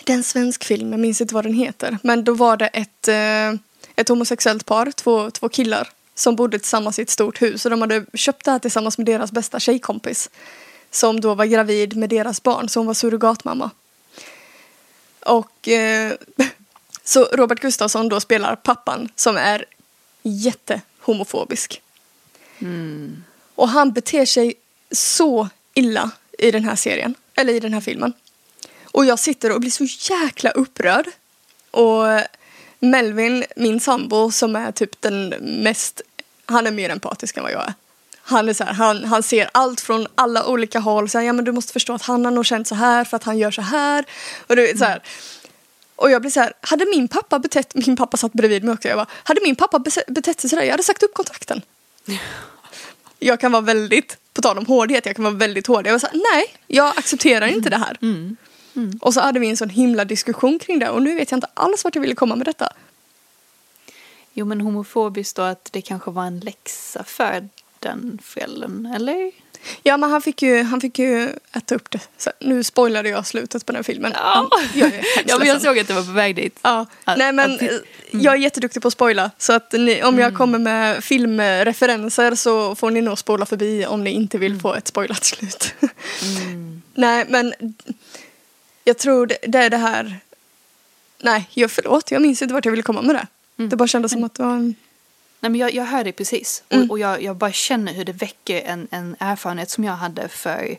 det 0.03 0.11
är 0.13 0.17
en 0.17 0.23
svensk 0.23 0.63
film, 0.63 0.91
jag 0.91 0.99
minns 0.99 1.21
inte 1.21 1.33
vad 1.33 1.45
den 1.45 1.53
heter. 1.53 1.97
Men 2.03 2.23
då 2.23 2.33
var 2.33 2.57
det 2.57 2.67
ett, 2.67 3.07
eh, 3.07 3.59
ett 3.95 4.09
homosexuellt 4.09 4.65
par, 4.65 4.91
två, 4.91 5.31
två 5.31 5.49
killar, 5.49 5.89
som 6.15 6.35
bodde 6.35 6.59
tillsammans 6.59 6.99
i 6.99 7.01
ett 7.01 7.09
stort 7.09 7.41
hus. 7.41 7.65
Och 7.65 7.71
de 7.71 7.81
hade 7.81 8.05
köpt 8.13 8.45
det 8.45 8.51
här 8.51 8.59
tillsammans 8.59 8.97
med 8.97 9.07
deras 9.07 9.31
bästa 9.31 9.59
tjejkompis. 9.59 10.29
Som 10.91 11.21
då 11.21 11.33
var 11.33 11.45
gravid 11.45 11.97
med 11.97 12.09
deras 12.09 12.43
barn, 12.43 12.69
så 12.69 12.79
hon 12.79 12.87
var 12.87 12.93
surrogatmamma. 12.93 13.69
Och 15.19 15.67
eh, 15.67 16.13
så 17.03 17.23
Robert 17.23 17.59
Gustafsson 17.59 18.09
då 18.09 18.19
spelar 18.19 18.55
pappan 18.55 19.09
som 19.15 19.37
är 19.37 19.65
jättehomofobisk. 20.23 21.81
Mm. 22.59 23.23
Och 23.55 23.69
han 23.69 23.91
beter 23.91 24.25
sig 24.25 24.53
så 24.91 25.49
illa 25.73 26.11
i 26.37 26.51
den 26.51 26.63
här 26.63 26.75
serien, 26.75 27.15
eller 27.35 27.53
i 27.53 27.59
den 27.59 27.73
här 27.73 27.81
filmen. 27.81 28.13
Och 28.83 29.05
jag 29.05 29.19
sitter 29.19 29.51
och 29.51 29.59
blir 29.59 29.71
så 29.71 30.13
jäkla 30.13 30.51
upprörd. 30.51 31.07
Och 31.71 32.05
Melvin, 32.81 33.45
min 33.55 33.79
sambo, 33.79 34.31
som 34.31 34.55
är 34.55 34.71
typ 34.71 35.01
den 35.01 35.29
mest, 35.63 36.01
han 36.45 36.67
är 36.67 36.71
mer 36.71 36.89
empatisk 36.89 37.37
än 37.37 37.43
vad 37.43 37.51
jag 37.51 37.61
är. 37.61 37.73
Han 38.21 38.49
är 38.49 38.53
så 38.53 38.63
här, 38.63 38.73
han, 38.73 39.03
han 39.03 39.23
ser 39.23 39.49
allt 39.51 39.81
från 39.81 40.07
alla 40.15 40.47
olika 40.47 40.79
håll. 40.79 41.09
Så 41.09 41.17
här, 41.17 41.25
ja 41.25 41.33
men 41.33 41.45
du 41.45 41.51
måste 41.51 41.73
förstå 41.73 41.93
att 41.93 42.01
han 42.01 42.25
har 42.25 42.31
nog 42.31 42.45
känt 42.45 42.67
så 42.67 42.75
här 42.75 43.03
för 43.03 43.17
att 43.17 43.23
han 43.23 43.37
gör 43.37 43.51
så 43.51 43.61
här. 43.61 44.05
Och 44.47 44.55
du 44.55 44.73
så 44.77 44.85
här. 44.85 45.01
Och 45.95 46.11
jag 46.11 46.21
blir 46.21 46.31
så 46.31 46.39
här, 46.39 46.53
hade 46.61 46.85
min 46.85 47.07
pappa 47.07 47.39
betett, 47.39 47.75
min 47.75 47.95
pappa 47.95 48.17
satt 48.17 48.33
bredvid 48.33 48.63
mig 48.63 48.73
också, 48.73 48.87
jag 48.87 48.97
bara, 48.97 49.07
hade 49.23 49.41
min 49.43 49.55
pappa 49.55 49.79
betett 50.07 50.39
sig 50.39 50.49
sådär, 50.49 50.63
jag 50.63 50.71
hade 50.71 50.83
sagt 50.83 51.03
upp 51.03 51.13
kontakten. 51.13 51.61
Jag 53.23 53.39
kan 53.39 53.51
vara 53.51 53.61
väldigt, 53.61 54.17
på 54.33 54.41
tal 54.41 54.57
om 54.57 54.65
hårdhet, 54.65 55.05
jag 55.05 55.15
kan 55.15 55.23
vara 55.23 55.35
väldigt 55.35 55.67
hård. 55.67 55.87
Jag 55.87 55.91
var 55.91 55.99
så 55.99 56.07
här, 56.07 56.21
nej, 56.33 56.45
jag 56.67 56.97
accepterar 56.97 57.47
inte 57.47 57.69
det 57.69 57.77
här. 57.77 57.97
Mm. 58.01 58.37
Och 59.01 59.13
så 59.13 59.19
hade 59.21 59.39
vi 59.39 59.49
en 59.49 59.57
sån 59.57 59.69
himla 59.69 60.05
diskussion 60.05 60.59
kring 60.59 60.79
det 60.79 60.89
och 60.89 61.01
nu 61.01 61.15
vet 61.15 61.31
jag 61.31 61.37
inte 61.37 61.47
alls 61.53 61.83
vart 61.83 61.95
jag 61.95 62.01
ville 62.01 62.15
komma 62.15 62.35
med 62.35 62.47
detta. 62.47 62.69
Jo 64.33 64.45
men 64.45 64.61
homofobiskt 64.61 65.35
då 65.35 65.41
att 65.41 65.69
det 65.71 65.81
kanske 65.81 66.11
var 66.11 66.25
en 66.25 66.39
läxa 66.39 67.03
för 67.03 67.49
den 67.79 68.19
föräldern, 68.23 68.85
eller? 68.95 69.31
Ja 69.83 69.97
men 69.97 70.09
han 70.11 70.21
fick 70.21 70.41
ju, 70.41 70.63
han 70.63 70.81
fick 70.81 70.99
ju 70.99 71.29
äta 71.53 71.75
upp 71.75 71.91
det. 71.91 71.99
Så 72.17 72.31
nu 72.39 72.63
spoilade 72.63 73.09
jag 73.09 73.27
slutet 73.27 73.65
på 73.65 73.71
den 73.71 73.83
filmen. 73.83 74.11
Ja. 74.15 74.49
Jag 74.73 74.91
Ja 75.25 75.37
men 75.37 75.47
jag 75.47 75.61
såg 75.61 75.79
att 75.79 75.87
det 75.87 75.93
var 75.93 76.03
på 76.03 76.11
väg 76.11 76.35
dit. 76.35 76.59
Ja, 76.61 76.85
Att- 77.03 77.17
nej 77.17 77.31
men 77.33 77.55
att 77.55 77.61
eh, 77.61 77.67
jag 78.11 78.33
är 78.33 78.37
jätteduktig 78.37 78.81
på 78.81 78.87
att 78.87 78.93
spoila. 78.93 79.31
Så 79.37 79.53
att 79.53 79.71
ni, 79.71 80.03
om 80.03 80.07
Mm. 80.13 80.19
jag 80.19 80.35
kommer 80.37 80.59
med 80.59 81.03
filmreferenser 81.03 82.35
så 82.35 82.75
får 82.75 82.91
ni 82.91 83.01
nog 83.01 83.19
spola 83.19 83.45
förbi 83.45 83.85
om 83.85 84.03
ni 84.03 84.09
inte 84.11 84.37
vill 84.37 84.51
Mm. 84.51 84.61
få 84.61 84.73
ett 84.75 84.87
spoilat 84.87 85.23
slut. 85.23 85.73
Mm. 86.37 86.81
nej 86.93 87.25
men 87.29 87.53
jag 88.83 88.97
tror 88.97 89.25
det, 89.25 89.37
det 89.47 89.57
är 89.57 89.69
det 89.69 89.77
här. 89.77 90.19
Nej, 91.17 91.49
jag, 91.53 91.71
förlåt, 91.71 92.11
jag 92.11 92.21
minns 92.21 92.41
inte 92.41 92.53
vart 92.53 92.65
jag 92.65 92.71
ville 92.71 92.83
komma 92.83 93.01
med 93.01 93.15
det. 93.15 93.27
Mm. 93.57 93.69
Det 93.69 93.75
bara 93.75 93.87
kändes 93.87 94.11
som 94.11 94.23
att 94.23 94.33
det 94.33 94.43
var 94.43 94.53
en... 94.53 94.75
Nej, 95.39 95.49
men 95.49 95.55
jag, 95.55 95.73
jag 95.73 95.85
hör 95.85 96.03
det 96.03 96.11
precis. 96.11 96.63
Mm. 96.69 96.83
Och, 96.83 96.91
och 96.91 96.99
jag, 96.99 97.23
jag 97.23 97.35
bara 97.35 97.51
känner 97.51 97.93
hur 97.93 98.05
det 98.05 98.11
väcker 98.11 98.61
en, 98.61 98.87
en 98.91 99.15
erfarenhet 99.19 99.69
som 99.69 99.83
jag 99.83 99.93
hade 99.93 100.27
för 100.27 100.77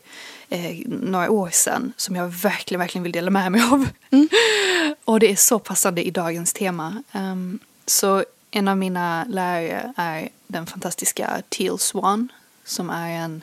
eh, 0.49 0.77
några 0.87 1.31
år 1.31 1.51
sedan. 1.53 1.93
Som 1.97 2.17
jag 2.17 2.29
verkligen, 2.29 2.79
verkligen 2.79 3.03
vill 3.03 3.13
dela 3.13 3.31
med 3.31 3.53
mig 3.53 3.63
av. 3.63 3.89
Mm. 4.11 4.29
och 5.05 5.21
det 5.21 5.31
är 5.31 5.37
så 5.37 5.59
passande 5.59 6.07
i 6.07 6.11
dagens 6.11 6.53
tema. 6.53 7.03
Ehm, 7.13 7.59
så 7.87 8.25
en 8.51 8.69
av 8.69 8.77
mina 8.77 9.25
lärare 9.25 9.93
är 9.97 10.29
den 10.47 10.67
fantastiska 10.67 11.43
Teal 11.49 11.79
Swan. 11.79 12.29
Som 12.65 12.91
är 12.91 13.11
en 13.11 13.43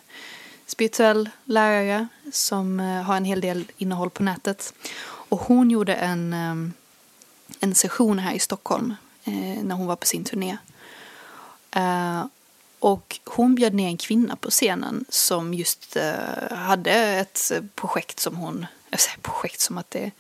spirituell 0.70 1.30
lärare 1.46 2.08
som 2.32 2.80
eh, 2.80 3.02
har 3.02 3.18
en 3.18 3.26
hel 3.26 3.42
del 3.42 3.72
innehåll 3.78 4.10
på 4.10 4.24
nätet. 4.24 4.74
Och 5.04 5.40
hon 5.40 5.72
gjorde 5.72 5.94
en, 5.94 6.34
eh, 6.34 6.56
en 7.60 7.76
session 7.76 8.20
här 8.20 8.34
i 8.34 8.40
Stockholm 8.40 8.96
eh, 9.24 9.64
när 9.64 9.76
hon 9.76 9.88
var 9.88 9.96
på 9.96 10.06
sin 10.06 10.24
turné. 10.24 10.58
Och 12.80 13.20
hon 13.26 13.56
bjöd 13.56 13.74
ner 13.74 13.88
en 13.88 13.98
kvinna 13.98 14.36
på 14.36 14.50
scenen 14.50 15.06
som 15.10 15.54
just 15.54 15.98
hade 16.52 16.92
ett 16.92 17.52
projekt 17.76 18.20
som 18.20 18.36
hon, 18.36 18.66
jag 18.90 19.00
säger 19.00 19.18
projekt 19.18 19.60
som 19.60 19.78
att 19.78 19.92
det, 19.92 20.12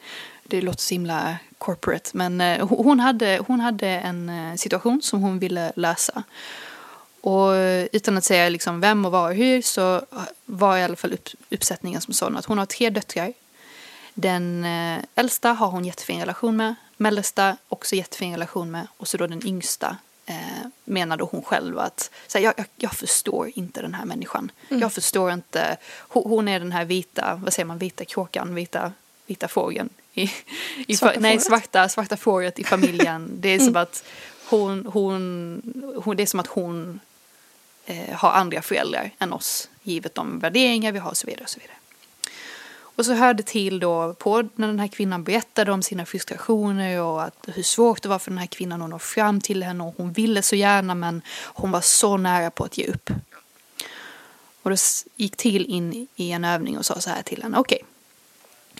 det 0.43 0.61
låter 0.61 0.81
så 0.81 0.93
himla 0.93 1.37
corporate, 1.57 2.09
men 2.13 2.61
hon, 2.61 2.99
hade, 2.99 3.39
hon 3.47 3.59
hade 3.59 3.87
en 3.87 4.57
situation 4.57 5.01
som 5.01 5.21
hon 5.21 5.39
ville 5.39 5.71
lösa. 5.75 6.23
Och 7.21 7.51
utan 7.91 8.17
att 8.17 8.23
säga 8.23 8.49
liksom 8.49 8.79
vem 8.79 9.05
och 9.05 9.11
var 9.11 9.29
och 9.29 9.35
hur 9.35 9.61
så 9.61 10.01
var 10.45 10.77
i 10.77 10.83
alla 10.83 10.95
fall 10.95 11.13
upp, 11.13 11.29
uppsättningen 11.49 12.01
som 12.01 12.13
sån 12.13 12.37
att 12.37 12.45
hon 12.45 12.57
har 12.57 12.65
tre 12.65 12.89
döttrar. 12.89 13.33
Den 14.13 14.65
eh, 14.65 15.03
äldsta 15.15 15.53
har 15.53 15.67
hon 15.67 15.85
jättefin 15.85 16.19
relation 16.19 16.57
med, 16.57 16.75
mellersta 16.97 17.57
också 17.69 17.95
jättefin 17.95 18.31
relation 18.31 18.71
med 18.71 18.87
och 18.97 19.07
så 19.07 19.17
då 19.17 19.27
den 19.27 19.47
yngsta 19.47 19.97
eh, 20.25 20.35
menade 20.85 21.23
hon 21.23 21.41
själv 21.41 21.79
att 21.79 22.11
så 22.27 22.37
här, 22.37 22.45
jag, 22.45 22.53
jag, 22.57 22.65
jag 22.75 22.93
förstår 22.93 23.51
inte 23.55 23.81
den 23.81 23.93
här 23.93 24.05
människan. 24.05 24.51
Mm. 24.69 24.81
Jag 24.81 24.93
förstår 24.93 25.31
inte, 25.31 25.77
hon, 25.97 26.23
hon 26.23 26.47
är 26.47 26.59
den 26.59 26.71
här 26.71 26.85
vita, 26.85 27.39
vad 27.43 27.53
säger 27.53 27.65
man, 27.65 27.77
vita 27.77 28.05
kråkan, 28.05 28.55
vita, 28.55 28.91
vita 29.25 29.47
fågeln. 29.47 29.89
I, 30.13 30.31
i, 30.87 30.97
Svarta 30.97 31.19
nej, 31.19 31.31
fåret? 31.31 31.45
svarta, 31.45 31.89
svarta 31.89 32.17
fåret 32.17 32.59
i 32.59 32.63
familjen. 32.63 33.31
Det 33.33 33.49
är 33.49 33.59
som 33.59 33.75
att 33.75 34.03
hon, 34.49 34.85
hon, 34.85 35.93
hon, 36.03 36.15
det 36.15 36.23
är 36.23 36.27
som 36.27 36.39
att 36.39 36.47
hon 36.47 36.99
eh, 37.89 38.15
har 38.15 38.31
andra 38.31 38.61
föräldrar 38.61 39.11
än 39.19 39.33
oss, 39.33 39.69
givet 39.83 40.15
de 40.15 40.39
värderingar 40.39 40.91
vi 40.91 40.99
har 40.99 41.09
och 41.09 41.17
så 41.17 41.27
vidare. 41.27 41.43
Och 41.43 41.49
så 41.49 41.59
vidare. 41.59 41.75
Och 42.99 43.05
så 43.05 43.13
hörde 43.13 43.43
till 43.43 43.79
då 43.79 44.13
på 44.13 44.49
när 44.55 44.67
den 44.67 44.79
här 44.79 44.87
kvinnan 44.87 45.23
berättade 45.23 45.71
om 45.71 45.83
sina 45.83 46.05
frustrationer 46.05 47.01
och 47.01 47.23
att 47.23 47.47
hur 47.47 47.63
svårt 47.63 48.01
det 48.01 48.09
var 48.09 48.19
för 48.19 48.31
den 48.31 48.37
här 48.37 48.47
kvinnan 48.47 48.81
att 48.81 48.89
nå 48.89 48.99
fram 48.99 49.41
till 49.41 49.63
henne 49.63 49.83
och 49.83 49.93
hon 49.97 50.11
ville 50.11 50.41
så 50.41 50.55
gärna 50.55 50.95
men 50.95 51.21
hon 51.43 51.71
var 51.71 51.81
så 51.81 52.17
nära 52.17 52.51
på 52.51 52.63
att 52.63 52.77
ge 52.77 52.87
upp. 52.87 53.09
Och 54.61 54.69
då 54.69 54.75
gick 55.15 55.35
till 55.35 55.65
in 55.65 56.07
i 56.15 56.31
en 56.31 56.45
övning 56.45 56.77
och 56.77 56.85
sa 56.85 56.99
så 56.99 57.09
här 57.09 57.21
till 57.21 57.43
henne, 57.43 57.57
okej, 57.57 57.83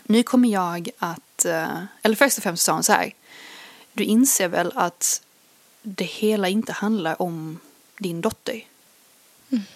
nu 0.02 0.22
kommer 0.22 0.48
jag 0.48 0.90
att, 0.98 1.44
eh, 1.44 1.82
eller 2.02 2.16
först 2.16 2.38
och 2.38 2.42
främst 2.42 2.64
sa 2.64 2.72
hon 2.72 2.82
så 2.82 2.92
här, 2.92 3.14
du 3.92 4.04
inser 4.04 4.48
väl 4.48 4.72
att 4.74 5.22
det 5.82 6.04
hela 6.04 6.48
inte 6.48 6.72
handlar 6.72 7.22
om 7.22 7.60
din 7.98 8.20
dotter? 8.20 8.64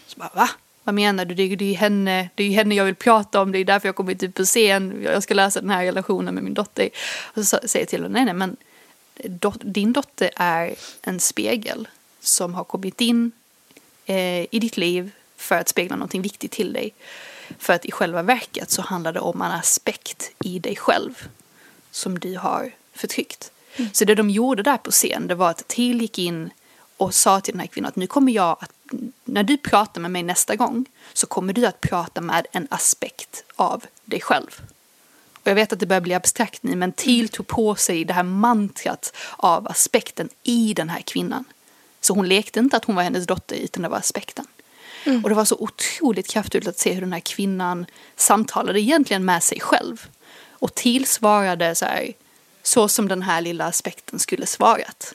Så 0.07 0.17
bara, 0.17 0.31
va? 0.35 0.49
Vad 0.85 0.95
menar 0.95 1.25
du? 1.25 1.35
Det 1.35 1.43
är, 1.43 1.57
det, 1.57 1.65
är 1.65 1.75
henne, 1.75 2.29
det 2.35 2.45
är 2.45 2.51
henne 2.51 2.75
jag 2.75 2.85
vill 2.85 2.95
prata 2.95 3.41
om. 3.41 3.53
Det 3.53 3.59
är 3.59 3.65
därför 3.65 3.89
jag 3.89 3.97
kommit 3.97 4.23
ut 4.23 4.35
på 4.35 4.45
scen. 4.45 5.03
Jag 5.03 5.23
ska 5.23 5.35
läsa 5.35 5.61
den 5.61 5.71
här 5.71 5.85
relationen 5.85 6.35
med 6.35 6.45
min 6.45 6.55
dotter. 6.55 6.89
Och 7.23 7.47
så 7.47 7.59
säger 7.65 7.83
jag 7.83 7.89
till 7.89 8.03
henne, 8.03 8.13
nej 8.13 8.25
nej 8.25 8.35
men 8.35 8.57
dot, 9.25 9.59
din 9.61 9.93
dotter 9.93 10.31
är 10.37 10.75
en 11.03 11.21
spegel 11.21 11.89
som 12.21 12.55
har 12.55 12.65
kommit 12.65 13.01
in 13.01 13.33
eh, 14.07 14.41
i 14.41 14.59
ditt 14.61 14.77
liv 14.77 15.11
för 15.37 15.55
att 15.55 15.69
spegla 15.69 15.97
någonting 15.97 16.23
viktigt 16.23 16.51
till 16.51 16.73
dig. 16.73 16.95
För 17.59 17.73
att 17.73 17.85
i 17.85 17.91
själva 17.91 18.23
verket 18.23 18.71
så 18.71 18.83
handlar 18.83 19.13
det 19.13 19.21
om 19.21 19.43
en 19.43 19.53
aspekt 19.53 20.31
i 20.45 20.59
dig 20.59 20.77
själv 20.77 21.29
som 21.91 22.19
du 22.19 22.37
har 22.37 22.73
förtryckt. 22.95 23.51
Så 23.93 24.05
det 24.05 24.15
de 24.15 24.31
gjorde 24.31 24.63
där 24.63 24.77
på 24.77 24.91
scen 24.91 25.27
det 25.27 25.35
var 25.35 25.51
att 25.51 25.69
Till 25.69 26.01
gick 26.01 26.19
in 26.19 26.51
och 26.97 27.15
sa 27.15 27.41
till 27.41 27.53
den 27.53 27.61
här 27.61 27.67
kvinnan 27.67 27.89
att 27.89 27.97
nu 27.97 28.07
kommer 28.07 28.33
jag 28.33 28.57
att, 28.61 28.73
när 29.25 29.43
du 29.43 29.57
pratar 29.57 30.01
med 30.01 30.11
mig 30.11 30.23
nästa 30.23 30.57
gång 30.57 30.87
så 31.13 31.27
kommer 31.27 31.53
du 31.53 31.67
att 31.67 31.81
prata 31.81 32.21
med 32.21 32.47
en 32.53 32.67
aspekt 32.71 33.45
av 33.57 33.85
dig 34.05 34.21
själv. 34.21 34.61
Och 35.35 35.51
jag 35.51 35.55
vet 35.55 35.73
att 35.73 35.81
det 35.81 35.87
börjar 35.87 36.01
bli 36.01 36.15
abstrakt 36.15 36.63
nu 36.63 36.77
men 36.77 36.93
Till 36.93 37.29
tog 37.29 37.47
på 37.47 37.75
sig 37.75 38.05
det 38.05 38.13
här 38.13 38.23
mantrat 38.23 39.17
av 39.37 39.69
aspekten 39.69 40.29
i 40.43 40.75
den 40.75 40.89
här 40.89 41.01
kvinnan. 41.01 41.45
Så 42.01 42.15
hon 42.15 42.29
lekte 42.29 42.61
inte 42.61 42.77
att 42.77 42.85
hon 42.85 42.97
var 42.97 43.03
hennes 43.03 43.27
dotter 43.27 43.57
utan 43.57 43.83
det 43.83 43.89
var 43.89 43.99
aspekten. 43.99 44.47
Och 45.23 45.29
det 45.29 45.35
var 45.35 45.45
så 45.45 45.57
otroligt 45.59 46.29
kraftfullt 46.29 46.69
att 46.69 46.79
se 46.79 46.93
hur 46.93 47.01
den 47.01 47.13
här 47.13 47.21
kvinnan 47.21 47.87
samtalade 48.17 48.81
egentligen 48.81 49.25
med 49.25 49.43
sig 49.43 49.61
själv. 49.61 50.07
Och 50.51 50.75
Till 50.75 51.07
svarade 51.07 51.75
så 51.75 51.85
här, 51.85 52.13
så 52.63 52.89
som 52.89 53.09
den 53.09 53.23
här 53.23 53.41
lilla 53.41 53.65
aspekten 53.65 54.19
skulle 54.19 54.47
svarat. 54.47 55.15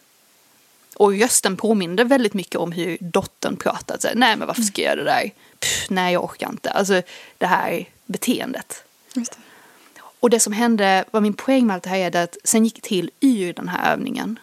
Och 1.00 1.14
rösten 1.14 1.58
påminde 1.58 2.04
väldigt 2.04 2.34
mycket 2.34 2.56
om 2.56 2.72
hur 2.72 2.98
dottern 3.02 3.56
pratade. 3.56 4.02
Så 4.02 4.08
nej 4.16 4.36
men 4.36 4.48
varför 4.48 4.62
ska 4.62 4.82
jag 4.82 4.90
göra 4.90 5.04
det 5.04 5.12
där? 5.12 5.32
Pff, 5.60 5.90
nej 5.90 6.14
jag 6.14 6.24
orkar 6.24 6.50
inte. 6.50 6.72
Alltså 6.72 7.02
det 7.38 7.46
här 7.46 7.86
beteendet. 8.06 8.84
Just 9.14 9.32
det. 9.32 9.38
Och 10.20 10.30
det 10.30 10.40
som 10.40 10.54
hände, 10.54 11.06
vad 11.12 11.22
min 11.22 11.34
poäng 11.34 11.68
med 11.68 11.74
allt 11.74 11.84
det 11.84 11.90
här 11.90 11.98
är 11.98 12.12
det 12.12 12.24
att 12.24 12.38
sen 12.44 12.64
gick 12.64 12.82
till 12.82 13.12
ur 13.20 13.54
den 13.54 13.68
här 13.68 13.94
övningen. 13.94 14.40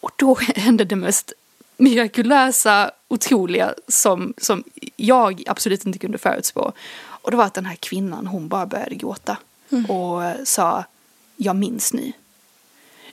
Och 0.00 0.10
då 0.16 0.34
hände 0.56 0.84
det 0.84 0.96
mest 0.96 1.32
mirakulösa, 1.76 2.90
otroliga 3.08 3.74
som, 3.88 4.34
som 4.38 4.64
jag 4.96 5.42
absolut 5.46 5.86
inte 5.86 5.98
kunde 5.98 6.18
förutspå. 6.18 6.72
Och 6.98 7.30
det 7.30 7.36
var 7.36 7.44
att 7.44 7.54
den 7.54 7.66
här 7.66 7.76
kvinnan, 7.76 8.26
hon 8.26 8.48
bara 8.48 8.66
började 8.66 8.94
gråta. 8.94 9.36
Och 9.88 10.48
sa, 10.48 10.84
jag 11.36 11.56
minns 11.56 11.92
nu. 11.92 12.12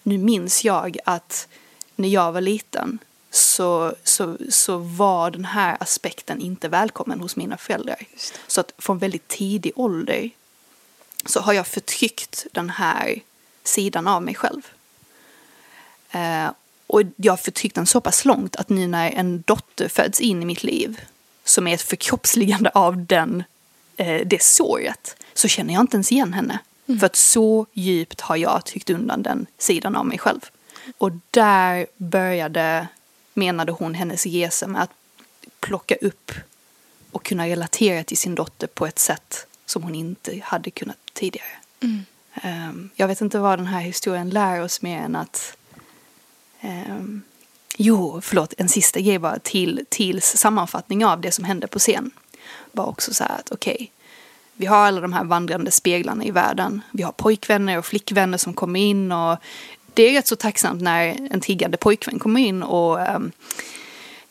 Nu 0.03 0.18
minns 0.18 0.64
jag 0.64 0.97
att 1.06 1.47
när 1.95 2.07
jag 2.07 2.31
var 2.31 2.41
liten 2.41 2.99
så, 3.31 3.95
så, 4.03 4.37
så 4.49 4.77
var 4.77 5.31
den 5.31 5.45
här 5.45 5.77
aspekten 5.79 6.41
inte 6.41 6.67
välkommen 6.67 7.19
hos 7.19 7.35
mina 7.35 7.57
föräldrar. 7.57 8.05
Så 8.47 8.61
att 8.61 8.73
från 8.77 8.97
väldigt 8.97 9.27
tidig 9.27 9.71
ålder 9.75 10.29
så 11.25 11.39
har 11.39 11.53
jag 11.53 11.67
förtryckt 11.67 12.45
den 12.51 12.69
här 12.69 13.19
sidan 13.63 14.07
av 14.07 14.21
mig 14.21 14.35
själv. 14.35 14.61
Eh, 16.11 16.47
och 16.87 17.01
jag 17.15 17.31
har 17.31 17.37
förtryckt 17.37 17.75
den 17.75 17.85
så 17.85 18.01
pass 18.01 18.25
långt 18.25 18.55
att 18.55 18.69
nu 18.69 18.87
när 18.87 19.11
en 19.11 19.41
dotter 19.41 19.87
föds 19.87 20.21
in 20.21 20.41
i 20.41 20.45
mitt 20.45 20.63
liv 20.63 21.01
som 21.43 21.67
är 21.67 21.73
ett 21.73 21.81
förkroppsligande 21.81 22.69
av 22.73 23.05
den, 23.05 23.43
eh, 23.97 24.27
det 24.27 24.41
såret 24.41 25.15
så 25.33 25.47
känner 25.47 25.73
jag 25.73 25.83
inte 25.83 25.95
ens 25.95 26.11
igen 26.11 26.33
henne. 26.33 26.59
För 26.99 27.05
att 27.05 27.15
så 27.15 27.65
djupt 27.73 28.21
har 28.21 28.35
jag 28.35 28.65
tryckt 28.65 28.89
undan 28.89 29.23
den 29.23 29.45
sidan 29.57 29.95
av 29.95 30.05
mig 30.05 30.17
själv. 30.17 30.41
Och 30.97 31.11
där 31.31 31.88
började, 31.97 32.88
menade 33.33 33.71
hon, 33.71 33.93
hennes 33.93 34.25
resa 34.25 34.67
med 34.67 34.81
att 34.81 34.91
plocka 35.59 35.95
upp 35.95 36.31
och 37.11 37.25
kunna 37.25 37.47
relatera 37.47 38.03
till 38.03 38.17
sin 38.17 38.36
dotter 38.36 38.67
på 38.67 38.86
ett 38.86 38.99
sätt 38.99 39.47
som 39.65 39.83
hon 39.83 39.95
inte 39.95 40.41
hade 40.43 40.71
kunnat 40.71 40.97
tidigare. 41.13 41.47
Ehm, 42.33 42.89
jag 42.95 43.07
vet 43.07 43.21
inte 43.21 43.39
vad 43.39 43.59
den 43.59 43.67
här 43.67 43.81
historien 43.81 44.29
lär 44.29 44.61
oss 44.61 44.81
mer 44.81 44.99
än 44.99 45.15
att 45.15 45.57
ehm, 46.61 47.21
Jo, 47.77 48.21
förlåt, 48.21 48.53
en 48.57 48.69
sista 48.69 48.99
grej 48.99 49.19
bara 49.19 49.39
till, 49.39 49.86
till 49.89 50.21
sammanfattning 50.21 51.05
av 51.05 51.21
det 51.21 51.31
som 51.31 51.45
hände 51.45 51.67
på 51.67 51.79
scen. 51.79 52.11
Var 52.71 52.86
också 52.86 53.13
så 53.13 53.23
här 53.23 53.39
att 53.39 53.51
okej, 53.51 53.91
vi 54.53 54.65
har 54.65 54.77
alla 54.77 55.01
de 55.01 55.13
här 55.13 55.23
vandrande 55.23 55.71
speglarna 55.71 56.23
i 56.23 56.31
världen. 56.31 56.81
Vi 56.91 57.03
har 57.03 57.11
pojkvänner 57.11 57.77
och 57.77 57.86
flickvänner 57.86 58.38
som 58.38 58.53
kommer 58.53 58.79
in 58.79 59.11
och 59.11 59.38
det 59.95 60.03
är 60.03 60.13
rätt 60.13 60.27
så 60.27 60.35
tacksamt 60.35 60.81
när 60.81 61.27
en 61.31 61.41
tiggande 61.41 61.77
pojkvän 61.77 62.19
kommer 62.19 62.39
in 62.39 62.63
och 62.63 63.01
ehm, 63.01 63.31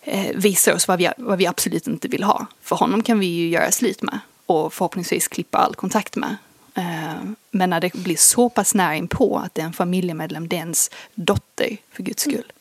eh, 0.02 0.36
visar 0.36 0.72
oss 0.72 0.88
vad 0.88 0.98
vi, 0.98 1.10
vad 1.16 1.38
vi 1.38 1.46
absolut 1.46 1.86
inte 1.86 2.08
vill 2.08 2.22
ha. 2.22 2.46
För 2.62 2.76
honom 2.76 3.02
kan 3.02 3.18
vi 3.18 3.26
ju 3.26 3.48
göra 3.48 3.70
slut 3.72 4.02
med 4.02 4.18
och 4.46 4.74
förhoppningsvis 4.74 5.28
klippa 5.28 5.58
all 5.58 5.74
kontakt 5.74 6.16
med. 6.16 6.36
Eh, 6.74 7.14
men 7.50 7.70
när 7.70 7.80
det 7.80 7.92
blir 7.92 8.16
så 8.16 8.48
pass 8.48 8.74
nära 8.74 8.96
inpå 8.96 9.38
att 9.38 9.54
det 9.54 9.60
är 9.60 9.66
en 9.66 9.72
familjemedlem, 9.72 10.48
det 10.48 10.56
är 10.56 10.60
ens 10.60 10.90
dotter 11.14 11.76
för 11.92 12.02
guds 12.02 12.22
skull. 12.22 12.52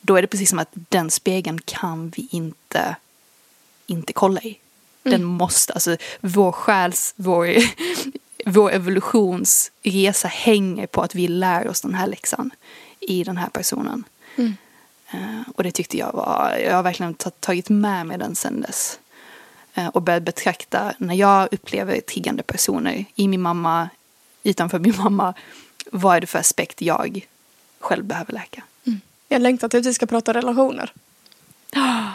Då 0.00 0.16
är 0.16 0.22
det 0.22 0.28
precis 0.28 0.50
som 0.50 0.58
att 0.58 0.70
den 0.72 1.10
spegeln 1.10 1.60
kan 1.64 2.12
vi 2.16 2.28
inte, 2.30 2.96
inte 3.86 4.12
kolla 4.12 4.40
i. 4.40 4.58
Den 5.02 5.24
måste, 5.24 5.72
alltså 5.72 5.96
vår 6.20 6.52
själs, 6.52 7.14
vår, 7.16 7.54
vår 8.46 8.72
evolutionsresa 8.72 10.28
hänger 10.28 10.86
på 10.86 11.02
att 11.02 11.14
vi 11.14 11.28
lär 11.28 11.68
oss 11.68 11.80
den 11.80 11.94
här 11.94 12.06
läxan 12.06 12.50
i 13.00 13.24
den 13.24 13.36
här 13.36 13.48
personen. 13.48 14.04
Eh, 15.10 15.40
och 15.54 15.62
det 15.62 15.70
tyckte 15.70 15.98
jag 15.98 16.12
var, 16.12 16.58
jag 16.64 16.74
har 16.76 16.82
verkligen 16.82 17.14
ta- 17.14 17.30
tagit 17.30 17.68
med 17.68 18.06
mig 18.06 18.18
den 18.18 18.34
sen 18.34 18.60
dess. 18.60 18.98
Eh, 19.74 19.86
och 19.86 20.02
börjat 20.02 20.22
betrakta, 20.22 20.94
när 20.98 21.14
jag 21.14 21.48
upplever 21.52 22.00
tiggande 22.00 22.42
personer 22.42 23.04
i 23.14 23.28
min 23.28 23.40
mamma, 23.40 23.88
utanför 24.42 24.78
min 24.78 24.96
mamma, 24.96 25.34
vad 25.92 26.16
är 26.16 26.20
det 26.20 26.26
för 26.26 26.38
aspekt 26.38 26.82
jag 26.82 27.26
själv 27.80 28.04
behöver 28.04 28.32
läka? 28.32 28.62
Jag 29.28 29.42
längtar 29.42 29.68
till 29.68 29.80
att 29.80 29.86
vi 29.86 29.94
ska 29.94 30.06
prata 30.06 30.34
relationer. 30.34 30.92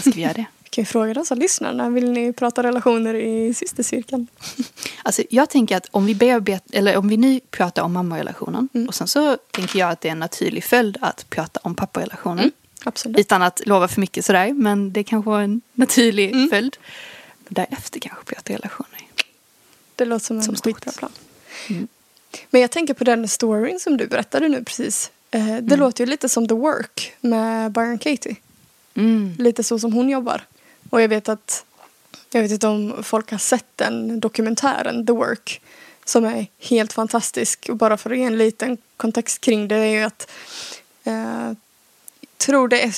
Ska 0.00 0.10
vi 0.10 0.20
göra 0.22 0.32
det? 0.32 0.44
Kan 0.74 0.82
ju 0.82 0.86
fråga 0.86 1.14
de 1.14 1.24
som 1.24 1.38
lyssnar. 1.38 1.72
När 1.72 1.90
vill 1.90 2.10
ni 2.10 2.32
prata 2.32 2.62
relationer 2.62 3.14
i 3.14 3.54
systercirkeln? 3.54 4.26
Alltså, 5.02 5.22
jag 5.30 5.50
tänker 5.50 5.76
att 5.76 5.86
om 5.90 6.06
vi, 6.06 6.14
bearbet, 6.14 6.64
eller 6.72 6.96
om 6.96 7.08
vi 7.08 7.16
nu 7.16 7.40
pratar 7.50 7.82
om 7.82 7.92
mammarelationen 7.92 8.68
Mm. 8.74 8.88
och 8.88 8.94
sen 8.94 9.08
så 9.08 9.36
tänker 9.50 9.78
jag 9.78 9.90
att 9.90 10.00
det 10.00 10.08
är 10.08 10.12
en 10.12 10.18
naturlig 10.18 10.64
följd 10.64 10.96
att 11.00 11.26
prata 11.30 11.60
om 11.62 11.74
papparelationen. 11.74 12.38
Mm. 12.38 12.52
Absolut. 12.84 13.18
Utan 13.18 13.42
att 13.42 13.66
lova 13.66 13.88
för 13.88 14.00
mycket 14.00 14.24
sådär, 14.24 14.52
men 14.52 14.92
det 14.92 15.04
kanske 15.04 15.30
var 15.30 15.40
en 15.40 15.60
naturlig 15.72 16.32
Mm. 16.32 16.48
följd. 16.50 16.76
Därefter 17.48 18.00
kanske 18.00 18.24
prata 18.24 18.52
relationer. 18.52 19.00
Det 19.96 20.04
låter 20.04 20.24
som 20.26 20.36
en 20.36 20.42
Som 20.42 20.56
skitbra 20.56 20.92
plan. 20.92 21.10
Mm. 21.70 21.88
Men 22.50 22.60
jag 22.60 22.70
tänker 22.70 22.94
på 22.94 23.04
den 23.04 23.28
storyn 23.28 23.80
som 23.80 23.96
du 23.96 24.06
berättade 24.06 24.48
nu 24.48 24.64
precis. 24.64 25.10
Eh, 25.30 25.44
Det 25.46 25.50
Mm. 25.52 25.78
låter 25.80 26.04
ju 26.04 26.10
lite 26.10 26.28
som 26.28 26.48
The 26.48 26.54
Work 26.54 27.12
med 27.20 27.72
Byron 27.72 27.98
Katie. 27.98 28.36
Mm. 28.94 29.34
Lite 29.38 29.64
så 29.64 29.78
som 29.78 29.92
hon 29.92 30.08
jobbar. 30.08 30.42
Och 30.94 31.02
jag 31.02 31.08
vet 31.08 31.28
att 31.28 31.64
jag 32.30 32.42
vet 32.42 32.50
inte 32.50 32.66
om 32.66 33.02
folk 33.02 33.30
har 33.30 33.38
sett 33.38 33.66
den 33.76 34.20
dokumentären 34.20 35.06
The 35.06 35.12
Work 35.12 35.60
som 36.04 36.24
är 36.24 36.46
helt 36.58 36.92
fantastisk. 36.92 37.66
Och 37.70 37.76
bara 37.76 37.96
för 37.96 38.10
att 38.10 38.18
ge 38.18 38.24
en 38.24 38.38
liten 38.38 38.78
kontext 38.96 39.40
kring 39.40 39.68
det 39.68 39.76
är 39.76 39.86
ju 39.86 40.02
att 40.02 40.30
eh, 41.04 41.52
tror 42.36 42.68
det 42.68 42.84
är 42.84 42.94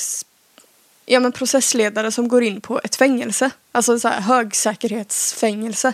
ja, 1.05 1.19
men 1.19 1.31
processledare 1.31 2.11
som 2.11 2.27
går 2.27 2.43
in 2.43 2.61
på 2.61 2.81
ett 2.83 2.95
fängelse, 2.95 3.51
alltså 3.71 3.99
så 3.99 4.07
här 4.07 4.21
högsäkerhetsfängelse 4.21 5.93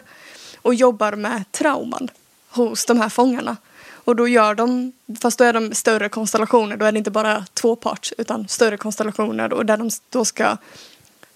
och 0.55 0.73
jobbar 0.73 1.11
med 1.11 1.43
trauman 1.51 2.09
hos 2.49 2.85
de 2.85 2.99
här 2.99 3.09
fångarna. 3.09 3.57
Och 3.89 4.15
då 4.15 4.27
gör 4.27 4.55
de, 4.55 4.91
fast 5.21 5.37
då 5.37 5.43
är 5.43 5.53
de 5.53 5.75
större 5.75 6.09
konstellationer, 6.09 6.77
då 6.77 6.85
är 6.85 6.91
det 6.91 6.97
inte 6.97 7.11
bara 7.11 7.45
två 7.53 7.75
parts 7.75 8.13
utan 8.17 8.47
större 8.47 8.77
konstellationer 8.77 9.53
och 9.53 9.65
där 9.65 9.77
de 9.77 9.89
då 10.09 10.25
ska 10.25 10.57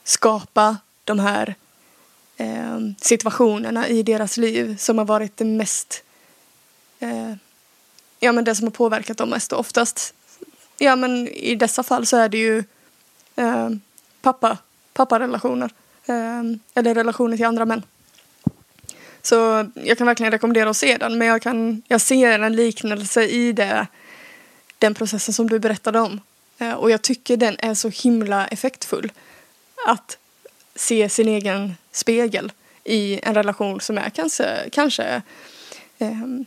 skapa 0.08 0.78
de 1.04 1.20
här 1.20 1.56
eh, 2.38 2.80
situationerna 3.02 3.88
i 3.88 4.04
deras 4.04 4.38
liv 4.38 4.78
som 4.78 4.98
har 4.98 5.06
varit 5.06 5.38
det 5.38 5.46
mest 5.46 6.04
eh, 7.00 7.34
ja 8.20 8.32
men 8.32 8.44
det 8.44 8.56
som 8.56 8.68
har 8.68 8.72
påverkat 8.72 9.18
dem 9.18 9.30
mest 9.30 9.54
och 9.54 9.60
oftast 9.60 10.14
ja 10.78 10.96
men 10.96 11.28
i 11.28 11.56
dessa 11.56 11.84
fall 11.84 12.06
så 12.06 12.18
är 12.18 12.30
det 12.30 12.38
ju 12.38 12.64
eh, 13.36 13.70
pappa, 14.22 14.58
papparelationer 14.94 15.72
eh, 16.06 16.44
eller 16.74 16.96
relationer 16.96 17.38
till 17.38 17.46
andra 17.46 17.66
män. 17.66 17.84
Så 19.22 19.70
jag 19.74 19.98
kan 19.98 20.08
verkligen 20.08 20.32
rekommendera 20.32 20.70
att 20.70 20.78
se 20.78 20.98
den 20.98 21.18
men 21.18 21.28
jag, 21.28 21.42
kan, 21.42 21.82
jag 21.88 22.02
ser 22.02 22.40
en 22.40 22.56
liknelse 22.56 23.24
i 23.24 23.52
det, 23.52 23.88
den 24.78 24.94
processen 24.94 25.34
som 25.34 25.50
du 25.50 25.60
berättade 25.60 26.00
om. 26.00 26.22
Eh, 26.58 26.74
och 26.74 26.92
jag 26.92 27.02
tycker 27.02 27.38
den 27.38 27.56
är 27.60 27.74
så 27.74 27.90
himla 27.90 28.48
effektfull. 28.48 29.12
Att 29.86 30.18
se 30.76 31.10
sin 31.10 31.28
egen 31.28 31.76
spegel 31.92 32.52
i 32.84 33.20
en 33.24 33.34
relation 33.34 33.82
som 33.82 33.98
är 33.98 34.10
kanske, 34.10 34.70
kanske 34.72 35.22
ehm, 35.98 36.46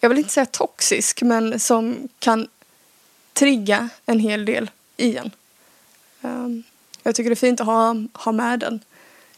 jag 0.00 0.08
vill 0.08 0.18
inte 0.18 0.30
säga 0.30 0.46
toxisk, 0.46 1.22
men 1.22 1.60
som 1.60 2.08
kan 2.18 2.48
trigga 3.32 3.88
en 4.06 4.18
hel 4.18 4.44
del 4.44 4.70
i 4.96 5.16
en. 5.16 5.30
Ehm, 6.22 6.62
jag 7.02 7.14
tycker 7.14 7.30
det 7.30 7.34
är 7.34 7.36
fint 7.36 7.60
att 7.60 7.66
ha, 7.66 7.96
ha 8.12 8.32
med 8.32 8.60
den. 8.60 8.80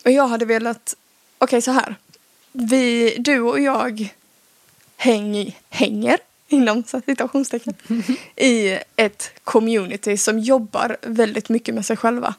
Och 0.05 0.11
jag 0.11 0.29
hade 0.29 0.45
velat, 0.45 0.97
okej 1.39 1.63
så 1.63 1.71
här. 1.71 1.97
Vi, 2.53 3.17
du 3.19 3.41
och 3.41 3.61
jag 3.61 4.15
häng, 4.97 5.59
hänger, 5.69 6.19
inom 6.49 6.83
citationstecken, 6.83 7.75
i 8.37 8.79
ett 8.97 9.31
community 9.45 10.17
som 10.17 10.39
jobbar 10.39 10.97
väldigt 11.03 11.49
mycket 11.49 11.75
med 11.75 11.87
sig 11.87 11.97
själva. 11.97 12.35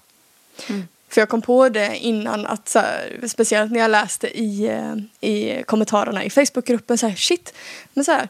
Mm. 0.69 0.87
För 1.09 1.21
jag 1.21 1.29
kom 1.29 1.41
på 1.41 1.69
det 1.69 1.97
innan 1.97 2.45
att 2.45 2.69
så 2.69 2.79
här, 2.79 3.19
speciellt 3.27 3.71
när 3.71 3.79
jag 3.79 3.91
läste 3.91 4.39
i, 4.39 4.65
eh, 4.67 5.29
i 5.29 5.63
kommentarerna 5.63 6.23
i 6.23 6.29
Facebookgruppen 6.29 6.97
så 6.97 7.07
här 7.07 7.15
shit, 7.15 7.53
men 7.93 8.05
så 8.05 8.11
här 8.11 8.27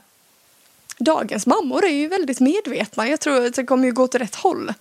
dagens 0.98 1.46
mammor 1.46 1.86
är 1.86 1.94
ju 1.94 2.08
väldigt 2.08 2.40
medvetna. 2.40 3.08
Jag 3.08 3.20
tror 3.20 3.46
att 3.46 3.54
det 3.54 3.64
kommer 3.64 3.86
ju 3.86 3.92
gå 3.92 4.04
åt 4.04 4.16
rätt 4.16 4.36
håll. 4.36 4.74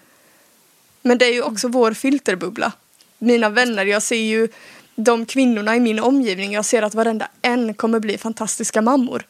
Men 1.03 1.19
det 1.19 1.25
är 1.27 1.33
ju 1.33 1.43
också 1.43 1.69
vår 1.69 1.93
filterbubbla. 1.93 2.73
Mina 3.19 3.49
vänner, 3.49 3.85
jag 3.85 4.03
ser 4.03 4.17
ju 4.17 4.49
de 4.95 5.27
kvinnorna 5.27 5.77
i 5.77 5.81
min 5.81 6.01
omgivning, 6.01 6.53
jag 6.53 6.65
ser 6.65 6.83
att 6.83 6.95
varenda 6.95 7.29
en 7.43 7.75
kommer 7.75 8.01
bli 8.01 8.19
fantastiska 8.19 8.83
mammor. 8.83 9.27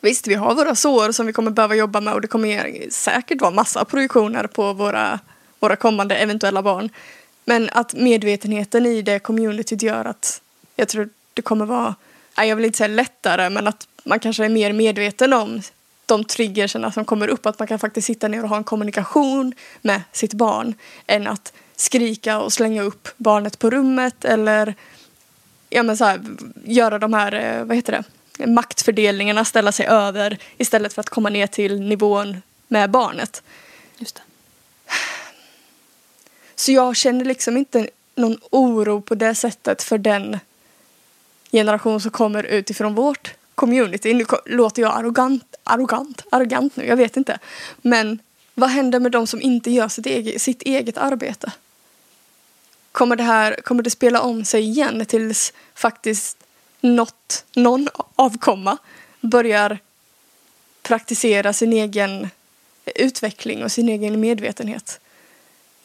Visst, 0.00 0.26
vi 0.26 0.34
har 0.34 0.54
våra 0.54 0.74
sår 0.74 1.12
som 1.12 1.26
vi 1.26 1.32
kommer 1.32 1.50
behöva 1.50 1.74
jobba 1.74 2.00
med 2.00 2.14
och 2.14 2.20
det 2.20 2.28
kommer 2.28 2.90
säkert 2.90 3.40
vara 3.40 3.50
massa 3.50 3.84
projektioner 3.84 4.46
på 4.46 4.72
våra, 4.72 5.18
våra 5.60 5.76
kommande 5.76 6.16
eventuella 6.16 6.62
barn. 6.62 6.90
Men 7.44 7.70
att 7.72 7.94
medvetenheten 7.94 8.86
i 8.86 9.02
det 9.02 9.18
communityt 9.18 9.82
gör 9.82 10.04
att 10.04 10.40
jag 10.76 10.88
tror 10.88 11.08
det 11.34 11.42
kommer 11.42 11.66
vara, 11.66 11.94
jag 12.36 12.56
vill 12.56 12.64
inte 12.64 12.78
säga 12.78 12.88
lättare, 12.88 13.50
men 13.50 13.66
att 13.66 13.88
man 14.04 14.20
kanske 14.20 14.44
är 14.44 14.48
mer 14.48 14.72
medveten 14.72 15.32
om 15.32 15.62
de 16.06 16.24
triggerserna 16.24 16.92
som 16.92 17.04
kommer 17.04 17.28
upp. 17.28 17.46
Att 17.46 17.58
man 17.58 17.68
kan 17.68 17.78
faktiskt 17.78 18.06
sitta 18.06 18.28
ner 18.28 18.42
och 18.42 18.48
ha 18.48 18.56
en 18.56 18.64
kommunikation 18.64 19.54
med 19.82 20.02
sitt 20.12 20.34
barn 20.34 20.74
än 21.06 21.26
att 21.26 21.52
skrika 21.76 22.40
och 22.40 22.52
slänga 22.52 22.82
upp 22.82 23.08
barnet 23.16 23.58
på 23.58 23.70
rummet 23.70 24.24
eller 24.24 24.74
ja, 25.70 25.82
men 25.82 25.96
så 25.96 26.04
här, 26.04 26.20
göra 26.64 26.98
de 26.98 27.12
här, 27.12 27.32
eh, 27.32 27.64
vad 27.64 27.76
heter 27.76 28.04
det, 28.36 28.46
maktfördelningarna, 28.46 29.44
ställa 29.44 29.72
sig 29.72 29.86
över 29.86 30.38
istället 30.56 30.92
för 30.92 31.00
att 31.00 31.08
komma 31.08 31.28
ner 31.28 31.46
till 31.46 31.80
nivån 31.80 32.42
med 32.68 32.90
barnet. 32.90 33.42
Just 33.98 34.14
det. 34.14 34.22
Så 36.58 36.72
jag 36.72 36.96
känner 36.96 37.24
liksom 37.24 37.56
inte 37.56 37.88
någon 38.14 38.38
oro 38.50 39.00
på 39.00 39.14
det 39.14 39.34
sättet 39.34 39.82
för 39.82 39.98
den 39.98 40.38
generation 41.52 42.00
som 42.00 42.10
kommer 42.10 42.42
utifrån 42.42 42.94
vårt 42.94 43.34
community. 43.54 44.14
Nu 44.14 44.24
låter 44.46 44.82
jag 44.82 44.98
arrogant, 44.98 45.56
arrogant, 45.64 46.22
arrogant 46.30 46.76
nu, 46.76 46.86
jag 46.86 46.96
vet 46.96 47.16
inte. 47.16 47.38
Men 47.82 48.18
vad 48.54 48.70
händer 48.70 49.00
med 49.00 49.12
de 49.12 49.26
som 49.26 49.42
inte 49.42 49.70
gör 49.70 49.88
sitt 49.88 50.06
eget, 50.06 50.42
sitt 50.42 50.62
eget 50.62 50.98
arbete? 50.98 51.52
Kommer 52.92 53.16
det 53.16 53.22
här, 53.22 53.56
kommer 53.64 53.82
det 53.82 53.90
spela 53.90 54.20
om 54.20 54.44
sig 54.44 54.62
igen 54.62 55.06
tills 55.06 55.52
faktiskt 55.74 56.36
något, 56.80 57.44
någon 57.54 57.88
avkomma 58.16 58.76
börjar 59.20 59.78
praktisera 60.82 61.52
sin 61.52 61.72
egen 61.72 62.28
utveckling 62.84 63.64
och 63.64 63.72
sin 63.72 63.88
egen 63.88 64.20
medvetenhet? 64.20 65.00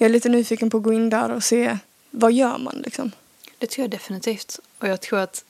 Jag 0.04 0.10
är 0.10 0.14
lite 0.14 0.30
nyfiken 0.30 0.70
på 0.70 0.78
att 0.78 0.84
gå 0.84 0.94
in 0.94 1.10
där 1.10 1.32
och 1.32 1.44
se 1.44 1.78
vad 2.12 2.34
gör 2.34 2.58
man 2.58 2.82
liksom. 2.86 3.12
Det 3.58 3.68
tror 3.68 3.84
jag 3.84 3.92
definitivt. 3.92 4.60
Och 4.80 4.88
jag 4.88 5.02
tror 5.02 5.20
att, 5.20 5.46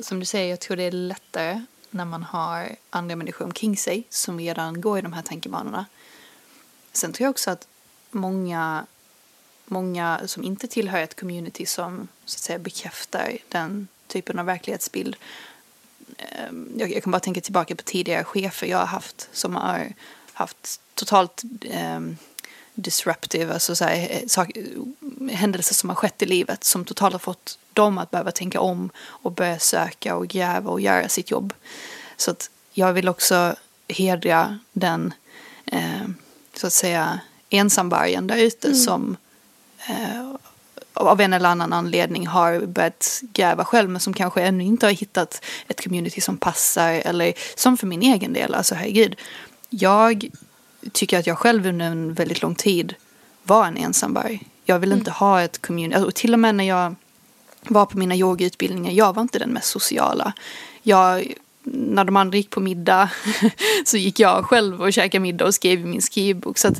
som 0.00 0.20
du 0.20 0.26
säger, 0.26 0.50
jag 0.50 0.60
tror 0.60 0.76
det 0.76 0.82
är 0.82 0.92
lättare 0.92 1.64
när 1.90 2.04
man 2.04 2.22
har 2.22 2.76
andra 2.90 3.16
människor 3.16 3.44
omkring 3.44 3.76
sig 3.76 4.06
som 4.10 4.40
redan 4.40 4.80
går 4.80 4.98
i 4.98 5.02
de 5.02 5.12
här 5.12 5.22
tankebanorna. 5.22 5.86
Sen 6.92 7.12
tror 7.12 7.24
jag 7.24 7.30
också 7.30 7.50
att 7.50 7.68
många, 8.10 8.86
många 9.64 10.20
som 10.26 10.44
inte 10.44 10.66
tillhör 10.68 11.00
ett 11.00 11.20
community 11.20 11.66
som 11.66 12.08
så 12.24 12.36
att 12.36 12.40
säga 12.40 12.58
bekräftar 12.58 13.38
den 13.48 13.88
typen 14.06 14.38
av 14.38 14.46
verklighetsbild. 14.46 15.16
Ehm, 16.18 16.72
jag, 16.76 16.92
jag 16.92 17.02
kan 17.02 17.10
bara 17.10 17.20
tänka 17.20 17.40
tillbaka 17.40 17.76
på 17.76 17.82
tidigare 17.82 18.24
chefer 18.24 18.66
jag 18.66 18.78
har 18.78 18.86
haft 18.86 19.28
som 19.32 19.56
har 19.56 19.92
haft 20.32 20.80
totalt 20.94 21.42
ehm, 21.70 22.16
disruptive, 22.82 23.54
alltså 23.54 23.76
så 23.76 23.84
här, 23.84 24.08
eh, 24.10 24.26
sak, 24.26 24.50
händelser 25.30 25.74
som 25.74 25.88
har 25.88 25.96
skett 25.96 26.22
i 26.22 26.26
livet 26.26 26.64
som 26.64 26.84
totalt 26.84 27.12
har 27.14 27.18
fått 27.18 27.58
dem 27.72 27.98
att 27.98 28.10
behöva 28.10 28.30
tänka 28.30 28.60
om 28.60 28.90
och 28.98 29.32
börja 29.32 29.58
söka 29.58 30.16
och 30.16 30.28
gräva 30.28 30.70
och 30.70 30.80
göra 30.80 31.08
sitt 31.08 31.30
jobb. 31.30 31.52
Så 32.16 32.30
att 32.30 32.50
jag 32.72 32.92
vill 32.92 33.08
också 33.08 33.54
hedra 33.88 34.58
den, 34.72 35.14
eh, 35.66 36.08
så 36.54 36.66
att 36.66 36.72
säga, 36.72 37.20
ensamvargen 37.50 38.26
där 38.26 38.36
ute 38.36 38.74
som 38.74 39.16
eh, 39.88 40.34
av 40.92 41.20
en 41.20 41.32
eller 41.32 41.48
annan 41.48 41.72
anledning 41.72 42.26
har 42.26 42.60
börjat 42.60 43.20
gräva 43.32 43.64
själv 43.64 43.90
men 43.90 44.00
som 44.00 44.12
kanske 44.12 44.42
ännu 44.42 44.64
inte 44.64 44.86
har 44.86 44.92
hittat 44.92 45.44
ett 45.68 45.84
community 45.84 46.20
som 46.20 46.36
passar 46.36 46.92
eller 46.92 47.32
som 47.56 47.76
för 47.76 47.86
min 47.86 48.02
egen 48.02 48.32
del, 48.32 48.54
alltså 48.54 48.74
herregud. 48.74 49.16
Jag 49.70 50.30
tycker 50.92 51.18
att 51.18 51.26
jag 51.26 51.38
själv 51.38 51.66
under 51.66 51.86
en 51.86 52.14
väldigt 52.14 52.42
lång 52.42 52.54
tid 52.54 52.94
var 53.42 53.66
en 53.66 53.76
ensamvarg. 53.76 54.42
Jag 54.64 54.78
vill 54.78 54.92
inte 54.92 55.10
ha 55.10 55.42
ett 55.42 55.62
community, 55.62 56.02
och 56.02 56.14
till 56.14 56.32
och 56.32 56.38
med 56.38 56.54
när 56.54 56.64
jag 56.64 56.94
var 57.62 57.86
på 57.86 57.98
mina 57.98 58.16
yogautbildningar, 58.16 58.92
jag 58.92 59.14
var 59.14 59.22
inte 59.22 59.38
den 59.38 59.50
mest 59.50 59.68
sociala. 59.70 60.32
Jag, 60.82 61.32
när 61.62 62.04
de 62.04 62.16
andra 62.16 62.36
gick 62.36 62.50
på 62.50 62.60
middag 62.60 63.10
så 63.84 63.96
gick 63.96 64.20
jag 64.20 64.44
själv 64.44 64.82
och 64.82 64.92
käkade 64.92 65.20
middag 65.20 65.44
och 65.44 65.54
skrev 65.54 65.80
i 65.80 65.84
min 65.84 66.02
skrivbok. 66.02 66.58
Så 66.58 66.72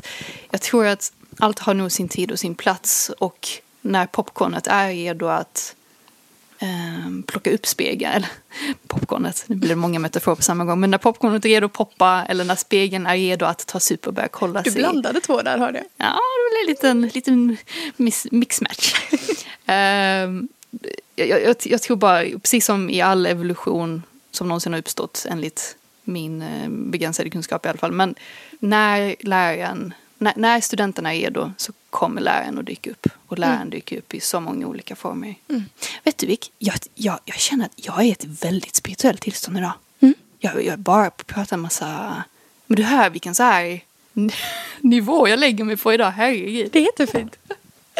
jag 0.51 0.61
tror 0.61 0.85
att 0.85 1.13
allt 1.39 1.59
har 1.59 1.73
nog 1.73 1.91
sin 1.91 2.09
tid 2.09 2.31
och 2.31 2.39
sin 2.39 2.55
plats 2.55 3.11
och 3.19 3.47
när 3.81 4.05
popcornet 4.05 4.67
är 4.67 4.87
redo 4.87 5.25
att 5.25 5.75
eh, 6.59 7.23
plocka 7.27 7.51
upp 7.51 7.65
spegeln, 7.65 8.13
eller 8.13 8.29
popcornet, 8.87 9.43
nu 9.47 9.55
blir 9.55 9.69
det 9.69 9.75
många 9.75 9.99
metaforer 9.99 10.35
på 10.35 10.41
samma 10.41 10.65
gång, 10.65 10.79
men 10.79 10.91
när 10.91 10.97
popcornet 10.97 11.45
är 11.45 11.49
redo 11.49 11.65
att 11.65 11.73
poppa 11.73 12.25
eller 12.29 12.43
när 12.45 12.55
spegeln 12.55 13.05
är 13.05 13.15
redo 13.15 13.45
att 13.45 13.67
tas 13.67 13.91
upp 13.91 14.07
och 14.07 14.13
börja 14.13 14.27
kolla 14.27 14.61
Du 14.61 14.71
sig. 14.71 14.79
blandade 14.81 15.19
två 15.21 15.41
där 15.41 15.57
hörde 15.57 15.77
jag. 15.77 16.07
Ja, 16.07 16.19
det 16.19 16.65
blev 16.65 16.91
en 16.91 17.01
liten, 17.01 17.07
liten 17.13 17.57
mixmatch. 18.31 18.93
Ehm, 19.65 20.47
jag, 21.15 21.27
jag, 21.29 21.55
jag 21.63 21.81
tror 21.81 21.97
bara, 21.97 22.23
precis 22.23 22.65
som 22.65 22.89
i 22.89 23.01
all 23.01 23.25
evolution 23.25 24.03
som 24.31 24.47
någonsin 24.47 24.73
har 24.73 24.79
uppstått 24.79 25.25
enligt 25.29 25.75
min 26.03 26.41
eh, 26.41 26.69
begränsade 26.69 27.29
kunskap 27.29 27.65
i 27.65 27.69
alla 27.69 27.77
fall, 27.77 27.91
men 27.91 28.15
när 28.59 29.15
läraren, 29.19 29.93
när, 30.19 30.33
när 30.35 30.61
studenterna 30.61 31.13
är 31.13 31.19
redo 31.19 31.51
så 31.57 31.73
kommer 31.89 32.21
läraren 32.21 32.57
att 32.57 32.65
dyka 32.65 32.91
upp. 32.91 33.07
Och 33.27 33.39
läraren 33.39 33.69
dyker 33.69 33.97
upp 33.97 34.13
i 34.13 34.19
så 34.19 34.39
många 34.39 34.67
olika 34.67 34.95
former. 34.95 35.35
Vet 36.03 36.17
du 36.17 36.27
Vic, 36.27 36.51
jag, 36.59 36.75
jag, 36.95 37.19
jag 37.25 37.35
känner 37.39 37.65
att 37.65 37.71
jag 37.75 37.99
är 37.99 38.03
i 38.03 38.11
ett 38.11 38.25
väldigt 38.25 38.75
spirituellt 38.75 39.21
tillstånd 39.21 39.57
idag. 39.57 39.73
Jag, 40.39 40.65
jag 40.65 40.79
bara 40.79 41.09
pratar 41.09 41.55
en 41.55 41.61
massa, 41.61 42.23
men 42.65 42.75
du 42.75 42.83
hör 42.83 43.09
vilken 43.09 43.35
så 43.35 43.43
här 43.43 43.81
nivå 44.79 45.27
jag 45.27 45.39
lägger 45.39 45.63
mig 45.63 45.77
på 45.77 45.93
idag, 45.93 46.11
herregud. 46.11 46.71
Det 46.71 46.79
är 46.79 46.83
jättefint. 46.83 47.37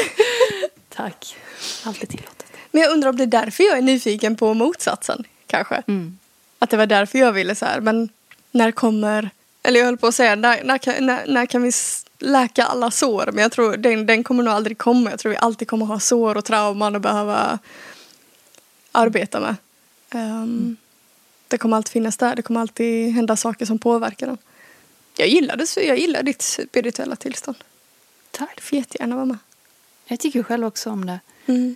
Tack. 0.89 1.35
Alltid 1.83 2.09
tillåtet. 2.09 2.45
Men 2.71 2.81
jag 2.81 2.91
undrar 2.91 3.09
om 3.09 3.17
det 3.17 3.23
är 3.23 3.27
därför 3.27 3.63
jag 3.63 3.77
är 3.77 3.81
nyfiken 3.81 4.35
på 4.35 4.53
motsatsen, 4.53 5.23
kanske. 5.47 5.83
Mm. 5.87 6.17
Att 6.59 6.69
det 6.69 6.77
var 6.77 6.85
därför 6.85 7.19
jag 7.19 7.31
ville 7.31 7.55
så 7.55 7.65
här, 7.65 7.79
men 7.81 8.09
när 8.51 8.71
kommer, 8.71 9.29
eller 9.63 9.79
jag 9.79 9.85
höll 9.85 9.97
på 9.97 10.07
att 10.07 10.15
säga, 10.15 10.35
när, 10.35 10.63
när, 10.63 11.01
när, 11.01 11.27
när 11.27 11.45
kan 11.45 11.63
vi 11.63 11.71
läka 12.19 12.63
alla 12.63 12.91
sår? 12.91 13.29
Men 13.33 13.41
jag 13.41 13.51
tror 13.51 13.77
den, 13.77 14.05
den 14.05 14.23
kommer 14.23 14.43
nog 14.43 14.53
aldrig 14.53 14.77
komma. 14.77 15.09
Jag 15.09 15.19
tror 15.19 15.29
vi 15.29 15.37
alltid 15.37 15.67
kommer 15.67 15.85
ha 15.85 15.99
sår 15.99 16.37
och 16.37 16.45
trauman 16.45 16.95
att 16.95 17.01
behöva 17.01 17.59
arbeta 18.91 19.39
med. 19.39 19.55
Ehm, 20.09 20.77
Det 21.47 21.57
kommer 21.57 21.77
alltid 21.77 21.91
finnas 21.91 22.17
där, 22.17 22.35
det 22.35 22.41
kommer 22.41 22.59
alltid 22.61 23.13
hända 23.13 23.35
saker 23.35 23.65
som 23.65 23.79
påverkar 23.79 24.27
dem. 24.27 24.37
Jag 25.17 25.27
gillar, 25.27 25.55
det, 25.57 25.77
jag 25.77 25.97
gillar 25.97 26.23
ditt 26.23 26.41
spirituella 26.41 27.15
tillstånd. 27.15 27.57
Tack. 28.31 28.55
Du 28.55 28.61
får 28.61 28.77
jättegärna 28.77 29.15
vara 29.15 29.25
med. 29.25 29.37
Jag 30.05 30.19
tycker 30.19 30.43
själv 30.43 30.65
också 30.65 30.89
om 30.89 31.05
det. 31.05 31.19
Mm. 31.45 31.75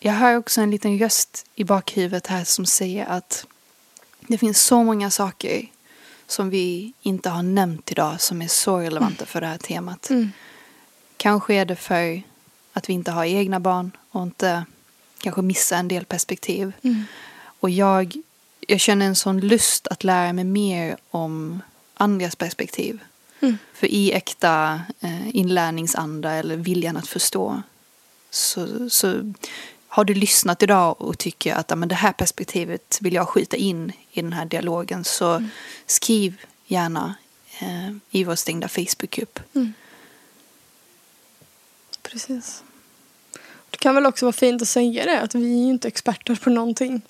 Jag 0.00 0.12
hör 0.12 0.36
också 0.36 0.60
en 0.60 0.70
liten 0.70 0.98
röst 0.98 1.46
i 1.54 1.64
bakhuvudet 1.64 2.26
här 2.26 2.44
som 2.44 2.66
säger 2.66 3.06
att 3.06 3.46
det 4.20 4.38
finns 4.38 4.62
så 4.62 4.84
många 4.84 5.10
saker 5.10 5.66
som 6.28 6.50
vi 6.50 6.92
inte 7.02 7.30
har 7.30 7.42
nämnt 7.42 7.92
idag 7.92 8.20
som 8.20 8.42
är 8.42 8.48
så 8.48 8.78
relevanta 8.78 9.26
för 9.26 9.40
det 9.40 9.46
här 9.46 9.58
temat. 9.58 10.10
Mm. 10.10 10.32
Kanske 11.16 11.54
är 11.54 11.64
det 11.64 11.76
för 11.76 12.22
att 12.72 12.88
vi 12.88 12.92
inte 12.92 13.10
har 13.10 13.24
egna 13.24 13.60
barn 13.60 13.90
och 14.10 14.22
inte 14.22 14.64
kanske 15.18 15.42
missar 15.42 15.76
en 15.76 15.88
del 15.88 16.04
perspektiv. 16.04 16.72
Mm. 16.82 17.04
Och 17.60 17.70
jag, 17.70 18.16
jag 18.60 18.80
känner 18.80 19.06
en 19.06 19.16
sån 19.16 19.40
lust 19.40 19.86
att 19.86 20.04
lära 20.04 20.32
mig 20.32 20.44
mer 20.44 20.96
om 21.10 21.62
andras 21.94 22.36
perspektiv. 22.36 23.00
Mm. 23.40 23.58
För 23.74 23.86
i 23.86 24.12
äkta 24.12 24.80
eh, 25.00 25.36
inlärningsanda 25.36 26.32
eller 26.32 26.56
viljan 26.56 26.96
att 26.96 27.08
förstå 27.08 27.62
så, 28.30 28.90
så 28.90 29.34
har 29.88 30.04
du 30.04 30.14
lyssnat 30.14 30.62
idag 30.62 31.00
och 31.00 31.18
tycker 31.18 31.54
att 31.54 31.78
men 31.78 31.88
det 31.88 31.94
här 31.94 32.12
perspektivet 32.12 32.98
vill 33.00 33.14
jag 33.14 33.28
skjuta 33.28 33.56
in 33.56 33.92
i 34.10 34.22
den 34.22 34.32
här 34.32 34.44
dialogen 34.44 35.04
så 35.04 35.44
skriv 35.86 36.40
gärna 36.66 37.14
eh, 37.58 37.90
i 38.10 38.24
vår 38.24 38.34
stängda 38.34 38.68
Facebookgrupp. 38.68 39.40
Mm. 39.54 39.72
Precis. 42.02 42.62
Det 43.70 43.76
kan 43.76 43.94
väl 43.94 44.06
också 44.06 44.24
vara 44.26 44.32
fint 44.32 44.62
att 44.62 44.68
säga 44.68 45.04
det 45.04 45.20
att 45.20 45.34
vi 45.34 45.60
är 45.60 45.64
ju 45.64 45.70
inte 45.70 45.88
experter 45.88 46.34
på 46.34 46.50
någonting. 46.50 47.02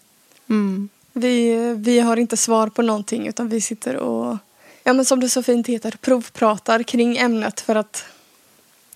Mm. 0.49 0.89
Vi, 1.13 1.57
vi 1.75 2.01
har 2.01 2.17
inte 2.17 2.37
svar 2.37 2.69
på 2.69 2.83
någonting 2.83 3.27
utan 3.27 3.49
vi 3.49 3.61
sitter 3.61 3.97
och, 3.97 4.37
ja 4.85 4.93
men 4.93 5.05
som 5.05 5.21
det 5.21 5.29
så 5.29 5.43
fint 5.43 5.67
heter, 5.67 5.95
provpratar 6.01 6.83
kring 6.83 7.17
ämnet 7.17 7.61
för 7.61 7.75
att 7.75 8.05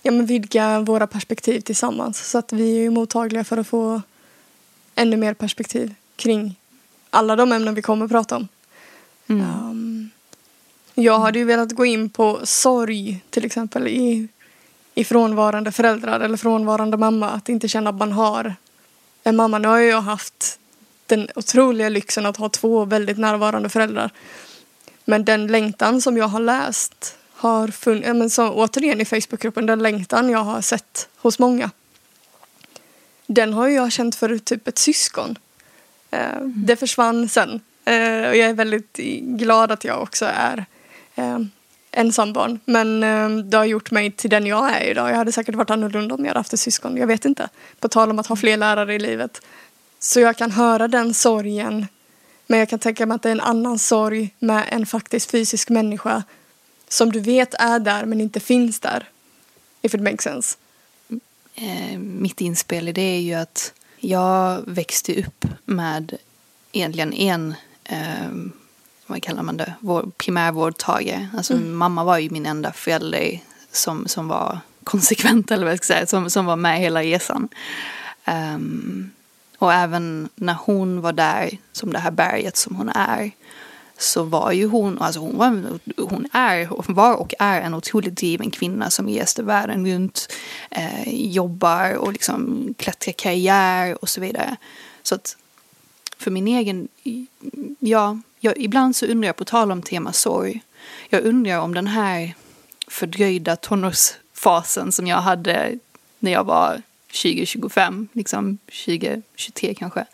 ja, 0.03 0.11
men 0.11 0.25
vidga 0.25 0.79
våra 0.79 1.07
perspektiv 1.07 1.61
tillsammans. 1.61 2.29
Så 2.29 2.37
att 2.37 2.53
vi 2.53 2.85
är 2.85 2.89
mottagliga 2.89 3.43
för 3.43 3.57
att 3.57 3.67
få 3.67 4.01
ännu 4.95 5.17
mer 5.17 5.33
perspektiv 5.33 5.95
kring 6.15 6.55
alla 7.09 7.35
de 7.35 7.51
ämnen 7.51 7.75
vi 7.75 7.81
kommer 7.81 8.05
att 8.05 8.11
prata 8.11 8.35
om. 8.35 8.47
Mm. 9.27 9.41
Um, 9.41 10.09
jag 10.93 11.19
hade 11.19 11.39
ju 11.39 11.45
velat 11.45 11.71
gå 11.71 11.85
in 11.85 12.09
på 12.09 12.39
sorg 12.43 13.23
till 13.29 13.45
exempel 13.45 13.87
i, 13.87 14.27
i 14.95 15.03
frånvarande 15.03 15.71
föräldrar 15.71 16.19
eller 16.19 16.37
frånvarande 16.37 16.97
mamma. 16.97 17.29
Att 17.29 17.49
inte 17.49 17.67
känna 17.67 17.89
att 17.89 17.95
man 17.95 18.11
har 18.11 18.55
en 19.23 19.35
mamma. 19.35 19.57
Nu 19.57 19.67
har 19.67 19.77
jag 19.77 20.01
haft 20.01 20.59
den 21.05 21.27
otroliga 21.35 21.89
lyxen 21.89 22.25
att 22.25 22.37
ha 22.37 22.49
två 22.49 22.85
väldigt 22.85 23.17
närvarande 23.17 23.69
föräldrar. 23.69 24.11
Men 25.05 25.25
den 25.25 25.47
längtan 25.47 26.01
som 26.01 26.17
jag 26.17 26.27
har 26.27 26.39
läst 26.39 27.17
har 27.43 27.67
funnits, 27.67 28.37
ja, 28.37 28.43
men 28.43 28.53
återigen 28.53 29.01
i 29.01 29.05
Facebookgruppen, 29.05 29.65
den 29.65 29.79
längtan 29.79 30.29
jag 30.29 30.43
har 30.43 30.61
sett 30.61 31.09
hos 31.17 31.39
många. 31.39 31.71
Den 33.27 33.53
har 33.53 33.67
jag 33.67 33.91
känt 33.91 34.15
för 34.15 34.37
typ 34.37 34.67
ett 34.67 34.77
syskon. 34.77 35.37
Eh, 36.11 36.41
Det 36.41 36.75
försvann 36.75 37.29
sen. 37.29 37.61
Eh, 37.85 38.29
och 38.29 38.35
jag 38.35 38.49
är 38.49 38.53
väldigt 38.53 38.97
glad 39.21 39.71
att 39.71 39.83
jag 39.83 40.01
också 40.01 40.25
är 40.25 40.65
eh, 41.15 41.39
ensambarn. 41.91 42.59
Men 42.65 43.03
eh, 43.03 43.43
det 43.43 43.57
har 43.57 43.65
gjort 43.65 43.91
mig 43.91 44.11
till 44.11 44.29
den 44.29 44.45
jag 44.45 44.71
är 44.71 44.91
idag. 44.91 45.09
Jag 45.09 45.15
hade 45.15 45.31
säkert 45.31 45.55
varit 45.55 45.69
annorlunda 45.69 46.15
om 46.15 46.21
jag 46.25 46.29
hade 46.29 46.39
haft 46.39 46.53
ett 46.53 46.59
syskon. 46.59 46.97
Jag 46.97 47.07
vet 47.07 47.25
inte. 47.25 47.49
På 47.79 47.87
tal 47.87 48.09
om 48.09 48.19
att 48.19 48.27
ha 48.27 48.35
fler 48.35 48.57
lärare 48.57 48.95
i 48.95 48.99
livet. 48.99 49.41
Så 49.99 50.19
jag 50.19 50.37
kan 50.37 50.51
höra 50.51 50.87
den 50.87 51.13
sorgen. 51.13 51.87
Men 52.47 52.59
jag 52.59 52.69
kan 52.69 52.79
tänka 52.79 53.05
mig 53.05 53.15
att 53.15 53.21
det 53.21 53.29
är 53.29 53.31
en 53.31 53.41
annan 53.41 53.79
sorg 53.79 54.35
med 54.39 54.63
en 54.69 54.85
faktiskt 54.85 55.31
fysisk 55.31 55.69
människa. 55.69 56.23
Som 56.93 57.11
du 57.11 57.19
vet 57.19 57.53
är 57.53 57.79
där 57.79 58.05
men 58.05 58.21
inte 58.21 58.39
finns 58.39 58.79
där. 58.79 59.09
If 59.81 59.93
it 59.93 60.01
makes 60.01 60.23
sense. 60.23 60.57
eh, 61.55 61.97
mitt 61.99 62.41
inspel 62.41 62.87
i 62.87 62.91
det 62.91 63.01
är 63.01 63.19
ju 63.19 63.33
att 63.33 63.73
jag 63.97 64.61
växte 64.67 65.19
upp 65.19 65.45
med 65.65 66.17
egentligen 66.71 67.13
en, 67.13 67.55
eh, 67.83 68.29
vad 69.07 69.23
kallar 69.23 69.43
man 69.43 69.57
det, 69.57 69.73
vår 69.79 70.11
primärvårdtagare. 70.17 71.29
Alltså 71.37 71.55
mamma 71.55 72.03
var 72.03 72.17
ju 72.17 72.29
min 72.29 72.45
enda 72.45 72.73
förälder 72.73 73.39
som, 73.71 74.07
som 74.07 74.27
var 74.27 74.59
konsekvent 74.83 75.51
eller 75.51 75.63
vad 75.63 75.71
jag 75.71 75.83
ska 75.83 75.93
säga, 75.93 76.07
som, 76.07 76.29
som 76.29 76.45
var 76.45 76.55
med 76.55 76.79
hela 76.79 77.01
resan. 77.01 77.49
Ehm, 78.25 79.11
och 79.57 79.73
även 79.73 80.29
när 80.35 80.57
hon 80.65 81.01
var 81.01 81.13
där 81.13 81.57
som 81.71 81.93
det 81.93 81.99
här 81.99 82.11
berget 82.11 82.57
som 82.57 82.75
hon 82.75 82.89
är 82.89 83.31
så 83.97 84.23
var 84.23 84.51
ju 84.51 84.67
hon, 84.67 84.99
alltså 84.99 85.19
hon, 85.19 85.37
var, 85.37 85.79
hon 85.97 86.27
är, 86.33 86.91
var 86.93 87.15
och 87.15 87.33
är 87.39 87.61
en 87.61 87.73
otroligt 87.73 88.15
driven 88.15 88.51
kvinna 88.51 88.89
som 88.89 89.07
reser 89.07 89.43
världen 89.43 89.87
runt, 89.87 90.33
eh, 90.71 91.13
jobbar 91.13 91.93
och 91.93 92.13
liksom 92.13 92.67
klättrar 92.77 93.13
karriär 93.13 93.97
och 94.01 94.09
så 94.09 94.21
vidare. 94.21 94.57
Så 95.03 95.15
att 95.15 95.37
för 96.17 96.31
min 96.31 96.47
egen, 96.47 96.87
ja, 97.79 98.19
jag, 98.39 98.57
ibland 98.57 98.95
så 98.95 99.05
undrar 99.05 99.27
jag 99.27 99.35
på 99.35 99.45
tal 99.45 99.71
om 99.71 99.81
tema 99.81 100.13
sorg, 100.13 100.61
jag 101.09 101.23
undrar 101.25 101.59
om 101.59 101.73
den 101.73 101.87
här 101.87 102.35
fördröjda 102.87 103.55
tonårsfasen 103.55 104.91
som 104.91 105.07
jag 105.07 105.17
hade 105.17 105.79
när 106.19 106.31
jag 106.31 106.43
var 106.43 106.81
20-25, 107.11 108.07
liksom 108.13 108.57
20-23 108.67 109.73
kanske. 109.73 110.05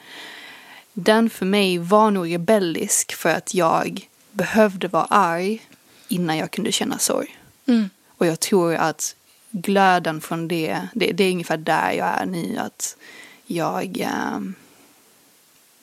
Den 1.00 1.30
för 1.30 1.46
mig 1.46 1.78
var 1.78 2.12
nog 2.12 2.34
rebellisk 2.34 3.14
för 3.14 3.30
att 3.30 3.54
jag 3.54 4.08
behövde 4.32 4.88
vara 4.88 5.06
arg 5.06 5.68
innan 6.08 6.38
jag 6.38 6.52
kunde 6.52 6.72
känna 6.72 6.98
sorg. 6.98 7.38
Mm. 7.66 7.90
Och 8.08 8.26
jag 8.26 8.40
tror 8.40 8.76
att 8.76 9.16
glöden 9.52 10.22
från 10.22 10.48
det, 10.48 10.88
det, 10.94 11.12
det 11.12 11.24
är 11.24 11.32
ungefär 11.32 11.58
där 11.58 11.92
jag 11.92 12.08
är 12.08 12.26
nu. 12.26 12.58
Att 12.58 12.98
jag, 13.46 13.98
ehm, 14.00 14.54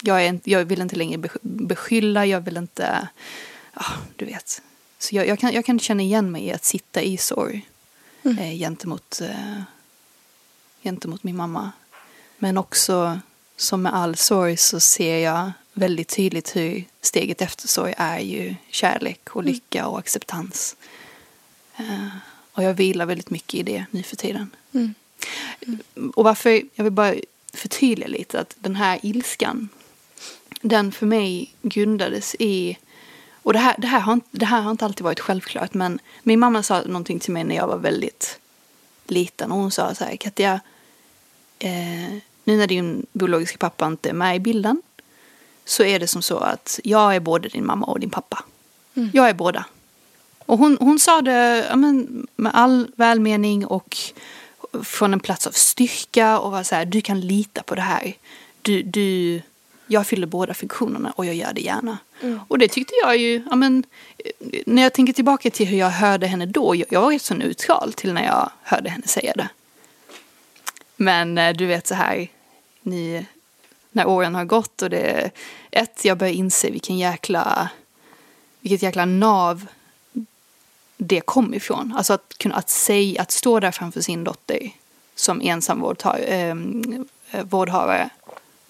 jag, 0.02 0.24
är, 0.26 0.40
jag 0.44 0.64
vill 0.64 0.80
inte 0.80 0.96
längre 0.96 1.18
besk- 1.18 1.38
beskylla, 1.42 2.26
jag 2.26 2.40
vill 2.40 2.56
inte, 2.56 3.08
ja, 3.74 3.84
du 4.16 4.24
vet. 4.24 4.62
Så 4.98 5.16
jag, 5.16 5.26
jag, 5.28 5.38
kan, 5.38 5.52
jag 5.52 5.64
kan 5.64 5.78
känna 5.78 6.02
igen 6.02 6.30
mig 6.32 6.44
i 6.46 6.52
att 6.52 6.64
sitta 6.64 7.02
i 7.02 7.16
sorg 7.16 7.68
Mm. 8.22 8.38
eh, 8.38 8.58
gentemot, 8.58 9.20
eh, 9.20 9.62
gentemot 10.82 11.22
min 11.22 11.36
mamma. 11.36 11.72
Men 12.38 12.58
också 12.58 13.20
som 13.56 13.82
med 13.82 13.94
all 13.94 14.16
sorg 14.16 14.56
så 14.56 14.80
ser 14.80 15.18
jag 15.18 15.52
väldigt 15.72 16.08
tydligt 16.08 16.56
hur 16.56 16.84
steget 17.00 17.42
efter 17.42 17.68
sorg 17.68 17.94
är 17.96 18.18
ju 18.18 18.54
kärlek 18.70 19.36
och 19.36 19.44
lycka 19.44 19.86
och 19.86 19.98
acceptans. 19.98 20.76
Eh, 21.76 22.08
och 22.52 22.62
jag 22.62 22.74
vilar 22.74 23.06
väldigt 23.06 23.30
mycket 23.30 23.54
i 23.54 23.62
det 23.62 23.86
nu 23.90 24.02
för 24.02 24.16
tiden. 24.16 24.50
Mm. 24.72 24.94
Och 26.14 26.24
varför, 26.24 26.62
jag 26.74 26.84
vill 26.84 26.92
bara 26.92 27.14
förtydliga 27.52 28.08
lite 28.08 28.40
att 28.40 28.56
den 28.58 28.76
här 28.76 28.98
ilskan, 29.02 29.68
den 30.60 30.92
för 30.92 31.06
mig 31.06 31.54
grundades 31.62 32.36
i, 32.38 32.78
och 33.42 33.52
det 33.52 33.58
här, 33.58 33.74
det 33.78 33.86
här, 33.86 34.00
har, 34.00 34.12
inte, 34.12 34.28
det 34.30 34.46
här 34.46 34.60
har 34.60 34.70
inte 34.70 34.84
alltid 34.84 35.04
varit 35.04 35.20
självklart, 35.20 35.74
men 35.74 35.98
min 36.22 36.40
mamma 36.40 36.62
sa 36.62 36.82
någonting 36.82 37.18
till 37.18 37.32
mig 37.32 37.44
när 37.44 37.56
jag 37.56 37.66
var 37.66 37.78
väldigt 37.78 38.38
liten 39.06 39.52
och 39.52 39.58
hon 39.58 39.70
sa 39.70 39.94
så 39.94 40.04
här, 40.04 40.16
Katja, 40.16 40.60
eh, 41.58 42.16
nu 42.46 42.56
när 42.56 42.66
din 42.66 43.06
biologiska 43.12 43.58
pappa 43.58 43.86
inte 43.86 44.08
är 44.08 44.12
med 44.12 44.36
i 44.36 44.40
bilden 44.40 44.82
så 45.64 45.82
är 45.82 46.00
det 46.00 46.06
som 46.06 46.22
så 46.22 46.38
att 46.38 46.80
jag 46.84 47.16
är 47.16 47.20
både 47.20 47.48
din 47.48 47.66
mamma 47.66 47.86
och 47.86 48.00
din 48.00 48.10
pappa. 48.10 48.44
Mm. 48.94 49.10
Jag 49.12 49.28
är 49.28 49.34
båda. 49.34 49.64
Och 50.38 50.58
hon, 50.58 50.76
hon 50.80 50.98
sa 50.98 51.22
det 51.22 51.66
ja, 51.70 51.76
men, 51.76 52.26
med 52.36 52.52
all 52.54 52.90
välmening 52.96 53.66
och 53.66 53.96
från 54.82 55.12
en 55.12 55.20
plats 55.20 55.46
av 55.46 55.50
styrka 55.50 56.38
och 56.38 56.50
var 56.50 56.62
så 56.62 56.74
här, 56.74 56.84
du 56.84 57.00
kan 57.00 57.20
lita 57.20 57.62
på 57.62 57.74
det 57.74 57.80
här. 57.80 58.14
Du, 58.62 58.82
du, 58.82 59.40
jag 59.86 60.06
fyller 60.06 60.26
båda 60.26 60.54
funktionerna 60.54 61.10
och 61.16 61.26
jag 61.26 61.34
gör 61.34 61.52
det 61.52 61.60
gärna. 61.60 61.98
Mm. 62.22 62.40
Och 62.48 62.58
det 62.58 62.68
tyckte 62.68 62.94
jag 63.02 63.16
ju, 63.16 63.42
ja, 63.50 63.56
men, 63.56 63.84
när 64.66 64.82
jag 64.82 64.92
tänker 64.92 65.12
tillbaka 65.12 65.50
till 65.50 65.66
hur 65.66 65.78
jag 65.78 65.90
hörde 65.90 66.26
henne 66.26 66.46
då, 66.46 66.74
jag, 66.76 66.86
jag 66.90 67.00
var 67.00 67.10
rätt 67.12 67.22
så 67.22 67.34
neutral 67.34 67.92
till 67.92 68.12
när 68.12 68.24
jag 68.26 68.50
hörde 68.62 68.90
henne 68.90 69.06
säga 69.06 69.32
det. 69.36 69.48
Men 70.96 71.38
eh, 71.38 71.56
du 71.56 71.66
vet 71.66 71.86
så 71.86 71.94
här, 71.94 72.28
ni, 72.86 73.26
när 73.90 74.06
åren 74.06 74.34
har 74.34 74.44
gått 74.44 74.82
och 74.82 74.90
det, 74.90 75.30
ett, 75.70 76.04
jag 76.04 76.18
börjar 76.18 76.32
inse 76.32 76.70
vilken 76.70 76.98
jäkla, 76.98 77.68
vilket 78.60 78.82
jäkla 78.82 79.04
nav 79.04 79.66
det 80.96 81.20
kom 81.20 81.54
ifrån. 81.54 81.94
Alltså 81.96 82.12
att 82.12 82.38
kunna 82.38 82.54
att 82.54 82.70
säga, 82.70 83.22
att 83.22 83.30
stå 83.30 83.60
där 83.60 83.70
framför 83.70 84.00
sin 84.00 84.24
dotter 84.24 84.70
som 85.14 85.40
ensam 85.40 85.96
ehm, 86.18 87.06
eh, 87.30 87.44
vårdhavare 87.44 88.10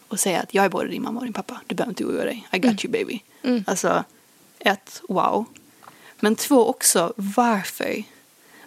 och 0.09 0.21
säga 0.21 0.41
att 0.41 0.55
jag 0.55 0.65
är 0.65 0.69
både 0.69 0.89
din 0.89 1.03
mamma 1.03 1.19
och 1.19 1.27
din 1.27 1.33
pappa. 1.33 1.61
Du 1.67 1.75
behöver 1.75 1.91
inte 1.91 2.05
oroa 2.05 2.25
dig. 2.25 2.49
I 2.53 2.59
got 2.59 2.65
mm. 2.65 2.79
you 2.85 2.93
baby. 2.93 3.21
Mm. 3.43 3.65
Alltså, 3.67 4.05
ett, 4.59 5.03
wow. 5.09 5.45
Men 6.21 6.37
två 6.37 6.69
också, 6.69 7.13
varför? 7.17 8.03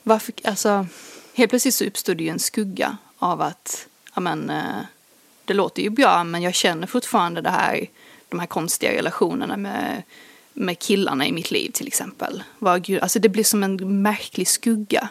Varför, 0.03 0.33
alltså, 0.43 0.87
helt 1.33 1.49
plötsligt 1.49 1.75
så 1.75 1.85
uppstod 1.85 2.17
det 2.17 2.23
ju 2.23 2.29
en 2.29 2.39
skugga 2.39 2.97
av 3.17 3.41
att, 3.41 3.87
ja 4.13 4.21
men, 4.21 4.49
eh, 4.49 4.79
det 5.49 5.55
låter 5.55 5.81
ju 5.81 5.89
bra 5.89 6.23
men 6.23 6.41
jag 6.41 6.53
känner 6.53 6.87
fortfarande 6.87 7.41
det 7.41 7.49
här, 7.49 7.87
de 8.29 8.39
här 8.39 8.47
konstiga 8.47 8.91
relationerna 8.91 9.57
med 9.57 10.03
med 10.53 10.79
killarna 10.79 11.27
i 11.27 11.31
mitt 11.31 11.51
liv 11.51 11.71
till 11.71 11.87
exempel. 11.87 12.43
Var 12.59 12.77
Gud, 12.77 13.01
alltså 13.01 13.19
det 13.19 13.29
blir 13.29 13.43
som 13.43 13.63
en 13.63 14.01
märklig 14.01 14.47
skugga 14.47 15.09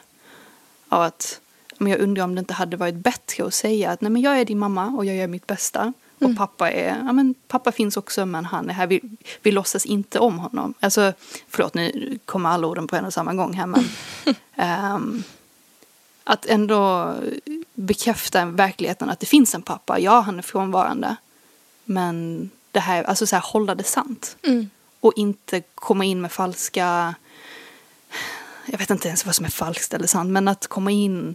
av 0.89 1.03
att 1.03 1.41
men 1.79 1.93
jag 1.93 2.01
undrar 2.01 2.25
om 2.25 2.35
det 2.35 2.39
inte 2.39 2.55
hade 2.55 2.77
varit 2.77 2.95
bättre 2.95 3.47
att 3.47 3.55
säga 3.55 3.91
att 3.91 4.01
nej 4.01 4.11
men 4.11 4.23
jag 4.23 4.41
är 4.41 4.45
din 4.45 4.59
mamma 4.59 4.87
och 4.87 5.05
jag 5.05 5.17
gör 5.17 5.27
mitt 5.27 5.47
bästa. 5.47 5.81
Mm. 5.81 6.33
Och 6.33 6.39
pappa 6.39 6.71
är, 6.71 6.97
ja 7.07 7.13
men 7.13 7.35
pappa 7.49 7.73
finns 7.73 7.97
också 7.97 8.27
men 8.27 8.45
han 8.45 8.71
är 8.71 8.75
här, 8.75 8.87
vi, 8.87 9.01
vi 9.43 9.53
låtsas 9.53 9.87
inte 9.87 10.19
om 10.19 10.39
honom. 10.39 10.75
Alltså, 10.81 11.13
förlåt 11.49 11.75
nu 11.75 12.19
kommer 12.25 12.51
alla 12.51 12.67
orden 12.67 12.87
på 12.87 12.97
en 12.97 13.05
och 13.05 13.13
samma 13.13 13.35
gång 13.35 13.53
här 13.55 13.67
men. 13.67 13.85
um, 14.95 15.23
att 16.29 16.47
ändå 16.47 17.15
bekräfta 17.75 18.45
verkligheten 18.45 19.11
att 19.11 19.21
det 19.21 19.27
finns 19.27 19.55
en 19.55 19.63
pappa, 19.63 19.99
ja 19.99 20.21
han 20.21 20.39
är 20.39 20.43
frånvarande. 20.43 21.17
Men 21.85 22.51
det 22.71 22.81
här, 22.81 23.05
alltså 23.05 23.27
så 23.27 23.37
här 23.37 23.43
hålla 23.43 23.75
det 23.75 23.85
sant. 23.85 24.37
Mm 24.43 24.71
och 25.01 25.13
inte 25.17 25.63
komma 25.75 26.05
in 26.05 26.21
med 26.21 26.33
falska, 26.33 27.15
jag 28.67 28.79
vet 28.79 28.91
inte 28.91 29.09
ens 29.09 29.27
vad 29.27 29.35
som 29.35 29.45
är 29.45 29.51
falskt 29.51 29.95
eller 29.95 30.07
sant, 30.07 30.31
men 30.31 30.49
att 30.49 30.67
komma 30.67 30.91
in 30.91 31.35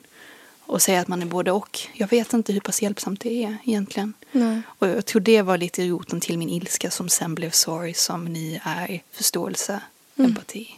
och 0.66 0.82
säga 0.82 1.02
att 1.02 1.08
man 1.08 1.22
är 1.22 1.26
både 1.26 1.52
och. 1.52 1.80
Jag 1.94 2.08
vet 2.08 2.34
inte 2.34 2.54
hur 2.54 2.60
pass 2.60 2.82
hjälpsamt 2.82 3.22
det 3.22 3.44
är 3.44 3.58
egentligen. 3.64 4.14
Nej. 4.32 4.62
Och 4.68 4.88
jag 4.88 5.06
tror 5.06 5.22
det 5.22 5.42
var 5.42 5.58
lite 5.58 5.88
roten 5.88 6.22
till 6.22 6.38
min 6.38 6.50
ilska 6.50 6.92
som 6.92 7.10
sen 7.10 7.36
blev 7.36 7.52
sorg 7.52 7.94
som 7.94 8.26
ni 8.26 8.62
är 8.64 9.02
förståelse, 9.12 9.82
mm. 10.16 10.32
empati 10.32 10.76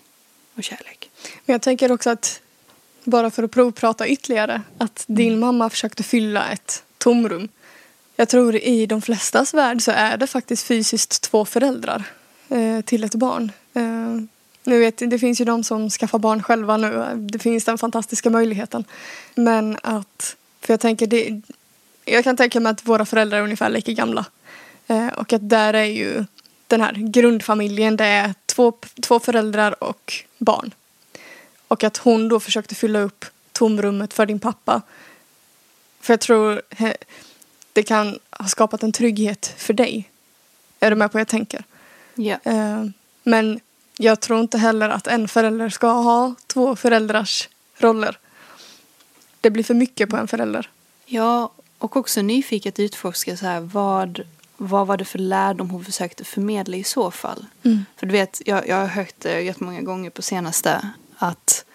och 0.56 0.64
kärlek. 0.64 1.10
Men 1.46 1.54
jag 1.54 1.62
tänker 1.62 1.92
också 1.92 2.10
att 2.10 2.42
bara 3.06 3.32
för 3.32 3.44
att 3.44 3.52
provprata 3.52 4.08
ytterligare 4.08 4.62
att 4.78 5.04
din 5.08 5.28
mm. 5.28 5.40
mamma 5.40 5.70
försökte 5.70 6.04
fylla 6.04 6.52
ett 6.52 6.84
tomrum. 6.98 7.48
Jag 8.16 8.30
tror 8.30 8.56
i 8.56 8.86
de 8.86 9.02
flestas 9.02 9.54
värld 9.54 9.82
så 9.82 9.92
är 9.92 10.18
det 10.18 10.28
faktiskt 10.28 10.68
fysiskt 10.68 11.22
två 11.22 11.46
föräldrar 11.46 12.04
eh, 12.50 12.82
till 12.82 13.04
ett 13.04 13.16
barn. 13.16 13.52
Eh, 13.74 14.22
nu 14.64 14.80
vet, 14.80 14.98
det 14.98 15.20
finns 15.20 15.42
ju 15.42 15.46
de 15.46 15.64
som 15.64 15.90
skaffar 15.90 16.20
barn 16.20 16.44
själva 16.44 16.78
nu. 16.78 17.06
Det 17.16 17.40
finns 17.40 17.66
den 17.66 17.78
fantastiska 17.78 18.30
möjligheten. 18.30 18.84
Men 19.36 19.78
att, 19.84 20.36
för 20.62 20.74
jag 20.74 20.80
tänker 20.80 21.08
det, 21.08 21.42
jag 22.06 22.24
kan 22.24 22.38
tänka 22.38 22.60
mig 22.60 22.72
att 22.72 22.88
våra 22.88 23.06
föräldrar 23.06 23.38
är 23.38 23.44
ungefär 23.44 23.70
lika 23.70 23.92
gamla. 23.92 24.26
Eh, 24.88 25.08
och 25.08 25.34
att 25.34 25.50
där 25.50 25.74
är 25.74 25.84
ju 25.84 26.26
den 26.68 26.82
här 26.82 26.94
grundfamiljen, 26.94 27.98
det 27.98 28.06
är 28.06 28.34
två, 28.46 28.74
två 29.02 29.20
föräldrar 29.20 29.84
och 29.84 30.14
barn. 30.38 30.74
Och 31.76 31.84
att 31.84 31.98
hon 31.98 32.30
då 32.30 32.40
försökte 32.40 32.76
fylla 32.76 33.00
upp 33.00 33.26
tomrummet 33.52 34.14
för 34.14 34.26
din 34.26 34.40
pappa. 34.40 34.82
För 36.00 36.14
jag 36.14 36.20
tror 36.20 36.62
det 37.74 37.84
kan 37.84 38.20
ha 38.32 38.48
skapat 38.48 38.84
en 38.84 38.92
trygghet 38.92 39.54
för 39.58 39.74
dig. 39.74 40.10
Är 40.80 40.90
du 40.90 40.96
med 40.96 41.12
på 41.12 41.16
vad 41.16 41.20
jag 41.20 41.28
tänker? 41.28 41.64
Yeah. 42.18 42.86
Men 43.24 43.60
jag 43.98 44.20
tror 44.20 44.40
inte 44.40 44.58
heller 44.58 44.90
att 44.90 45.08
en 45.08 45.28
förälder 45.28 45.70
ska 45.70 45.88
ha 45.88 46.36
två 46.48 46.76
föräldrars 46.76 47.50
roller. 47.78 48.18
Det 49.42 49.50
blir 49.50 49.64
för 49.64 49.74
mycket 49.74 50.10
på 50.10 50.18
en 50.18 50.28
förälder. 50.28 50.70
Ja, 51.06 51.52
och 51.78 51.98
också 51.98 52.22
nyfiket 52.22 52.80
utforska 52.80 53.38
så 53.38 53.46
här, 53.46 53.60
vad, 53.60 54.22
vad 54.58 54.88
var 54.88 54.98
det 54.98 55.06
för 55.06 55.20
lärdom 55.20 55.70
hon 55.70 55.86
försökte 55.86 56.24
förmedla 56.24 56.78
i 56.78 56.84
så 56.84 57.12
fall? 57.12 57.46
Mm. 57.64 57.86
För 57.98 58.06
du 58.06 58.12
vet, 58.12 58.42
jag, 58.46 58.68
jag 58.68 58.76
har 58.76 58.88
hört 58.88 59.16
det 59.18 59.42
jättemånga 59.42 59.82
gånger 59.82 60.10
på 60.10 60.22
senaste 60.22 60.90
att 61.18 61.66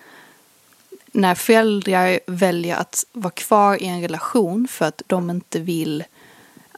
när 1.13 1.35
föräldrar 1.35 2.21
väljer 2.27 2.77
att 2.77 3.05
vara 3.13 3.33
kvar 3.33 3.83
i 3.83 3.87
en 3.87 4.01
relation 4.01 4.69
för 4.69 4.85
att 4.85 5.03
de 5.07 5.31
inte 5.31 5.59
vill 5.59 6.05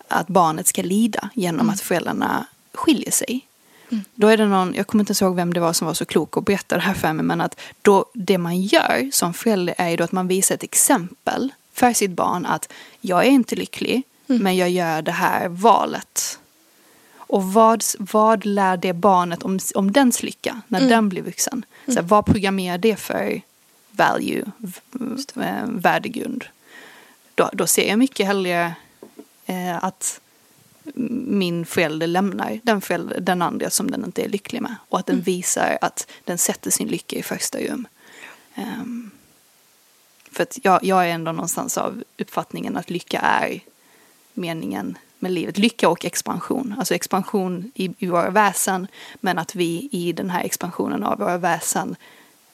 att 0.08 0.26
barnet 0.26 0.66
ska 0.66 0.82
lida 0.82 1.30
genom 1.34 1.60
mm. 1.60 1.70
att 1.70 1.80
föräldrarna 1.80 2.46
skiljer 2.72 3.10
sig 3.10 3.46
då 4.14 4.28
är 4.28 4.36
det 4.36 4.46
någon, 4.46 4.74
jag 4.74 4.86
kommer 4.86 5.02
inte 5.02 5.24
ihåg 5.24 5.36
vem 5.36 5.54
det 5.54 5.60
var 5.60 5.72
som 5.72 5.86
var 5.86 5.94
så 5.94 6.04
klok 6.04 6.36
och 6.36 6.42
berättade 6.42 6.80
det 6.80 6.84
här 6.84 6.94
för 6.94 7.12
mig, 7.12 7.24
men 7.24 7.40
att 7.40 7.60
då 7.82 8.04
det 8.14 8.38
man 8.38 8.60
gör 8.60 9.10
som 9.12 9.34
förälder 9.34 9.74
är 9.78 9.88
ju 9.88 9.96
då 9.96 10.04
att 10.04 10.12
man 10.12 10.28
visar 10.28 10.54
ett 10.54 10.62
exempel 10.62 11.52
för 11.72 11.92
sitt 11.92 12.10
barn 12.10 12.46
att 12.46 12.72
jag 13.00 13.26
är 13.26 13.30
inte 13.30 13.56
lycklig, 13.56 14.02
mm. 14.28 14.42
men 14.42 14.56
jag 14.56 14.70
gör 14.70 15.02
det 15.02 15.12
här 15.12 15.48
valet. 15.48 16.38
Och 17.14 17.52
vad, 17.52 17.84
vad 17.98 18.44
lär 18.44 18.76
det 18.76 18.92
barnet 18.92 19.42
om, 19.42 19.58
om 19.74 19.92
dens 19.92 20.22
lycka 20.22 20.60
när 20.68 20.78
mm. 20.78 20.90
den 20.90 21.08
blir 21.08 21.22
vuxen? 21.22 21.64
Så 21.86 21.92
mm. 21.92 22.06
vad 22.06 22.26
programmerar 22.26 22.78
det 22.78 22.96
för 22.96 23.42
value, 23.90 24.44
värdegrund? 25.66 26.44
Då, 27.34 27.50
då 27.52 27.66
ser 27.66 27.88
jag 27.88 27.98
mycket 27.98 28.26
hellre 28.26 28.74
eh, 29.46 29.84
att 29.84 30.20
min 31.26 31.66
förälder 31.66 32.06
lämnar 32.06 32.60
den, 32.62 32.80
förälder, 32.80 33.20
den 33.20 33.42
andra 33.42 33.70
som 33.70 33.90
den 33.90 34.04
inte 34.04 34.24
är 34.24 34.28
lycklig 34.28 34.62
med. 34.62 34.76
Och 34.88 34.98
att 34.98 35.06
den 35.06 35.14
mm. 35.16 35.24
visar 35.24 35.78
att 35.80 36.10
den 36.24 36.38
sätter 36.38 36.70
sin 36.70 36.88
lycka 36.88 37.16
i 37.16 37.22
första 37.22 37.58
rum. 37.58 37.86
Um, 38.56 39.10
för 40.30 40.42
att 40.42 40.58
jag, 40.62 40.84
jag 40.84 41.06
är 41.06 41.10
ändå 41.10 41.32
någonstans 41.32 41.78
av 41.78 42.04
uppfattningen 42.18 42.76
att 42.76 42.90
lycka 42.90 43.20
är 43.20 43.60
meningen 44.34 44.98
med 45.22 45.32
livet. 45.32 45.58
Lycka 45.58 45.88
och 45.88 46.04
expansion. 46.04 46.74
Alltså 46.78 46.94
expansion 46.94 47.72
i, 47.74 47.90
i 47.98 48.06
våra 48.06 48.30
väsen 48.30 48.86
men 49.20 49.38
att 49.38 49.54
vi 49.54 49.88
i 49.92 50.12
den 50.12 50.30
här 50.30 50.44
expansionen 50.44 51.04
av 51.04 51.18
våra 51.18 51.38
väsen 51.38 51.96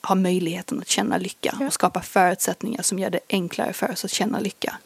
har 0.00 0.16
möjligheten 0.16 0.80
att 0.80 0.88
känna 0.88 1.18
lycka 1.18 1.56
ja. 1.60 1.66
och 1.66 1.72
skapa 1.72 2.02
förutsättningar 2.02 2.82
som 2.82 2.98
gör 2.98 3.10
det 3.10 3.20
enklare 3.28 3.72
för 3.72 3.90
oss 3.90 4.04
att 4.04 4.10
känna 4.10 4.40
lycka. 4.40 4.76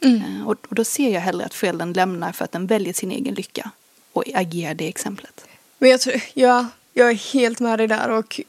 Mm. 0.00 0.16
Eh, 0.16 0.48
och, 0.48 0.56
och, 0.68 0.74
då 0.74 0.84
ser 0.84 1.10
jag 1.10 1.20
hellre 1.20 1.46
att 1.46 1.54
föräldern 1.54 1.92
lämnar 1.92 2.32
för 2.32 2.44
att 2.44 2.52
den 2.52 2.66
väljer 2.66 2.92
sin 2.92 3.10
egen 3.10 3.34
lycka 3.34 3.70
och 4.12 4.24
agerar 4.34 4.74
det 4.74 4.88
exemplet. 4.88 5.44
Men 5.78 5.90
jag, 5.90 6.00
tror, 6.00 6.22
ja, 6.34 6.66
jag 6.94 7.10
är 7.10 7.14
helt 7.14 7.60
med 7.60 7.78
dig 7.78 7.86
där 7.86 8.10
och 8.10 8.40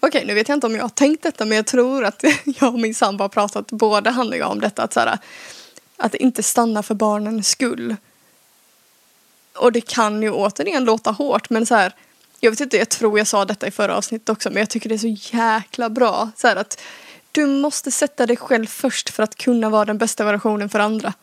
okej 0.00 0.24
nu 0.26 0.34
vet 0.34 0.48
jag 0.48 0.56
inte 0.56 0.66
om 0.66 0.74
jag 0.74 0.82
har 0.82 0.88
tänkt 0.88 1.22
detta 1.22 1.44
men 1.44 1.56
jag 1.56 1.66
tror 1.66 2.04
att 2.04 2.24
jag 2.44 2.74
och 2.74 2.80
min 2.80 2.94
sambo 2.94 3.24
har 3.24 3.28
pratat 3.28 3.66
både 3.66 4.10
han 4.10 4.28
och 4.28 4.36
jag 4.36 4.50
om 4.50 4.60
detta 4.60 4.82
att, 4.82 4.92
så 4.92 5.00
här, 5.00 5.18
att 6.02 6.14
inte 6.14 6.42
stanna 6.42 6.82
för 6.82 6.94
barnens 6.94 7.48
skull. 7.48 7.96
Och 9.54 9.72
det 9.72 9.80
kan 9.80 10.22
ju 10.22 10.30
återigen 10.30 10.84
låta 10.84 11.10
hårt 11.10 11.50
men 11.50 11.66
så 11.66 11.74
här 11.74 11.94
jag 12.40 12.50
vet 12.50 12.60
inte, 12.60 12.76
jag 12.76 12.88
tror 12.88 13.18
jag 13.18 13.26
sa 13.26 13.44
detta 13.44 13.66
i 13.66 13.70
förra 13.70 13.96
avsnittet 13.96 14.28
också 14.28 14.50
men 14.50 14.60
jag 14.60 14.70
tycker 14.70 14.88
det 14.88 14.94
är 14.94 15.16
så 15.16 15.36
jäkla 15.36 15.90
bra. 15.90 16.30
Så 16.36 16.48
här 16.48 16.56
att 16.56 16.80
du 17.32 17.46
måste 17.46 17.90
sätta 17.90 18.26
dig 18.26 18.36
själv 18.36 18.66
först 18.66 19.10
för 19.10 19.22
att 19.22 19.34
kunna 19.34 19.70
vara 19.70 19.84
den 19.84 19.98
bästa 19.98 20.24
versionen 20.24 20.68
för 20.68 20.78
andra. 20.78 21.14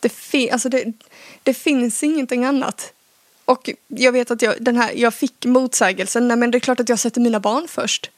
Det, 0.00 0.08
fi 0.08 0.50
alltså 0.50 0.68
det, 0.68 0.92
det 1.42 1.54
finns 1.54 2.02
ingenting 2.02 2.44
annat. 2.44 2.92
Och 3.44 3.70
jag 3.86 4.12
vet 4.12 4.30
att 4.30 4.42
jag, 4.42 4.54
den 4.60 4.76
här, 4.76 4.92
jag 4.94 5.14
fick 5.14 5.44
motsägelsen, 5.44 6.28
nej 6.28 6.36
men 6.36 6.50
det 6.50 6.58
är 6.58 6.60
klart 6.60 6.80
att 6.80 6.88
jag 6.88 6.98
sätter 6.98 7.20
mina 7.20 7.40
barn 7.40 7.68
först. 7.68 8.10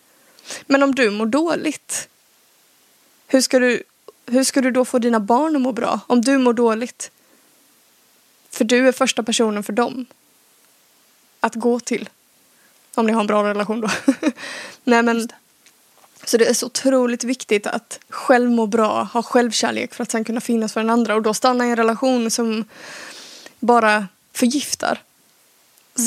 Men 0.67 0.83
om 0.83 0.95
du 0.95 1.11
mår 1.11 1.27
dåligt, 1.27 2.09
hur 3.27 3.41
ska 3.41 3.59
du, 3.59 3.83
hur 4.31 4.45
ska 4.45 4.61
du 4.61 4.71
då 4.71 4.85
få 4.85 4.99
dina 4.99 5.21
barn 5.21 5.57
att 5.57 5.63
må 5.63 5.73
bra? 5.73 6.01
Om 6.07 6.21
du 6.21 6.39
mår 6.39 6.53
dåligt. 6.53 7.11
För 8.51 8.65
du 8.65 8.89
är 8.89 8.93
första 8.93 9.23
personen 9.23 9.63
för 9.63 9.73
dem. 9.73 10.07
Att 11.41 11.55
gå 11.55 11.81
till. 11.81 12.09
Om 12.95 13.07
ni 13.07 13.13
har 13.13 13.21
en 13.21 13.27
bra 13.27 13.45
relation 13.45 13.81
då. 13.81 13.91
nej 14.85 15.03
men 15.03 15.29
Så 16.25 16.37
det 16.37 16.47
är 16.47 16.55
så 16.55 16.67
otroligt 16.67 17.25
viktigt 17.25 17.67
att 17.67 18.01
själv 18.09 18.51
må 18.51 18.67
bra, 18.67 19.03
ha 19.03 19.23
självkärlek 19.23 19.95
för 19.95 20.03
att 20.03 20.11
sen 20.11 20.25
kunna 20.25 20.41
finnas 20.41 20.73
för 20.73 20.81
den 20.81 20.91
andra 20.91 21.15
och 21.15 21.23
då 21.23 21.35
stanna 21.35 21.67
i 21.67 21.71
en 21.71 21.77
relation 21.77 22.31
som 22.31 22.65
bara 23.59 24.09
förgiftar. 24.33 25.03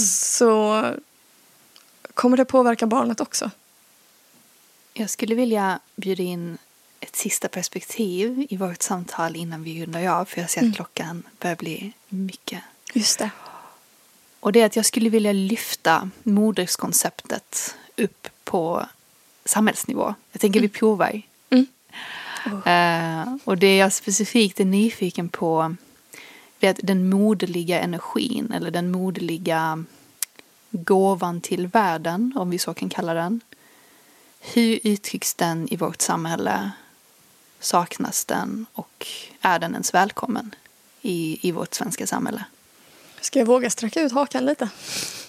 Så 0.10 0.84
kommer 2.14 2.38
det 2.38 2.46
påverka 2.46 2.88
barnet 2.88 3.22
också. 3.22 3.52
Jag 4.94 5.10
skulle 5.10 5.36
vilja 5.36 5.80
bjuda 5.96 6.24
in 6.24 6.58
ett 7.04 7.16
sista 7.16 7.48
perspektiv 7.48 8.48
i 8.50 8.58
vårt 8.58 8.82
samtal 8.82 9.36
innan 9.36 9.64
vi 9.64 9.84
rundar 9.84 10.08
av. 10.08 10.26
För 10.26 10.42
jag 10.42 10.50
ser 10.50 10.68
att 10.68 10.76
klockan 10.76 11.24
börjar 11.40 11.56
bli 11.56 11.94
mycket. 12.10 12.62
Just 12.94 13.20
det. 13.20 13.30
Och 14.40 14.52
det 14.52 14.62
är 14.62 14.66
att 14.66 14.76
jag 14.76 14.86
skulle 14.86 15.10
vilja 15.10 15.32
lyfta 15.32 16.10
moderskonceptet 16.24 17.76
upp 17.98 18.28
på 18.44 18.86
samhällsnivå. 19.46 20.16
Jag 20.32 20.42
tänker 20.42 20.60
vi 20.60 20.70
provar. 20.70 21.22
Mm. 21.50 21.68
Eh, 22.66 23.36
och 23.44 23.58
det 23.58 23.78
jag 23.78 23.94
specifikt 23.94 24.60
är 24.60 24.66
nyfiken 24.66 25.30
på 25.30 25.76
är 26.60 26.70
att 26.70 26.80
den 26.84 27.10
moderliga 27.10 27.80
energin 27.80 28.52
eller 28.52 28.72
den 28.72 28.92
moderliga 28.92 29.86
gåvan 30.70 31.42
till 31.42 31.68
världen, 31.68 32.34
om 32.36 32.50
vi 32.50 32.60
så 32.60 32.74
kan 32.74 32.90
kalla 32.90 33.14
den. 33.14 33.42
Hur 34.40 34.80
uttrycks 34.84 35.34
den 35.34 35.68
i 35.74 35.76
vårt 35.76 36.02
samhälle? 36.02 36.72
Saknas 37.64 38.26
den 38.26 38.66
och 38.74 39.08
är 39.42 39.60
den 39.60 39.72
ens 39.72 39.94
välkommen 39.94 40.56
i, 41.02 41.40
i 41.48 41.52
vårt 41.52 41.74
svenska 41.74 42.08
samhälle? 42.08 42.44
Ska 43.22 43.40
jag 43.40 43.46
våga 43.46 43.70
sträcka 43.70 44.02
ut 44.02 44.12
hakan 44.12 44.46
lite? 44.46 44.70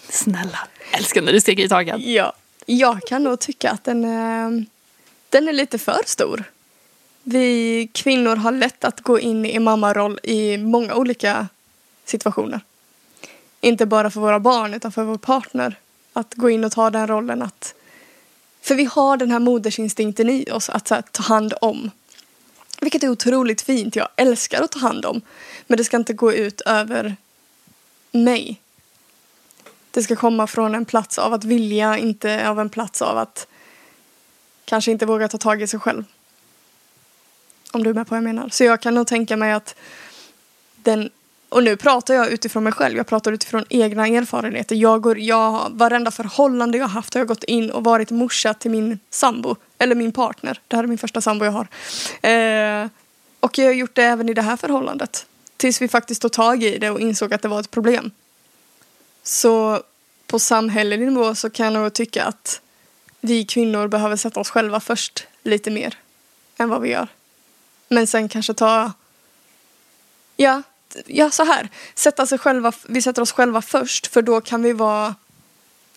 Snälla, 0.09 0.59
älskar 0.91 1.21
när 1.21 1.33
du 1.33 1.41
sticker 1.41 1.63
ut 1.63 1.71
hakan. 1.71 2.01
Ja. 2.03 2.33
Jag 2.65 3.01
kan 3.01 3.23
nog 3.23 3.39
tycka 3.39 3.71
att 3.71 3.83
den 3.83 4.05
är, 4.05 4.65
den 5.29 5.47
är 5.47 5.53
lite 5.53 5.77
för 5.77 5.99
stor. 6.05 6.43
Vi 7.23 7.89
kvinnor 7.93 8.35
har 8.35 8.51
lätt 8.51 8.83
att 8.83 9.01
gå 9.01 9.19
in 9.19 9.45
i 9.45 9.59
mammaroll 9.59 10.19
i 10.23 10.57
många 10.57 10.95
olika 10.95 11.47
situationer. 12.05 12.59
Inte 13.61 13.85
bara 13.85 14.11
för 14.11 14.21
våra 14.21 14.39
barn 14.39 14.73
utan 14.73 14.91
för 14.91 15.03
vår 15.03 15.17
partner. 15.17 15.79
Att 16.13 16.33
gå 16.33 16.49
in 16.49 16.63
och 16.63 16.71
ta 16.71 16.89
den 16.89 17.07
rollen 17.07 17.41
att... 17.41 17.75
För 18.61 18.75
vi 18.75 18.85
har 18.85 19.17
den 19.17 19.31
här 19.31 19.39
modersinstinkten 19.39 20.29
i 20.29 20.51
oss 20.51 20.69
att 20.69 20.89
här, 20.89 21.03
ta 21.11 21.23
hand 21.23 21.53
om. 21.61 21.91
Vilket 22.85 23.03
är 23.03 23.09
otroligt 23.09 23.61
fint. 23.61 23.95
Jag 23.95 24.07
älskar 24.15 24.61
att 24.61 24.71
ta 24.71 24.79
hand 24.79 25.05
om. 25.05 25.21
Men 25.67 25.77
det 25.77 25.83
ska 25.83 25.97
inte 25.97 26.13
gå 26.13 26.33
ut 26.33 26.61
över 26.61 27.15
mig. 28.11 28.61
Det 29.91 30.03
ska 30.03 30.15
komma 30.15 30.47
från 30.47 30.75
en 30.75 30.85
plats 30.85 31.19
av 31.19 31.33
att 31.33 31.43
vilja, 31.43 31.97
inte 31.97 32.49
av 32.49 32.59
en 32.59 32.69
plats 32.69 33.01
av 33.01 33.17
att 33.17 33.47
kanske 34.65 34.91
inte 34.91 35.05
våga 35.05 35.27
ta 35.27 35.37
tag 35.37 35.61
i 35.61 35.67
sig 35.67 35.79
själv. 35.79 36.03
Om 37.71 37.83
du 37.83 37.89
är 37.89 37.93
med 37.93 38.07
på 38.07 38.09
vad 38.09 38.17
jag 38.17 38.23
menar. 38.23 38.49
Så 38.49 38.63
jag 38.63 38.81
kan 38.81 38.95
nog 38.95 39.07
tänka 39.07 39.37
mig 39.37 39.51
att 39.51 39.75
den 40.75 41.09
och 41.49 41.63
nu 41.63 41.77
pratar 41.77 42.13
jag 42.13 42.31
utifrån 42.31 42.63
mig 42.63 42.73
själv, 42.73 42.97
jag 42.97 43.07
pratar 43.07 43.31
utifrån 43.31 43.65
egna 43.69 44.07
erfarenheter. 44.07 44.75
Jag 44.75 45.01
går, 45.01 45.19
jag, 45.19 45.71
varenda 45.71 46.11
förhållande 46.11 46.77
jag 46.77 46.87
haft 46.87 47.13
har 47.13 47.21
jag 47.21 47.27
gått 47.27 47.43
in 47.43 47.71
och 47.71 47.83
varit 47.83 48.11
morsa 48.11 48.53
till 48.53 48.71
min 48.71 48.99
sambo, 49.09 49.55
eller 49.77 49.95
min 49.95 50.11
partner. 50.11 50.61
Det 50.67 50.75
här 50.75 50.83
är 50.83 50.87
min 50.87 50.97
första 50.97 51.21
sambo 51.21 51.45
jag 51.45 51.51
har. 51.51 51.67
Eh, 52.29 52.87
och 53.39 53.57
jag 53.57 53.65
har 53.65 53.73
gjort 53.73 53.95
det 53.95 54.03
även 54.03 54.29
i 54.29 54.33
det 54.33 54.41
här 54.41 54.57
förhållandet. 54.57 55.25
Tills 55.57 55.81
vi 55.81 55.87
faktiskt 55.87 56.21
tog 56.21 56.31
tag 56.31 56.63
i 56.63 56.77
det 56.77 56.89
och 56.89 56.99
insåg 56.99 57.33
att 57.33 57.41
det 57.41 57.47
var 57.47 57.59
ett 57.59 57.71
problem. 57.71 58.11
Så 59.23 59.81
på 60.27 60.39
samhällelig 60.39 61.07
nivå 61.07 61.35
så 61.35 61.49
kan 61.49 61.65
jag 61.65 61.73
nog 61.73 61.93
tycka 61.93 62.25
att 62.25 62.61
vi 63.21 63.45
kvinnor 63.45 63.87
behöver 63.87 64.15
sätta 64.15 64.39
oss 64.39 64.49
själva 64.49 64.79
först 64.79 65.27
lite 65.43 65.71
mer 65.71 65.97
än 66.57 66.69
vad 66.69 66.81
vi 66.81 66.89
gör. 66.89 67.07
Men 67.87 68.07
sen 68.07 68.29
kanske 68.29 68.53
ta, 68.53 68.91
ja, 70.35 70.61
ja 71.05 71.31
så 71.31 71.43
här, 71.43 71.69
sätta 71.95 72.25
sig 72.25 72.37
själva, 72.37 72.71
vi 72.87 73.01
sätter 73.01 73.21
oss 73.21 73.31
själva 73.31 73.61
först 73.61 74.07
för 74.07 74.21
då 74.21 74.41
kan 74.41 74.63
vi 74.63 74.73
vara 74.73 75.15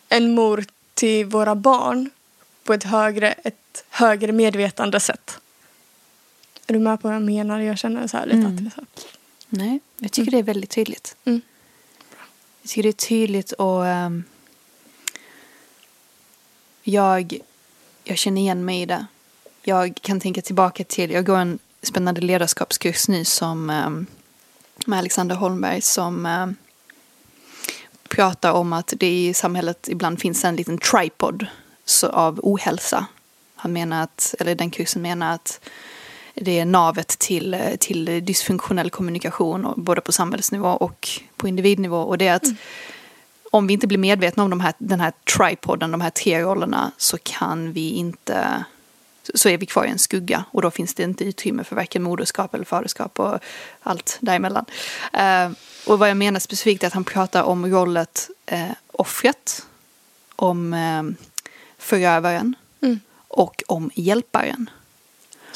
en 0.08 0.34
mor 0.34 0.64
till 0.94 1.26
våra 1.26 1.54
barn 1.54 2.10
på 2.64 2.74
ett 2.74 2.84
högre, 2.84 3.32
ett 3.32 3.56
högre 3.90 4.32
medvetande 4.32 5.00
sätt. 5.00 5.38
Är 6.66 6.72
du 6.72 6.78
med 6.78 7.00
på 7.02 7.08
vad 7.08 7.14
jag 7.14 7.22
menar? 7.22 7.60
Jag 7.60 7.78
känner 7.78 8.06
så 8.06 8.16
här 8.16 8.26
lite 8.26 8.38
Mm. 8.38 8.50
att 8.52 8.56
det 8.56 8.66
är 8.66 8.70
så 8.70 8.76
här. 8.80 8.86
Nej, 9.48 9.80
jag 9.96 10.12
tycker 10.12 10.30
det 10.30 10.38
är 10.38 10.42
väldigt 10.42 10.70
tydligt. 10.70 11.16
Mm. 11.24 11.40
Jag 12.62 12.68
tycker 12.70 12.82
det 12.82 12.88
är 12.88 12.92
tydligt 13.08 13.52
och 13.52 13.86
ehm, 13.86 14.24
jag, 16.82 17.38
jag 18.04 18.18
känner 18.18 18.40
igen 18.40 18.64
mig 18.64 18.82
i 18.82 18.86
det. 18.86 19.06
Jag 19.62 19.98
kan 20.02 20.20
tänka 20.20 20.42
tillbaka 20.42 20.84
till, 20.84 21.10
jag 21.10 21.26
går 21.26 21.36
en 21.36 21.58
spännande 21.82 22.20
ledarskapskurs 22.20 23.08
nu 23.08 23.24
som 23.24 23.70
ehm, 23.70 24.06
med 24.86 24.98
Alexander 24.98 25.36
Holmberg 25.36 25.82
som 25.82 26.26
ehm, 26.26 26.56
pratar 28.08 28.52
om 28.52 28.72
att 28.72 28.94
det 28.96 29.26
i 29.26 29.34
samhället 29.34 29.88
ibland 29.88 30.20
finns 30.20 30.44
en 30.44 30.56
liten 30.56 30.78
tripod 30.78 31.46
så, 31.84 32.08
av 32.08 32.40
ohälsa. 32.42 33.06
Han 33.58 33.72
menar 33.72 34.02
att, 34.02 34.34
eller 34.38 34.54
den 34.54 34.70
kursen 34.70 35.02
menar 35.02 35.34
att 35.34 35.60
det 36.34 36.58
är 36.58 36.64
navet 36.64 37.08
till, 37.08 37.56
till 37.80 38.24
dysfunktionell 38.24 38.90
kommunikation 38.90 39.74
både 39.76 40.00
på 40.00 40.12
samhällsnivå 40.12 40.68
och 40.68 41.08
på 41.36 41.48
individnivå. 41.48 42.00
Och 42.00 42.18
det 42.18 42.26
är 42.26 42.34
att 42.34 42.46
om 43.50 43.66
vi 43.66 43.74
inte 43.74 43.86
blir 43.86 43.98
medvetna 43.98 44.42
om 44.42 44.50
de 44.50 44.60
här, 44.60 44.74
den 44.78 45.00
här 45.00 45.12
tripoden, 45.36 45.90
de 45.90 46.00
här 46.00 46.10
tre 46.10 46.42
rollerna, 46.42 46.92
så 46.96 47.18
kan 47.22 47.72
vi 47.72 47.90
inte 47.90 48.64
så 49.34 49.48
är 49.48 49.58
vi 49.58 49.66
kvar 49.66 49.84
i 49.84 49.90
en 49.90 49.98
skugga 49.98 50.44
och 50.50 50.62
då 50.62 50.70
finns 50.70 50.94
det 50.94 51.02
inte 51.02 51.24
utrymme 51.24 51.64
för 51.64 51.76
varken 51.76 52.02
moderskap 52.02 52.54
eller 52.54 52.64
faderskap 52.64 53.18
och 53.18 53.38
allt 53.80 54.18
däremellan. 54.20 54.64
Eh, 55.12 55.50
och 55.86 55.98
vad 55.98 56.10
jag 56.10 56.16
menar 56.16 56.40
specifikt 56.40 56.82
är 56.82 56.86
att 56.86 56.92
han 56.92 57.04
pratar 57.04 57.42
om 57.42 57.66
rollet 57.66 58.30
eh, 58.46 58.70
offret, 58.92 59.66
om 60.36 60.74
eh, 60.74 61.26
förövaren 61.78 62.40
Mm. 62.40 62.67
Och 63.28 63.62
om 63.66 63.90
hjälparen. 63.94 64.70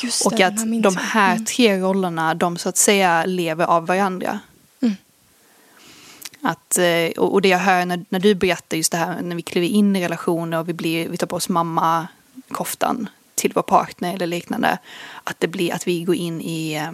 Just 0.02 0.26
Och 0.26 0.32
det, 0.36 0.42
att 0.42 0.82
de 0.82 0.96
här 0.96 1.32
Mm. 1.32 1.44
tre 1.44 1.78
rollerna, 1.78 2.34
de 2.34 2.56
så 2.58 2.68
att 2.68 2.76
säga 2.76 3.24
lever 3.24 3.64
av 3.64 3.86
varandra. 3.86 4.40
Mm. 4.82 4.94
Att, 6.40 6.78
eh, 6.78 7.10
och 7.22 7.32
och 7.32 7.42
det 7.42 7.48
jag 7.48 7.58
hör 7.58 7.86
när, 7.86 8.04
när 8.08 8.20
du 8.20 8.34
berättar 8.34 8.76
just 8.76 8.92
det 8.92 8.98
här 8.98 9.22
när 9.22 9.36
vi 9.36 9.42
kliver 9.42 9.66
in 9.66 9.96
i 9.96 10.04
relationer 10.04 10.58
och 10.58 10.68
vi, 10.68 10.72
blir, 10.72 11.08
vi 11.08 11.16
tar 11.16 11.26
på 11.26 11.36
oss 11.36 11.48
mamma-koftan 11.48 13.08
till 13.34 13.52
vår 13.54 13.62
partner 13.62 14.14
eller 14.14 14.26
liknande. 14.26 14.78
Att 15.24 15.40
det 15.40 15.48
blir 15.48 15.72
att 15.72 15.86
vi 15.86 16.02
går 16.02 16.14
in 16.14 16.40
i 16.40 16.74
eh, 16.74 16.92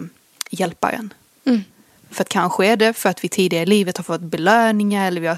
hjälparen. 0.49 1.13
Mm. 1.45 1.63
För 2.11 2.21
att 2.21 2.29
kanske 2.29 2.65
är 2.65 2.77
det 2.77 2.93
för 2.93 3.09
att 3.09 3.23
vi 3.23 3.29
tidigare 3.29 3.63
i 3.63 3.65
livet 3.65 3.97
har 3.97 4.03
fått 4.03 4.21
belöningar 4.21 5.07
eller 5.07 5.21
vi 5.21 5.27
har 5.27 5.37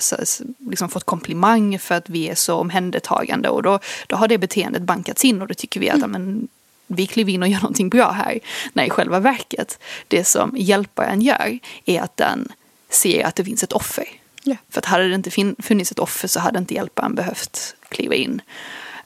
liksom 0.69 0.89
fått 0.89 1.03
komplimanger 1.03 1.79
för 1.79 1.95
att 1.95 2.09
vi 2.09 2.29
är 2.29 2.35
så 2.35 2.55
omhändertagande 2.55 3.49
och 3.49 3.63
då, 3.63 3.79
då 4.07 4.15
har 4.15 4.27
det 4.27 4.37
beteendet 4.37 4.81
bankats 4.81 5.25
in 5.25 5.41
och 5.41 5.47
då 5.47 5.53
tycker 5.53 5.79
vi 5.79 5.89
att 5.89 5.99
ja, 5.99 6.07
men, 6.07 6.47
vi 6.87 7.07
kliver 7.07 7.33
in 7.33 7.43
och 7.43 7.49
gör 7.49 7.59
någonting 7.59 7.89
bra 7.89 8.11
här. 8.11 8.39
När 8.73 8.85
i 8.85 8.89
själva 8.89 9.19
verket, 9.19 9.79
det 10.07 10.23
som 10.23 10.55
hjälparen 10.57 11.21
gör 11.21 11.59
är 11.85 12.01
att 12.01 12.17
den 12.17 12.47
ser 12.89 13.25
att 13.25 13.35
det 13.35 13.45
finns 13.45 13.63
ett 13.63 13.73
offer. 13.73 14.05
Ja. 14.43 14.55
För 14.69 14.79
att 14.79 14.85
hade 14.85 15.09
det 15.09 15.15
inte 15.15 15.55
funnits 15.59 15.91
ett 15.91 15.99
offer 15.99 16.27
så 16.27 16.39
hade 16.39 16.59
inte 16.59 16.73
hjälparen 16.73 17.15
behövt 17.15 17.75
kliva 17.89 18.15
in. 18.15 18.41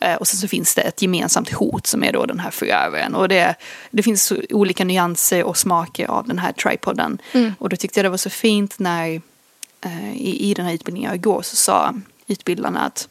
Eh, 0.05 0.15
och 0.15 0.27
sen 0.27 0.39
så 0.39 0.47
finns 0.47 0.75
det 0.75 0.81
ett 0.81 1.01
gemensamt 1.01 1.53
hot 1.53 1.87
som 1.87 2.03
är 2.03 2.11
då 2.11 2.25
den 2.25 2.39
här 2.39 2.51
förövaren. 2.51 3.15
Och 3.15 3.27
det, 3.27 3.55
det 3.91 4.03
finns 4.03 4.33
olika 4.49 4.85
nyanser 4.85 5.43
och 5.43 5.57
smaker 5.57 6.07
av 6.07 6.27
den 6.27 6.39
här 6.39 6.51
tripoden. 6.51 7.17
Mm. 7.31 7.53
Och 7.59 7.69
då 7.69 7.75
tyckte 7.75 7.99
jag 7.99 8.05
det 8.05 8.09
var 8.09 8.17
så 8.17 8.29
fint 8.29 8.79
när 8.79 9.21
eh, 9.81 10.15
i, 10.15 10.49
i 10.49 10.53
den 10.53 10.65
här 10.65 10.73
utbildningen 10.73 11.11
jag 11.11 11.21
går 11.21 11.41
så 11.41 11.55
sa 11.55 11.93
utbildarna 12.27 12.85
att 12.85 13.07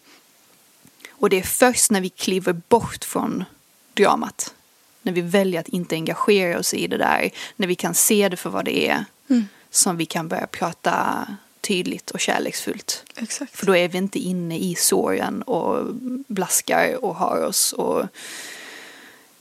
och 1.10 1.30
det 1.30 1.38
är 1.38 1.42
först 1.42 1.90
när 1.90 2.00
vi 2.00 2.08
kliver 2.08 2.52
bort 2.52 3.04
från 3.04 3.44
dramat. 3.94 4.54
När 5.02 5.12
vi 5.12 5.20
väljer 5.20 5.60
att 5.60 5.68
inte 5.68 5.94
engagera 5.94 6.58
oss 6.58 6.74
i 6.74 6.86
det 6.86 6.96
där. 6.96 7.30
När 7.56 7.66
vi 7.66 7.74
kan 7.74 7.94
se 7.94 8.28
det 8.28 8.36
för 8.36 8.50
vad 8.50 8.64
det 8.64 8.88
är. 8.88 9.04
Mm. 9.30 9.48
Som 9.70 9.96
vi 9.96 10.06
kan 10.06 10.28
börja 10.28 10.46
prata 10.46 11.26
tydligt 11.64 12.10
och 12.10 12.20
kärleksfullt. 12.20 13.04
Exakt. 13.16 13.56
För 13.56 13.66
då 13.66 13.76
är 13.76 13.88
vi 13.88 13.98
inte 13.98 14.18
inne 14.18 14.58
i 14.58 14.74
såren 14.74 15.42
och 15.42 15.94
blaskar 16.28 17.04
och 17.04 17.14
har 17.14 17.42
oss. 17.42 17.72
Och 17.72 18.06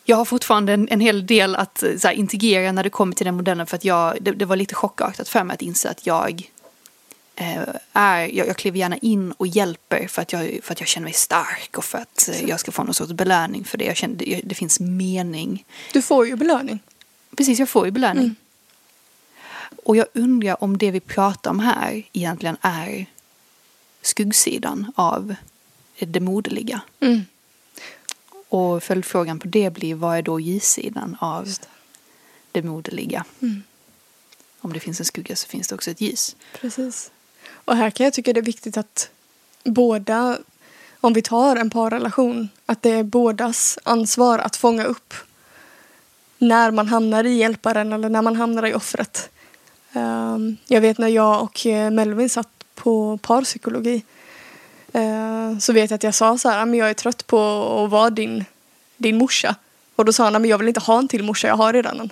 jag 0.06 0.18
har 0.18 0.26
fortfarande 0.26 0.74
en, 0.74 0.88
en 0.90 1.00
hel 1.00 1.26
del 1.26 1.56
att 1.56 1.84
eh, 1.84 1.92
här, 2.04 2.12
integrera 2.12 2.72
när 2.72 2.84
det 2.84 2.90
kommer 2.90 3.16
till 3.16 3.26
den 3.26 3.36
modellen. 3.36 3.68
För 3.68 3.76
att 3.76 3.86
jag, 3.86 4.18
det, 4.22 4.32
det 4.32 4.46
var 4.46 4.56
lite 4.56 4.76
chockartat 4.76 5.30
för 5.30 5.44
mig 5.44 5.54
att 5.54 5.62
inse 5.62 5.90
att 5.90 6.08
jag 6.08 6.50
eh, 7.36 7.62
är, 7.94 8.20
jag, 8.20 8.48
jag 8.48 8.58
kliver 8.58 8.80
gärna 8.80 8.98
in 8.98 9.32
och 9.32 9.48
hjälper 9.48 10.08
för 10.08 10.22
att, 10.22 10.34
jag, 10.34 10.60
för 10.64 10.72
att 10.72 10.80
jag 10.80 10.90
känner 10.90 11.06
mig 11.06 11.14
stark 11.14 11.78
och 11.78 11.86
för 11.86 11.98
att 11.98 12.30
eh, 12.30 12.50
jag 12.50 12.60
ska 12.60 12.72
få 12.72 12.84
någon 12.84 12.94
sorts 12.94 13.14
belöning 13.14 13.64
för 13.64 13.78
det. 13.78 13.86
Jag 13.86 13.98
känner, 13.98 14.16
det, 14.16 14.42
det 14.44 14.56
finns 14.56 14.80
mening. 14.80 15.66
Du 15.94 16.02
får 16.02 16.28
ju 16.28 16.36
belöning. 16.36 16.80
Precis, 17.38 17.60
jag 17.60 17.70
får 17.70 17.86
ju 17.86 17.92
belöning. 17.92 18.24
Mm. 18.24 18.36
Och 19.86 19.96
jag 19.96 20.08
undrar 20.14 20.64
om 20.64 20.78
det 20.78 20.92
vi 20.92 21.00
pratar 21.00 21.52
om 21.52 21.60
här 21.60 22.04
egentligen 22.14 22.58
är 22.62 23.06
skuggsidan 24.02 24.92
av 24.96 25.36
det 26.00 26.20
moderliga. 26.20 26.82
Mm. 27.00 27.22
Och 28.50 28.84
följdfrågan 28.84 29.40
på 29.40 29.48
det 29.48 29.74
blir 29.74 29.96
vad 29.96 30.18
är 30.18 30.22
då 30.22 30.40
ljus-sidan 30.40 31.18
av 31.20 31.46
det. 31.46 31.68
det 32.52 32.62
moderliga? 32.62 33.26
Mm. 33.42 33.64
Om 34.60 34.74
det 34.74 34.80
finns 34.80 35.00
en 35.00 35.06
skugga 35.06 35.36
så 35.36 35.48
finns 35.48 35.68
det 35.68 35.76
också 35.76 35.92
ett 35.92 36.02
ljus. 36.02 36.36
Precis. 36.54 37.12
Och 37.50 37.76
här 37.76 37.90
kan 37.90 38.04
jag 38.04 38.14
tycka 38.14 38.34
det 38.34 38.40
är 38.40 38.46
viktigt 38.46 38.78
att 38.78 39.10
båda, 39.64 40.38
om 41.00 41.14
vi 41.14 41.22
tar 41.22 41.56
en 41.56 41.70
parrelation, 41.70 42.50
att 42.66 42.82
det 42.82 42.92
är 42.92 43.04
bådas 43.04 43.80
ansvar 43.84 44.40
att 44.40 44.56
fånga 44.56 44.84
upp 44.84 45.14
när 46.38 46.72
man 46.72 46.88
hamnar 46.88 47.24
i 47.24 47.34
hjälparen 47.34 47.94
eller 47.94 48.10
när 48.10 48.22
man 48.22 48.36
hamnar 48.36 48.68
i 48.68 48.74
offret. 48.74 49.30
Ehm, 49.94 50.58
jag 50.68 50.82
vet 50.82 50.98
när 50.98 51.08
jag 51.08 51.44
och 51.44 51.66
eh, 51.66 51.92
Melvin 51.92 52.30
satt 52.30 52.50
på 52.76 53.18
parpsykologi 53.18 54.04
eh, 54.94 55.58
så 55.60 55.74
vet 55.74 55.90
jag 55.92 55.96
att 55.96 56.04
jag 56.04 56.16
sa 56.16 56.38
så 56.38 56.50
här, 56.50 56.66
men 56.66 56.80
jag 56.80 56.90
är 56.90 56.94
trött 56.94 57.28
på 57.28 57.40
att 57.84 57.92
vara 57.92 58.10
din, 58.10 58.46
din 58.98 59.18
morsa. 59.18 59.56
Och 59.96 60.06
då 60.06 60.14
sa 60.14 60.24
han, 60.24 60.34
men 60.34 60.46
jag 60.46 60.58
vill 60.58 60.68
inte 60.68 60.80
ha 60.80 61.00
en 61.00 61.08
till 61.08 61.24
morsa, 61.24 61.48
jag 61.48 61.56
har 61.56 61.74
redan 61.74 62.00
en. 62.00 62.12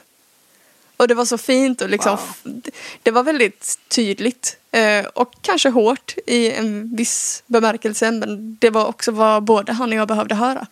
Och 0.97 1.07
det 1.07 1.13
var 1.13 1.25
så 1.25 1.37
fint 1.37 1.81
och 1.81 1.89
liksom, 1.89 2.17
Wow. 2.43 2.61
det 3.03 3.11
var 3.11 3.23
väldigt 3.23 3.79
tydligt. 3.87 4.57
Eh, 4.71 5.05
och 5.05 5.33
kanske 5.41 5.69
hårt 5.69 6.15
i 6.27 6.51
en 6.51 6.95
viss 6.95 7.43
bemärkelse 7.45 8.11
men 8.11 8.57
det 8.61 8.69
var 8.69 8.85
också 8.85 9.11
vad 9.11 9.43
både 9.43 9.73
han 9.73 9.89
och 9.89 9.95
jag 9.95 10.07
behövde 10.07 10.35
höra. 10.35 10.67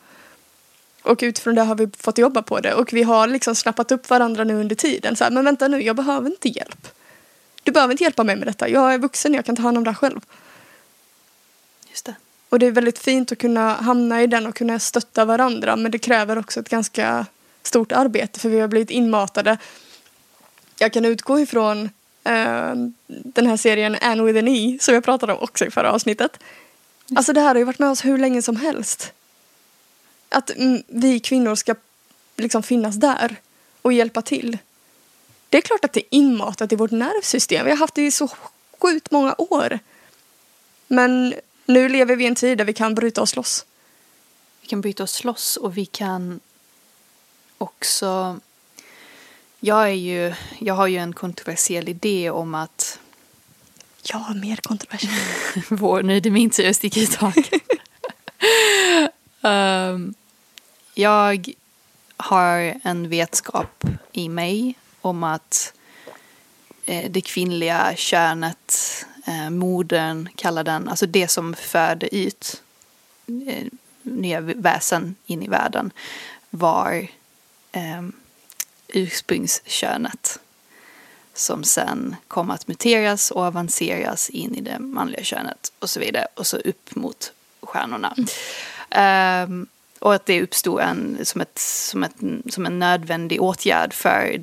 Och 1.04 1.20
utifrån 1.22 1.56
det 1.56 1.62
har 1.62 1.76
vi 1.76 1.90
fått 1.98 2.18
jobba 2.18 2.42
på 2.42 2.60
det 2.60 2.74
och 2.74 2.94
vi 2.94 3.04
har 3.04 3.28
liksom 3.28 3.56
snappat 3.56 3.92
upp 3.92 4.10
varandra 4.10 4.44
nu 4.44 4.60
under 4.60 4.76
tiden. 4.76 5.16
Så 5.16 5.24
här, 5.24 5.32
men 5.32 5.46
vänta 5.46 5.68
nu, 5.68 5.82
jag 5.82 5.96
behöver 5.96 6.30
inte 6.30 6.50
hjälp. 6.50 6.88
Du 7.64 7.72
behöver 7.72 7.92
inte 7.92 8.04
hjälpa 8.04 8.24
mig 8.24 8.36
med 8.36 8.48
detta. 8.48 8.70
Jag 8.70 8.94
är 8.94 8.98
vuxen, 8.98 9.34
jag 9.34 9.46
kan 9.46 9.56
ta 9.56 9.62
hand 9.62 9.78
om 9.78 9.84
det 9.84 9.90
här 9.90 9.96
själv. 9.96 10.20
Just 11.90 12.06
det. 12.06 12.16
Och 12.50 12.60
det 12.60 12.66
är 12.66 12.72
väldigt 12.72 13.00
fint 13.00 13.32
att 13.32 13.38
kunna 13.38 13.74
hamna 13.74 14.24
i 14.24 14.28
den 14.28 14.46
och 14.48 14.56
kunna 14.56 14.80
stötta 14.80 15.26
varandra 15.26 15.76
men 15.76 15.92
det 15.92 16.00
kräver 16.00 16.38
också 16.38 16.60
ett 16.60 16.70
ganska 16.70 17.26
stort 17.64 17.92
arbete 17.92 18.40
för 18.40 18.50
vi 18.50 18.60
har 18.60 18.68
blivit 18.68 18.90
inmatade. 18.90 19.58
Jag 20.80 20.94
kan 20.94 21.06
utgå 21.06 21.40
ifrån 21.40 21.90
eh, 22.24 22.74
den 23.08 23.48
här 23.48 23.58
serien 23.58 23.98
Anne 24.02 24.24
with 24.24 24.40
an 24.40 24.48
E 24.48 24.78
som 24.82 24.94
jag 24.94 25.04
pratade 25.04 25.34
om 25.34 25.44
också 25.44 25.66
i 25.66 25.72
förra 25.72 25.92
avsnittet. 25.92 26.40
Alltså 27.16 27.34
det 27.34 27.42
här 27.42 27.48
har 27.48 27.56
ju 27.56 27.64
varit 27.64 27.80
med 27.80 27.90
oss 27.90 28.06
hur 28.06 28.18
länge 28.18 28.42
som 28.42 28.56
helst. 28.56 29.14
Att 30.30 30.50
mm, 30.50 30.84
vi 30.88 31.20
kvinnor 31.20 31.56
ska 31.56 31.76
liksom 32.38 32.64
finnas 32.64 32.96
där 32.96 33.36
och 33.82 33.94
hjälpa 33.94 34.22
till. 34.22 34.58
Det 35.50 35.58
är 35.58 35.62
klart 35.62 35.86
att 35.86 35.94
det 35.94 36.00
är 36.00 36.08
inmatat 36.10 36.72
i 36.72 36.76
vårt 36.76 36.92
nervsystem. 36.92 37.66
Vi 37.66 37.72
har 37.72 37.78
haft 37.78 37.96
det 37.96 38.06
i 38.06 38.12
så 38.12 38.30
sjukt 38.80 39.12
många 39.12 39.36
år. 39.38 39.80
Men 40.88 41.34
nu 41.66 41.90
lever 41.90 42.16
vi 42.16 42.24
i 42.24 42.28
en 42.28 42.36
tid 42.36 42.58
där 42.58 42.66
vi 42.66 42.74
kan 42.74 42.96
bryta 42.96 43.22
oss 43.22 43.36
loss. 43.36 43.66
Vi 44.62 44.68
kan 44.68 44.82
bryta 44.82 45.04
oss 45.04 45.24
loss 45.24 45.58
och 45.58 45.78
vi 45.78 45.86
kan 45.86 46.40
också... 47.58 48.40
Jag, 49.60 49.84
är 49.84 49.94
ju, 49.94 50.34
jag 50.60 50.74
har 50.74 50.88
ju 50.88 50.98
en 50.98 51.14
kontroversiell 51.14 51.90
idé 51.90 52.30
om 52.30 52.56
att 52.56 53.00
Ja, 54.04 54.34
mer 54.34 54.56
kontroversiellt. 54.56 55.66
vår, 55.70 56.04
nu 56.04 56.18
är 56.18 56.22
det 56.22 56.32
min 56.32 56.50
tur 56.50 56.70
att 56.70 56.76
sticka 56.76 57.00
ut 57.00 57.16
hakan. 57.16 57.44
Ehm, 59.42 60.14
jag 60.94 61.54
har 62.18 62.80
en 62.84 63.10
vetskap 63.10 63.84
i 64.12 64.30
mig 64.30 64.76
om 65.02 65.24
att 65.24 65.74
eh, 66.86 67.12
det 67.12 67.22
kvinnliga 67.22 67.94
könet, 67.96 69.06
eh, 69.28 69.50
modern 69.50 70.30
kallar 70.36 70.64
den, 70.64 70.90
alltså 70.90 71.06
det 71.06 71.28
som 71.28 71.54
föder 71.54 72.10
ut 72.12 72.62
eh, 73.48 73.66
nya 74.02 74.42
väsen 74.42 75.16
in 75.26 75.44
i 75.44 75.48
världen 75.48 75.92
var 76.50 77.08
eh, 77.72 78.02
ursprungskönet 78.88 80.40
som 81.34 81.64
sen 81.64 82.16
kom 82.28 82.50
att 82.50 82.68
muteras 82.68 83.32
och 83.32 83.44
avanceras 83.44 84.30
in 84.30 84.56
i 84.56 84.62
det 84.62 84.80
manliga 84.80 85.24
könet 85.24 85.72
och 85.80 85.90
så 85.90 86.00
vidare 86.00 86.28
och 86.36 86.48
så 86.48 86.58
upp 86.58 86.96
mot 86.96 87.32
stjärnorna. 87.62 88.16
Ehm, 88.90 89.68
och 90.00 90.14
att 90.14 90.26
det 90.26 90.42
uppstod 90.42 90.82
en, 90.82 91.18
som, 91.24 91.42
ett, 91.42 91.60
som, 91.60 92.04
ett, 92.04 92.16
som 92.50 92.66
en 92.66 92.80
nödvändig 92.80 93.42
åtgärd 93.42 93.94
för 93.94 94.40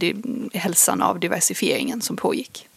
hälsan 0.57 1.03
av 1.03 1.21
diversifieringen 1.21 2.01
som 2.03 2.17
pågick. 2.17 2.69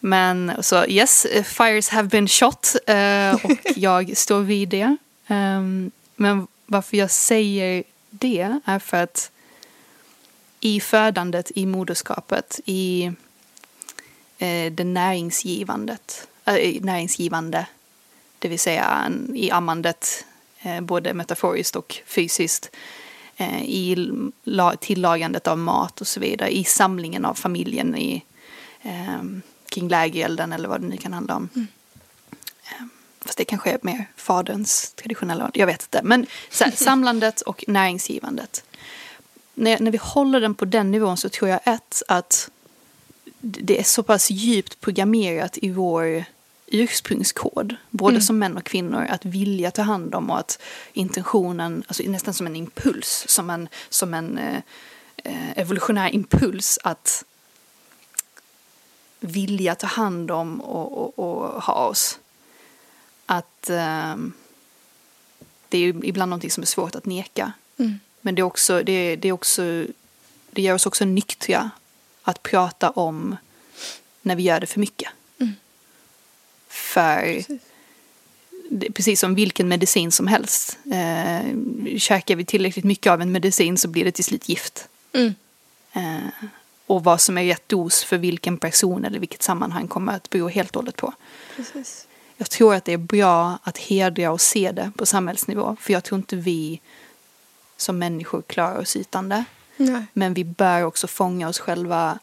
Men 0.00 0.52
så 0.60 0.86
yes, 0.86 1.26
fires 1.44 1.88
have 1.88 2.08
been 2.08 2.28
shot 2.28 2.76
eh, 2.86 3.34
och 3.34 3.50
jag 3.76 4.16
står 4.16 4.40
vid 4.40 4.68
det. 4.68 4.96
Ehm, 5.26 5.90
men 6.16 6.46
varför 6.66 6.96
jag 6.96 7.10
säger 7.10 7.84
det 8.10 8.58
är 8.64 8.78
för 8.78 9.02
att 9.02 9.30
i 10.60 10.80
födandet, 10.80 11.50
i 11.54 11.66
moderskapet, 11.66 12.60
i 12.64 13.12
eh, 14.38 14.72
det 14.72 14.84
näringsgivandet, 14.84 16.28
äh, 16.44 16.82
näringsgivande, 16.82 17.66
det 18.38 18.48
vill 18.48 18.58
säga 18.58 19.12
i 19.34 19.50
ammandet, 19.50 20.24
både 20.82 21.14
metaforiskt 21.14 21.76
och 21.76 21.96
fysiskt, 22.06 22.70
eh, 23.36 23.62
i 23.62 23.96
la- 24.44 24.76
tillagandet 24.76 25.46
av 25.46 25.58
mat 25.58 26.00
och 26.00 26.06
så 26.06 26.20
vidare, 26.20 26.56
i 26.56 26.64
samlingen 26.64 27.24
av 27.24 27.34
familjen 27.34 27.96
i, 27.96 28.22
eh, 28.82 29.22
kring 29.68 29.88
lägerelden 29.88 30.52
eller 30.52 30.68
vad 30.68 30.80
det 30.80 30.86
nu 30.86 30.96
kan 30.96 31.12
handla 31.12 31.36
om. 31.36 31.48
Eh, 31.54 32.86
Fast 33.20 33.38
det 33.38 33.44
kanske 33.44 33.70
är 33.70 33.78
mer 33.82 34.04
faderns 34.16 34.92
traditionella, 34.92 35.50
jag 35.54 35.66
vet 35.66 35.82
inte. 35.82 36.00
Men 36.04 36.26
här, 36.60 36.70
samlandet 36.70 37.40
och 37.40 37.64
näringsgivandet 37.68 38.64
när, 39.54 39.80
när 39.80 39.90
vi 39.90 39.98
håller 40.02 40.40
den 40.40 40.54
på 40.54 40.64
den 40.64 40.90
nivån 40.90 41.16
så 41.16 41.28
tror 41.28 41.50
jag 41.50 41.60
ett 41.64 42.02
att 42.08 42.50
det 43.40 43.78
är 43.80 43.82
så 43.84 44.02
pass 44.02 44.30
djupt 44.30 44.80
programmerat 44.80 45.58
i 45.62 45.70
vår 45.70 46.24
ursprungskod, 46.66 47.76
både 47.90 48.14
Mm. 48.14 48.22
som 48.22 48.38
män 48.38 48.56
och 48.56 48.64
kvinnor, 48.64 49.06
att 49.08 49.24
vilja 49.24 49.70
ta 49.70 49.82
hand 49.82 50.14
om 50.14 50.30
och 50.30 50.38
att 50.38 50.58
intentionen, 50.92 51.84
alltså 51.86 52.02
nästan 52.02 52.34
som 52.34 52.46
en 52.46 52.56
impuls, 52.56 53.24
som 53.28 53.50
en, 53.50 53.68
som 53.88 54.14
en 54.14 54.38
eh, 54.38 54.60
eh, 55.16 55.58
evolutionär 55.58 56.14
impuls 56.14 56.78
att 56.82 57.24
vilja 59.20 59.74
ta 59.74 59.86
hand 59.86 60.30
om 60.30 60.60
och, 60.60 61.18
och, 61.18 61.18
och 61.18 61.62
ha 61.62 61.74
oss. 61.88 62.18
Att 63.26 63.70
ehm, 63.70 64.32
det 65.68 65.78
är 65.78 66.04
ibland 66.04 66.30
någonting 66.30 66.50
som 66.50 66.62
är 66.62 66.66
svårt 66.66 66.94
att 66.94 67.06
neka. 67.06 67.52
Mm. 67.78 68.00
Men 68.20 68.34
det 68.34 68.40
är 68.40 68.44
också, 68.44 68.82
det, 68.82 69.16
det 69.16 69.28
är 69.28 69.32
också, 69.32 69.86
det 70.50 70.62
gör 70.62 70.74
oss 70.74 70.86
också 70.86 71.04
nyktra 71.04 71.70
att 72.22 72.42
prata 72.42 72.90
om 72.90 73.36
när 74.22 74.36
vi 74.36 74.42
gör 74.42 74.60
det 74.60 74.66
för 74.66 74.80
mycket. 74.80 75.08
För 76.76 77.22
Precis. 77.22 77.62
precis 78.94 79.20
som 79.20 79.34
vilken 79.34 79.68
medicin 79.68 80.12
som 80.12 80.26
helst. 80.26 80.78
Eh, 80.92 81.98
käkar 81.98 82.36
vi 82.36 82.44
tillräckligt 82.44 82.84
mycket 82.84 83.12
av 83.12 83.22
en 83.22 83.32
medicin 83.32 83.78
så 83.78 83.88
blir 83.88 84.04
det 84.04 84.12
till 84.12 84.24
slut 84.24 84.48
gift. 84.48 84.88
Mm. 85.12 85.34
Eh, 85.92 86.48
och 86.86 87.04
vad 87.04 87.20
som 87.20 87.38
är 87.38 87.44
rätt 87.44 87.68
dos 87.68 88.04
för 88.04 88.18
vilken 88.18 88.58
person 88.58 89.04
eller 89.04 89.18
vilket 89.18 89.42
sammanhang 89.42 89.88
kommer 89.88 90.12
att 90.12 90.30
bero 90.30 90.48
helt 90.48 90.76
och 90.76 90.82
hållet 90.82 90.96
på. 90.96 91.12
Precis. 91.56 92.06
Jag 92.36 92.50
tror 92.50 92.74
att 92.74 92.84
det 92.84 92.92
är 92.92 92.98
bra 92.98 93.58
att 93.62 93.78
hedra 93.78 94.30
och 94.30 94.40
se 94.40 94.72
det 94.72 94.92
på 94.96 95.06
samhällsnivå. 95.06 95.76
För 95.80 95.92
jag 95.92 96.04
tror 96.04 96.18
inte 96.18 96.36
vi 96.36 96.80
som 97.76 97.98
människor 97.98 98.42
klarar 98.42 98.78
oss 98.78 98.96
utan 98.96 99.28
det. 99.28 99.44
Nej. 99.76 100.06
Men 100.12 100.34
vi 100.34 100.44
bör 100.44 100.82
också 100.82 101.06
fånga 101.06 101.48
oss 101.48 101.58
själva 101.58 102.18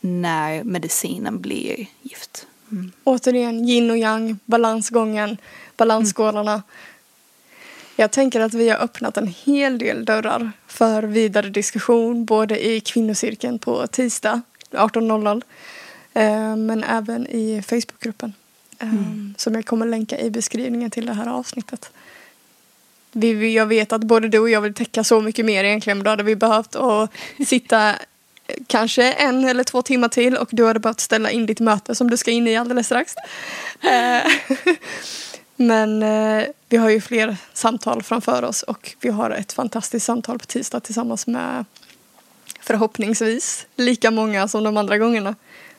när 0.00 0.64
medicinen 0.64 1.40
blir 1.40 1.86
gift. 2.02 2.46
Mm. 2.72 2.92
Återigen, 3.04 3.68
yin 3.68 3.90
och 3.90 3.98
yang, 3.98 4.38
balansgången, 4.44 5.36
balansskålarna. 5.76 6.62
Jag 7.96 8.10
tänker 8.10 8.40
att 8.40 8.54
vi 8.54 8.68
har 8.68 8.78
öppnat 8.78 9.16
en 9.16 9.26
hel 9.26 9.78
del 9.78 10.04
dörrar 10.04 10.52
för 10.66 11.02
vidare 11.02 11.48
diskussion 11.48 12.24
både 12.24 12.66
i 12.66 12.80
kvinnocirkeln 12.80 13.58
på 13.58 13.86
tisdag 13.86 14.42
18.00 14.70 15.42
eh, 16.14 16.56
men 16.56 16.84
även 16.84 17.26
i 17.26 17.62
Facebookgruppen 17.62 18.32
eh, 18.78 18.88
som 19.36 19.54
jag 19.54 19.66
kommer 19.66 19.86
länka 19.86 20.20
i 20.20 20.30
beskrivningen 20.30 20.90
till 20.90 21.06
det 21.06 21.12
här 21.12 21.26
avsnittet. 21.26 21.90
Vi, 23.12 23.54
jag 23.54 23.66
vet 23.66 23.92
att 23.92 24.04
både 24.04 24.28
du 24.28 24.38
och 24.38 24.50
jag 24.50 24.60
vill 24.60 24.74
täcka 24.74 25.04
så 25.04 25.20
mycket 25.20 25.44
mer 25.44 25.64
egentligen 25.64 25.98
men 25.98 26.04
då 26.04 26.10
hade 26.10 26.22
vi 26.22 26.36
behövt 26.36 26.76
att 26.76 27.10
sitta 27.46 27.94
kanske 28.66 29.12
en 29.12 29.44
eller 29.44 29.64
två 29.64 29.82
timmar 29.82 30.08
till 30.08 30.36
och 30.36 30.48
du 30.52 30.66
hade 30.66 30.80
behövt 30.80 31.00
ställa 31.00 31.30
in 31.30 31.46
ditt 31.46 31.60
möte 31.60 31.94
som 31.94 32.10
du 32.10 32.16
ska 32.16 32.30
in 32.30 32.48
i 32.48 32.56
alldeles 32.56 32.86
strax. 32.86 33.14
Eh, 33.80 34.32
Men 35.56 36.02
eh, 36.02 36.44
vi 36.68 36.76
har 36.76 36.90
ju 36.90 37.00
fler 37.00 37.36
samtal 37.52 38.02
framför 38.02 38.44
oss 38.44 38.62
och 38.62 38.96
vi 39.00 39.08
har 39.08 39.30
ett 39.30 39.52
fantastiskt 39.52 40.06
samtal 40.06 40.38
på 40.38 40.46
tisdag 40.46 40.80
tillsammans 40.80 41.26
med 41.26 41.64
förhoppningsvis 42.60 43.66
lika 43.76 44.10
många 44.10 44.48
som 44.48 44.64
de 44.64 44.76
andra 44.76 44.98
gångerna 44.98 45.34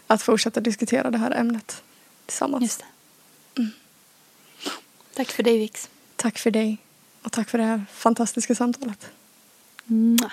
att 0.07 0.22
fortsätta 0.22 0.60
diskutera 0.60 1.11
det 1.11 1.18
här 1.18 1.31
ämnet 1.31 1.84
tillsammans. 2.26 2.64
Just 2.64 2.80
det. 2.80 2.85
Tack 5.15 5.31
för 5.31 5.44
dig 5.44 5.57
Vix. 5.57 5.89
Tack 6.15 6.38
för 6.38 6.52
dig 6.52 6.77
och 7.22 7.31
tack 7.31 7.49
för 7.49 7.57
det 7.57 7.64
här 7.64 7.85
fantastiska 7.94 8.56
samtalet. 8.56 9.07
Mwah. 9.84 10.31